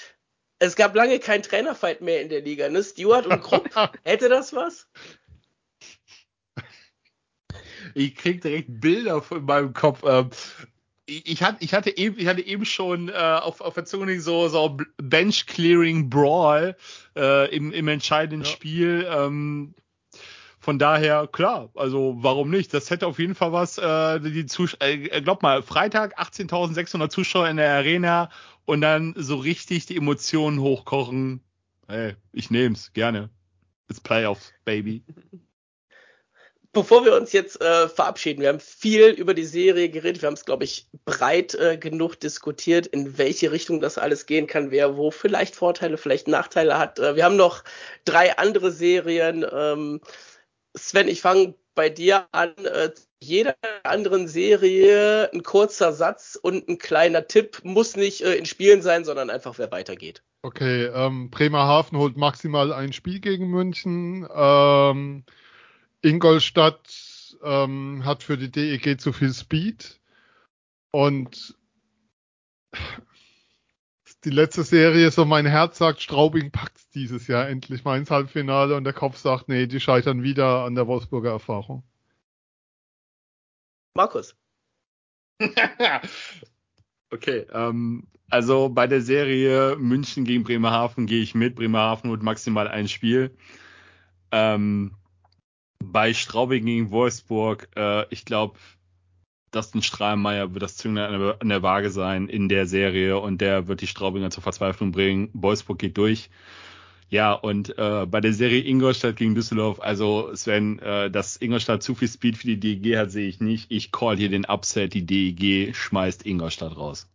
es 0.58 0.76
gab 0.76 0.96
lange 0.96 1.20
keinen 1.20 1.44
Trainerfight 1.44 2.02
mehr 2.02 2.24
in 2.24 2.30
der 2.30 2.42
Liga. 2.42 2.68
Ne? 2.68 2.82
Stewart 2.82 3.28
und 3.28 3.44
Krupp, 3.44 3.70
hätte 4.04 4.28
das 4.28 4.54
was? 4.54 4.90
Ich 7.94 8.16
krieg 8.16 8.42
direkt 8.42 8.82
Bilder 8.82 9.22
von 9.22 9.46
meinem 9.46 9.72
Kopf. 9.72 10.02
Ähm, 10.04 10.32
ich, 11.06 11.44
hatte, 11.44 11.64
ich, 11.64 11.76
hatte 11.76 11.96
eben, 11.96 12.18
ich 12.18 12.26
hatte 12.26 12.42
eben 12.42 12.66
schon 12.66 13.10
äh, 13.10 13.14
auf, 13.14 13.62
auf 13.62 13.76
der 13.76 13.86
Zunge 13.86 14.20
so, 14.20 14.48
so 14.48 14.78
Bench-Clearing 14.98 16.10
Brawl 16.10 16.76
äh, 17.16 17.56
im, 17.56 17.72
im 17.72 17.88
entscheidenden 17.88 18.46
ja. 18.46 18.52
Spiel. 18.52 19.08
Ähm, 19.08 19.76
von 20.68 20.80
daher, 20.80 21.30
klar, 21.32 21.70
also 21.76 22.18
warum 22.20 22.50
nicht? 22.50 22.74
Das 22.74 22.90
hätte 22.90 23.08
auf 23.08 23.20
jeden 23.20 23.36
Fall 23.36 23.54
was, 23.54 23.78
äh, 23.78 24.20
die 24.20 24.46
Zuschauer, 24.48 24.82
äh, 24.82 25.22
glaub 25.22 25.42
mal, 25.42 25.64
Freitag 25.64 26.20
18.600 26.20 27.08
Zuschauer 27.08 27.48
in 27.48 27.56
der 27.56 27.72
Arena 27.72 28.30
und 28.66 28.82
dann 28.82 29.14
so 29.16 29.38
richtig 29.38 29.86
die 29.86 29.96
Emotionen 29.96 30.60
hochkochen. 30.60 31.40
Hey, 31.88 32.16
ich 32.34 32.52
nehm's, 32.52 32.92
gerne. 32.92 33.30
It's 33.90 34.02
Playoffs, 34.02 34.52
Baby. 34.66 35.06
Bevor 36.74 37.06
wir 37.06 37.16
uns 37.16 37.32
jetzt 37.32 37.62
äh, 37.62 37.88
verabschieden, 37.88 38.42
wir 38.42 38.50
haben 38.50 38.60
viel 38.60 39.12
über 39.12 39.34
die 39.34 39.46
Serie 39.46 39.88
geredet, 39.88 40.22
wir 40.22 40.28
haben 40.28 40.34
es, 40.34 40.44
glaube 40.44 40.66
ich, 40.66 40.90
breit 41.06 41.56
äh, 41.56 41.78
genug 41.78 42.20
diskutiert, 42.20 42.88
in 42.88 43.18
welche 43.18 43.54
Richtung 43.54 43.80
das 43.80 43.98
alles 43.98 44.26
gehen 44.26 44.48
kann, 44.48 44.70
wer 44.70 44.98
wo 44.98 45.12
vielleicht 45.12 45.56
Vorteile, 45.56 45.98
vielleicht 45.98 46.28
Nachteile 46.28 46.78
hat. 46.78 47.00
Äh, 47.00 47.16
wir 47.16 47.24
haben 47.24 47.38
noch 47.38 47.64
drei 48.04 48.38
andere 48.38 48.74
Serien. 48.74 49.46
Ähm, 49.50 50.02
Sven, 50.78 51.08
ich 51.08 51.22
fange 51.22 51.56
bei 51.76 51.90
dir 51.90 52.28
an. 52.32 52.54
Äh, 52.66 52.92
jeder 53.20 53.56
anderen 53.84 54.28
Serie 54.28 55.32
ein 55.34 55.44
kurzer 55.44 55.92
Satz 55.92 56.38
und 56.42 56.68
ein 56.70 56.78
kleiner 56.78 57.28
Tipp 57.28 57.62
muss 57.64 57.96
nicht 57.96 58.22
äh, 58.22 58.36
in 58.36 58.46
Spielen 58.46 58.82
sein, 58.82 59.06
sondern 59.06 59.30
einfach, 59.30 59.58
wer 59.58 59.72
weitergeht. 59.72 60.24
Okay, 60.44 60.86
ähm, 60.86 61.30
Bremerhaven 61.30 61.98
holt 61.98 62.16
maximal 62.16 62.72
ein 62.72 62.94
Spiel 62.94 63.20
gegen 63.20 63.48
München. 63.50 64.28
Ähm, 64.34 65.24
Ingolstadt 66.02 67.36
ähm, 67.44 68.06
hat 68.06 68.24
für 68.24 68.38
die 68.38 68.52
DEG 68.52 69.00
zu 69.00 69.14
viel 69.14 69.34
Speed. 69.34 70.00
Und 70.92 71.56
die 74.28 74.36
letzte 74.36 74.64
Serie, 74.64 75.10
so 75.10 75.24
mein 75.24 75.46
Herz 75.46 75.78
sagt, 75.78 76.02
Straubing 76.02 76.52
packt 76.52 76.94
dieses 76.94 77.28
Jahr 77.28 77.48
endlich 77.48 77.86
mal 77.86 77.98
ins 77.98 78.12
Halbfinale 78.12 78.76
und 78.76 78.84
der 78.84 78.92
Kopf 78.92 79.16
sagt, 79.16 79.48
nee, 79.48 79.68
die 79.68 79.80
scheitern 79.80 80.22
wieder 80.22 80.66
an 80.66 80.76
der 80.76 80.86
Wolfsburger 80.86 81.32
Erfahrung. 81.32 81.84
Markus. 83.94 84.36
okay, 87.10 87.46
ähm, 87.54 88.06
also 88.30 88.68
bei 88.68 88.86
der 88.86 89.02
Serie 89.02 89.78
München 89.78 90.26
gegen 90.26 90.44
Bremerhaven 90.44 91.06
gehe 91.06 91.22
ich 91.22 91.34
mit. 91.34 91.56
Bremerhaven 91.56 92.10
holt 92.10 92.22
maximal 92.22 92.68
ein 92.68 92.90
Spiel. 92.90 93.34
Ähm, 94.34 94.98
bei 95.82 96.14
Straubing 96.14 96.66
gegen 96.66 96.92
Wolfsburg, 96.92 97.70
äh, 97.78 98.06
ich 98.10 98.26
glaube, 98.26 98.60
Dustin 99.52 99.82
Strahlmeier 99.82 100.54
wird 100.54 100.64
das 100.64 100.76
Zünglein 100.76 101.14
an 101.40 101.50
der 101.50 101.64
Waage 101.64 101.90
sein 101.90 102.28
in 102.28 102.50
der 102.50 102.68
Serie 102.68 103.20
und 103.20 103.40
der 103.40 103.68
wird 103.68 103.82
die 103.82 103.88
Straubinger 103.88 104.30
zur 104.30 104.44
Verzweiflung 104.44 104.92
bringen. 104.92 105.30
Wolfsburg 105.34 105.80
geht 105.80 105.98
durch. 105.98 106.30
Ja, 107.10 107.32
und 107.32 107.78
äh, 107.78 108.06
bei 108.06 108.20
der 108.20 108.34
Serie 108.34 108.62
Ingolstadt 108.62 109.16
gegen 109.16 109.34
Düsseldorf, 109.34 109.80
also 109.80 110.36
Sven, 110.36 110.80
äh, 110.80 111.10
dass 111.10 111.38
Ingolstadt 111.38 111.82
zu 111.82 111.96
viel 111.96 112.10
Speed 112.10 112.38
für 112.38 112.48
die 112.48 112.60
DEG 112.60 112.98
hat, 112.98 113.12
sehe 113.12 113.30
ich 113.30 113.40
nicht. 113.40 113.72
Ich 113.72 113.94
call 113.94 114.18
hier 114.18 114.30
den 114.30 114.46
Upset, 114.46 114.94
die 114.94 115.06
DEG 115.06 115.74
schmeißt 115.74 116.26
Ingolstadt 116.26 116.76
raus. 116.76 117.08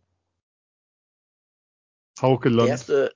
Hauke 2.19 2.49
Land. 2.49 2.67
Der 2.67 2.71
erste, 2.71 3.13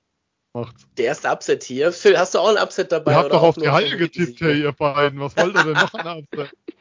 der 0.96 1.04
erste 1.06 1.28
Upset 1.28 1.64
hier. 1.64 1.92
Phil, 1.92 2.16
hast 2.16 2.34
du 2.34 2.38
auch 2.38 2.48
ein 2.48 2.62
Upset 2.62 2.92
dabei? 2.92 3.12
Ihr 3.12 3.16
habt 3.16 3.32
doch 3.32 3.42
auf 3.42 3.56
die 3.56 3.68
Haie 3.68 3.96
getippt, 3.96 4.40
hey, 4.40 4.60
ihr 4.62 4.72
beiden. 4.72 5.18
Was 5.18 5.36
wollt 5.36 5.56
ihr 5.56 5.64
denn 5.64 5.72
noch 5.72 5.94
an 5.94 6.18
Upset? 6.18 6.52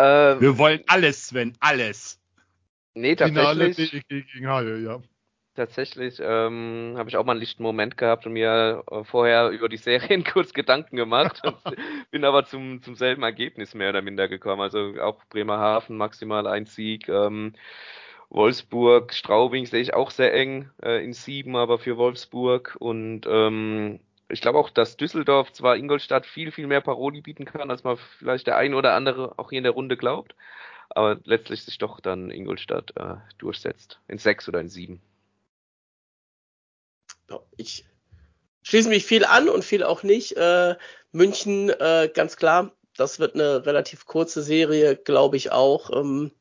Wir 0.00 0.58
wollen 0.58 0.82
alles, 0.86 1.28
Sven, 1.28 1.56
alles. 1.60 2.20
Nee, 2.94 3.16
tatsächlich. 3.16 3.90
Finale 4.08 4.24
gegen 4.32 4.48
Haie, 4.48 4.78
ja. 4.78 5.00
tatsächlich 5.54 6.20
ähm, 6.22 6.94
habe 6.96 7.08
ich 7.08 7.16
auch 7.16 7.24
mal 7.24 7.32
einen 7.32 7.40
lichten 7.40 7.62
Moment 7.62 7.96
gehabt 7.96 8.26
und 8.26 8.32
mir 8.32 8.84
äh, 8.90 9.04
vorher 9.04 9.50
über 9.50 9.68
die 9.68 9.76
Serien 9.76 10.24
kurz 10.32 10.52
Gedanken 10.52 10.96
gemacht 10.96 11.42
bin 12.10 12.24
aber 12.24 12.44
zum, 12.44 12.82
zum 12.82 12.94
selben 12.94 13.22
Ergebnis 13.22 13.74
mehr 13.74 13.90
oder 13.90 14.02
minder 14.02 14.28
gekommen. 14.28 14.62
Also 14.62 14.94
auch 15.00 15.24
Bremerhaven 15.28 15.96
maximal 15.96 16.46
ein 16.46 16.66
Sieg. 16.66 17.08
Ähm, 17.08 17.54
Wolfsburg, 18.30 19.12
Straubing 19.12 19.66
sehe 19.66 19.80
ich 19.80 19.94
auch 19.94 20.10
sehr 20.10 20.34
eng 20.34 20.70
äh, 20.82 21.04
in 21.04 21.12
sieben, 21.12 21.56
aber 21.56 21.78
für 21.78 21.96
Wolfsburg 21.96 22.76
und 22.78 23.26
ähm, 23.28 24.00
ich 24.34 24.40
glaube 24.40 24.58
auch, 24.58 24.68
dass 24.68 24.96
Düsseldorf 24.96 25.52
zwar 25.52 25.76
Ingolstadt 25.76 26.26
viel, 26.26 26.52
viel 26.52 26.66
mehr 26.66 26.80
Paroli 26.80 27.22
bieten 27.22 27.44
kann, 27.44 27.70
als 27.70 27.84
man 27.84 27.96
vielleicht 28.18 28.46
der 28.46 28.56
ein 28.56 28.74
oder 28.74 28.94
andere 28.94 29.38
auch 29.38 29.50
hier 29.50 29.58
in 29.58 29.64
der 29.64 29.72
Runde 29.72 29.96
glaubt, 29.96 30.34
aber 30.90 31.18
letztlich 31.24 31.62
sich 31.62 31.78
doch 31.78 32.00
dann 32.00 32.30
Ingolstadt 32.30 32.92
äh, 32.96 33.16
durchsetzt. 33.38 34.00
In 34.08 34.18
sechs 34.18 34.48
oder 34.48 34.60
in 34.60 34.68
sieben. 34.68 35.00
Ich 37.56 37.86
schließe 38.62 38.88
mich 38.88 39.06
viel 39.06 39.24
an 39.24 39.48
und 39.48 39.64
viel 39.64 39.82
auch 39.82 40.02
nicht. 40.02 40.36
Äh, 40.36 40.76
München, 41.12 41.70
äh, 41.70 42.10
ganz 42.12 42.36
klar, 42.36 42.72
das 42.96 43.20
wird 43.20 43.34
eine 43.34 43.64
relativ 43.64 44.04
kurze 44.04 44.42
Serie, 44.42 44.96
glaube 44.96 45.36
ich 45.36 45.52
auch. 45.52 45.90
Ähm, 45.90 46.32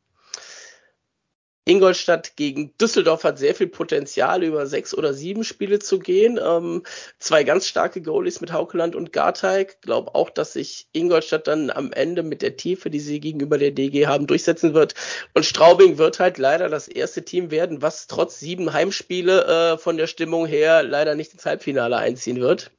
Ingolstadt 1.65 2.35
gegen 2.35 2.75
Düsseldorf 2.77 3.23
hat 3.23 3.39
sehr 3.39 3.55
viel 3.55 3.67
Potenzial, 3.67 4.43
über 4.43 4.67
sechs 4.67 4.93
oder 4.93 5.13
sieben 5.13 5.45
Spiele 5.45 5.79
zu 5.79 5.97
gehen. 5.97 6.37
Ähm, 6.43 6.83
zwei 7.19 7.45
ganz 7.45 7.67
starke 7.67 8.01
Goalies 8.01 8.41
mit 8.41 8.51
Haukeland 8.51 8.95
und 8.95 9.13
Garteig. 9.13 9.81
Glaube 9.81 10.13
auch, 10.13 10.29
dass 10.29 10.53
sich 10.53 10.87
Ingolstadt 10.91 11.47
dann 11.47 11.69
am 11.69 11.93
Ende 11.93 12.21
mit 12.21 12.41
der 12.41 12.57
Tiefe, 12.57 12.89
die 12.89 12.99
sie 12.99 13.21
gegenüber 13.21 13.57
der 13.57 13.71
DG 13.71 14.07
haben, 14.07 14.27
durchsetzen 14.27 14.73
wird. 14.73 14.95
Und 15.33 15.45
Straubing 15.45 15.97
wird 15.97 16.19
halt 16.19 16.37
leider 16.37 16.67
das 16.67 16.89
erste 16.89 17.23
Team 17.23 17.49
werden, 17.49 17.81
was 17.81 18.07
trotz 18.07 18.39
sieben 18.41 18.73
Heimspiele 18.73 19.45
äh, 19.45 19.77
von 19.77 19.95
der 19.95 20.07
Stimmung 20.07 20.45
her 20.45 20.83
leider 20.83 21.15
nicht 21.15 21.31
ins 21.33 21.45
Halbfinale 21.45 21.95
einziehen 21.95 22.41
wird. 22.41 22.71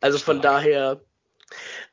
Also 0.00 0.18
von 0.18 0.40
daher 0.40 1.00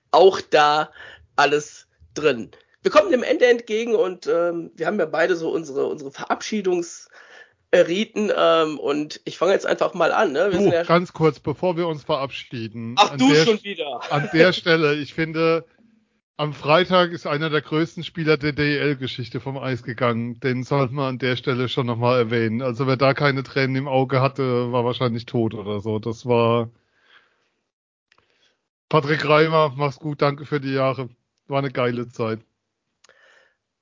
auch 0.09 0.41
da 0.41 0.91
alles 1.35 1.85
drin 2.15 2.49
wir 2.87 2.91
kommen 2.91 3.11
dem 3.11 3.23
Ende 3.23 3.47
entgegen 3.47 3.95
und 3.95 4.27
ähm, 4.27 4.71
wir 4.77 4.87
haben 4.87 4.97
ja 4.97 5.05
beide 5.05 5.35
so 5.35 5.49
unsere, 5.49 5.87
unsere 5.87 6.09
Verabschiedungsriten 6.09 8.31
ähm, 8.33 8.79
und 8.79 9.19
ich 9.25 9.37
fange 9.37 9.51
jetzt 9.51 9.65
einfach 9.65 9.93
mal 9.93 10.13
an. 10.13 10.31
Ne? 10.31 10.53
Wir 10.53 10.59
du, 10.59 10.71
ja 10.71 10.83
ganz 10.83 11.11
kurz, 11.11 11.41
bevor 11.41 11.75
wir 11.75 11.89
uns 11.89 12.05
verabschieden. 12.05 12.95
Ach, 12.97 13.17
du 13.17 13.33
der, 13.33 13.43
schon 13.43 13.61
wieder. 13.61 13.99
An 14.09 14.29
der 14.31 14.53
Stelle, 14.53 14.95
ich 14.95 15.13
finde, 15.13 15.65
am 16.37 16.53
Freitag 16.53 17.11
ist 17.11 17.27
einer 17.27 17.49
der 17.49 17.61
größten 17.61 18.05
Spieler 18.05 18.37
der 18.37 18.53
DEL-Geschichte 18.53 19.41
vom 19.41 19.57
Eis 19.57 19.83
gegangen. 19.83 20.39
Den 20.39 20.63
sollte 20.63 20.93
man 20.93 21.09
an 21.09 21.19
der 21.19 21.35
Stelle 21.35 21.67
schon 21.67 21.87
nochmal 21.87 22.17
erwähnen. 22.17 22.61
Also 22.61 22.87
wer 22.87 22.95
da 22.95 23.13
keine 23.13 23.43
Tränen 23.43 23.75
im 23.75 23.89
Auge 23.89 24.21
hatte, 24.21 24.71
war 24.71 24.85
wahrscheinlich 24.85 25.25
tot 25.25 25.55
oder 25.55 25.81
so. 25.81 25.99
Das 25.99 26.25
war 26.25 26.69
Patrick 28.87 29.27
Reimer, 29.27 29.73
mach's 29.75 29.99
gut, 29.99 30.21
danke 30.21 30.45
für 30.45 30.61
die 30.61 30.71
Jahre. 30.71 31.09
War 31.49 31.59
eine 31.59 31.71
geile 31.71 32.07
Zeit. 32.07 32.39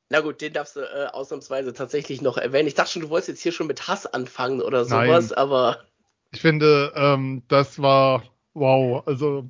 Na 0.10 0.20
gut, 0.22 0.41
den 0.41 0.53
darfst 0.53 0.76
du 0.76 0.82
äh, 0.82 1.08
ausnahmsweise 1.12 1.74
tatsächlich 1.74 2.22
noch 2.22 2.38
erwähnen. 2.38 2.68
Ich 2.68 2.76
dachte 2.76 2.91
schon, 2.91 3.01
du 3.01 3.10
wolltest 3.10 3.30
jetzt 3.30 3.41
hier 3.41 3.51
schon 3.51 3.68
mit 3.68 3.88
Hass 3.88 4.06
anfangen 4.06 4.62
oder 4.62 4.86
sowas, 4.86 5.30
Nein. 5.30 5.38
aber. 5.38 5.84
Ich 6.32 6.41
finde, 6.41 6.93
ähm, 6.95 7.43
das 7.47 7.82
war 7.82 8.24
wow. 8.53 9.06
Also 9.08 9.49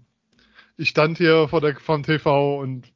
ich 0.77 0.89
stand 0.89 1.17
hier 1.17 1.47
vor 1.49 1.61
der 1.61 1.75
vom 1.77 2.03
TV 2.03 2.59
und 2.59 2.93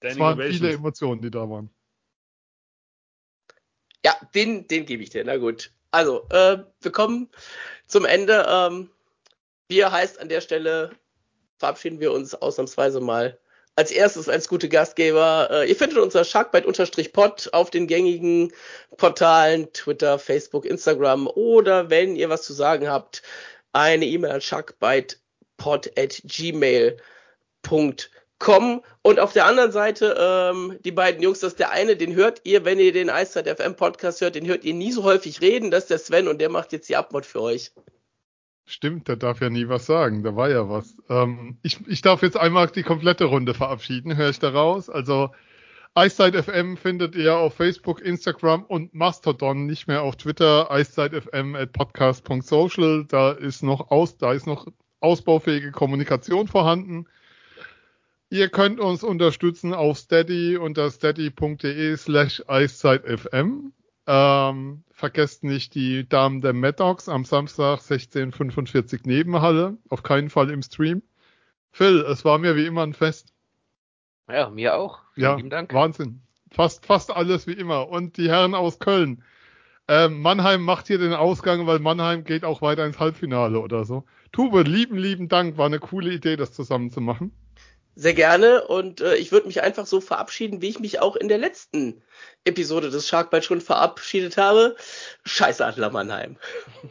es 0.00 0.18
waren 0.18 0.40
viele 0.40 0.72
Emotionen, 0.72 1.20
die 1.20 1.30
da 1.30 1.48
waren. 1.48 1.70
Ja, 4.04 4.16
den, 4.34 4.66
den 4.66 4.84
gebe 4.86 5.02
ich 5.02 5.10
dir. 5.10 5.24
Na 5.24 5.36
gut. 5.36 5.72
Also, 5.90 6.26
äh, 6.30 6.64
wir 6.80 6.92
kommen 6.92 7.28
zum 7.86 8.04
Ende. 8.04 8.46
Ähm, 8.48 8.90
wir 9.68 9.92
heißt 9.92 10.20
an 10.20 10.28
der 10.28 10.40
Stelle 10.40 10.90
verabschieden 11.58 12.00
wir 12.00 12.12
uns 12.12 12.34
ausnahmsweise 12.34 13.00
mal 13.00 13.38
als 13.76 13.90
erstes 13.90 14.28
als 14.28 14.48
gute 14.48 14.68
Gastgeber. 14.68 15.48
Äh, 15.50 15.68
ihr 15.68 15.76
findet 15.76 15.98
unser 15.98 16.24
Sharkbite-Pod 16.24 17.50
auf 17.52 17.70
den 17.70 17.86
gängigen 17.86 18.52
Portalen 18.96 19.72
Twitter, 19.72 20.18
Facebook, 20.18 20.64
Instagram 20.66 21.26
oder 21.26 21.90
wenn 21.90 22.16
ihr 22.16 22.28
was 22.28 22.42
zu 22.42 22.52
sagen 22.52 22.88
habt, 22.88 23.22
eine 23.72 24.04
E-Mail 24.06 24.32
an 24.32 24.40
sharkbitepod 24.40 25.92
at 25.98 26.20
gmail.com 26.24 27.00
und 29.02 29.20
auf 29.20 29.32
der 29.32 29.46
anderen 29.46 29.72
Seite 29.72 30.16
ähm, 30.18 30.78
die 30.84 30.92
beiden 30.92 31.22
Jungs, 31.22 31.40
das 31.40 31.52
ist 31.52 31.58
der 31.58 31.70
eine, 31.70 31.96
den 31.96 32.14
hört 32.14 32.42
ihr, 32.44 32.64
wenn 32.66 32.78
ihr 32.78 32.92
den 32.92 33.08
Eiszeit 33.08 33.48
FM 33.48 33.76
Podcast 33.76 34.20
hört, 34.20 34.34
den 34.34 34.46
hört 34.46 34.64
ihr 34.64 34.74
nie 34.74 34.92
so 34.92 35.04
häufig 35.04 35.40
reden, 35.40 35.70
das 35.70 35.84
ist 35.84 35.90
der 35.90 35.98
Sven 35.98 36.28
und 36.28 36.38
der 36.40 36.50
macht 36.50 36.72
jetzt 36.72 36.88
die 36.88 36.96
Abmod 36.96 37.24
für 37.24 37.40
euch. 37.40 37.72
Stimmt, 38.64 39.08
der 39.08 39.16
darf 39.16 39.40
ja 39.40 39.50
nie 39.50 39.68
was 39.68 39.86
sagen. 39.86 40.22
Da 40.22 40.36
war 40.36 40.48
ja 40.48 40.68
was. 40.68 40.96
Ähm, 41.08 41.58
ich, 41.62 41.78
ich 41.86 42.00
darf 42.00 42.22
jetzt 42.22 42.36
einmal 42.36 42.68
die 42.68 42.82
komplette 42.82 43.24
Runde 43.24 43.54
verabschieden, 43.54 44.16
höre 44.16 44.30
ich 44.30 44.38
da 44.38 44.50
raus. 44.50 44.88
Also 44.88 45.30
Eiszeit 45.94 46.34
FM 46.34 46.76
findet 46.76 47.14
ihr 47.16 47.36
auf 47.36 47.54
Facebook, 47.54 48.00
Instagram 48.00 48.64
und 48.64 48.94
Mastodon, 48.94 49.66
nicht 49.66 49.88
mehr 49.88 50.02
auf 50.02 50.16
Twitter. 50.16 50.70
Eiszeit 50.70 51.12
FM 51.12 51.54
at 51.54 51.72
podcast.social. 51.72 53.04
Da 53.04 53.32
ist 53.32 53.62
noch 53.62 53.90
aus, 53.90 54.16
da 54.16 54.32
ist 54.32 54.46
noch 54.46 54.68
ausbaufähige 55.00 55.72
Kommunikation 55.72 56.48
vorhanden. 56.48 57.06
Ihr 58.30 58.48
könnt 58.48 58.80
uns 58.80 59.04
unterstützen 59.04 59.74
auf 59.74 59.98
Steady 59.98 60.56
unter 60.56 60.90
steady.de 60.90 61.96
slash 61.96 62.42
eiszeitfm. 62.46 63.72
Ähm, 64.06 64.82
vergesst 64.90 65.44
nicht 65.44 65.74
die 65.74 66.08
Damen 66.08 66.40
der 66.40 66.52
Maddox 66.52 67.08
am 67.08 67.24
Samstag 67.24 67.80
16.45 67.80 69.02
Nebenhalle. 69.04 69.78
Auf 69.88 70.02
keinen 70.02 70.30
Fall 70.30 70.50
im 70.50 70.62
Stream. 70.62 71.02
Phil, 71.70 72.00
es 72.00 72.24
war 72.24 72.38
mir 72.38 72.56
wie 72.56 72.66
immer 72.66 72.82
ein 72.82 72.94
Fest. 72.94 73.32
Ja, 74.28 74.50
mir 74.50 74.76
auch. 74.76 75.00
Vielen 75.14 75.24
ja, 75.24 75.36
lieben 75.36 75.50
Dank. 75.50 75.72
Wahnsinn. 75.72 76.22
Fast, 76.50 76.84
fast 76.84 77.10
alles 77.10 77.46
wie 77.46 77.52
immer. 77.52 77.88
Und 77.88 78.16
die 78.16 78.28
Herren 78.28 78.54
aus 78.54 78.78
Köln. 78.78 79.22
Ähm, 79.88 80.20
Mannheim 80.20 80.62
macht 80.62 80.86
hier 80.86 80.98
den 80.98 81.12
Ausgang, 81.12 81.66
weil 81.66 81.78
Mannheim 81.78 82.24
geht 82.24 82.44
auch 82.44 82.62
weiter 82.62 82.86
ins 82.86 83.00
Halbfinale 83.00 83.60
oder 83.60 83.84
so. 83.84 84.04
Tube, 84.30 84.66
lieben, 84.66 84.96
lieben 84.96 85.28
Dank. 85.28 85.58
War 85.58 85.66
eine 85.66 85.80
coole 85.80 86.12
Idee, 86.12 86.36
das 86.36 86.52
zusammen 86.52 86.90
zu 86.90 87.00
machen. 87.00 87.32
Sehr 87.94 88.14
gerne 88.14 88.66
und 88.66 89.02
äh, 89.02 89.16
ich 89.16 89.32
würde 89.32 89.46
mich 89.46 89.62
einfach 89.62 89.84
so 89.84 90.00
verabschieden, 90.00 90.62
wie 90.62 90.70
ich 90.70 90.80
mich 90.80 91.00
auch 91.00 91.14
in 91.14 91.28
der 91.28 91.36
letzten 91.36 92.02
Episode 92.44 92.88
des 92.88 93.06
Sharkbite 93.06 93.42
schon 93.42 93.60
verabschiedet 93.60 94.38
habe. 94.38 94.76
Scheiß 95.24 95.60
Adler 95.60 95.90
Mannheim. 95.90 96.36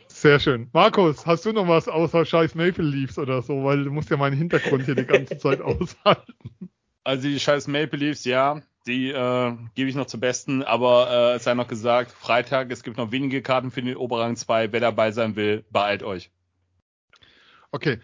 Sehr 0.07 0.39
schön. 0.39 0.69
Markus, 0.73 1.25
hast 1.25 1.45
du 1.45 1.53
noch 1.53 1.67
was 1.67 1.87
außer 1.87 2.23
Scheiß 2.23 2.53
Maple 2.53 2.83
Leafs 2.83 3.17
oder 3.17 3.41
so? 3.41 3.63
Weil 3.63 3.83
du 3.83 3.91
musst 3.91 4.11
ja 4.11 4.17
meinen 4.17 4.37
Hintergrund 4.37 4.85
hier 4.85 4.95
die 4.95 5.05
ganze 5.05 5.39
Zeit 5.39 5.61
aushalten. 5.61 6.69
Also 7.03 7.27
die 7.27 7.39
Scheiß 7.39 7.67
Maple 7.67 7.97
Leafs, 7.97 8.23
ja, 8.25 8.61
die 8.85 9.09
äh, 9.09 9.57
gebe 9.73 9.89
ich 9.89 9.95
noch 9.95 10.05
zum 10.05 10.19
Besten, 10.19 10.61
aber 10.61 11.09
äh, 11.09 11.35
es 11.35 11.45
sei 11.45 11.55
noch 11.55 11.67
gesagt, 11.67 12.11
Freitag, 12.11 12.71
es 12.71 12.83
gibt 12.83 12.97
noch 12.97 13.11
wenige 13.11 13.41
Karten 13.41 13.71
für 13.71 13.81
den 13.81 13.95
Oberrang 13.95 14.35
2. 14.35 14.71
Wer 14.71 14.79
dabei 14.79 15.11
sein 15.11 15.35
will, 15.35 15.65
beeilt 15.71 16.03
euch. 16.03 16.29
Okay. 17.71 17.99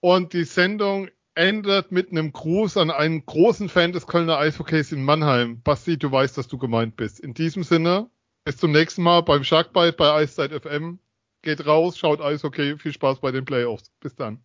Und 0.00 0.32
die 0.32 0.44
Sendung 0.44 1.10
endet 1.34 1.92
mit 1.92 2.10
einem 2.10 2.32
Gruß 2.32 2.76
an 2.76 2.90
einen 2.90 3.24
großen 3.24 3.68
Fan 3.68 3.92
des 3.92 4.06
Kölner 4.06 4.38
Eishockeys 4.38 4.92
in 4.92 5.04
Mannheim. 5.04 5.62
Basti, 5.62 5.98
du 5.98 6.10
weißt, 6.10 6.36
dass 6.36 6.48
du 6.48 6.58
gemeint 6.58 6.96
bist. 6.96 7.20
In 7.20 7.34
diesem 7.34 7.62
Sinne, 7.62 8.10
bis 8.44 8.56
zum 8.56 8.72
nächsten 8.72 9.02
Mal 9.02 9.22
beim 9.22 9.44
Sharkbite 9.44 9.92
bei 9.92 10.12
Eiszeit 10.12 10.52
FM. 10.52 10.98
Geht 11.42 11.66
raus, 11.66 11.96
schaut 11.96 12.20
Eishockey. 12.20 12.76
Viel 12.78 12.92
Spaß 12.92 13.20
bei 13.20 13.30
den 13.30 13.44
Playoffs. 13.44 13.90
Bis 14.00 14.14
dann. 14.14 14.44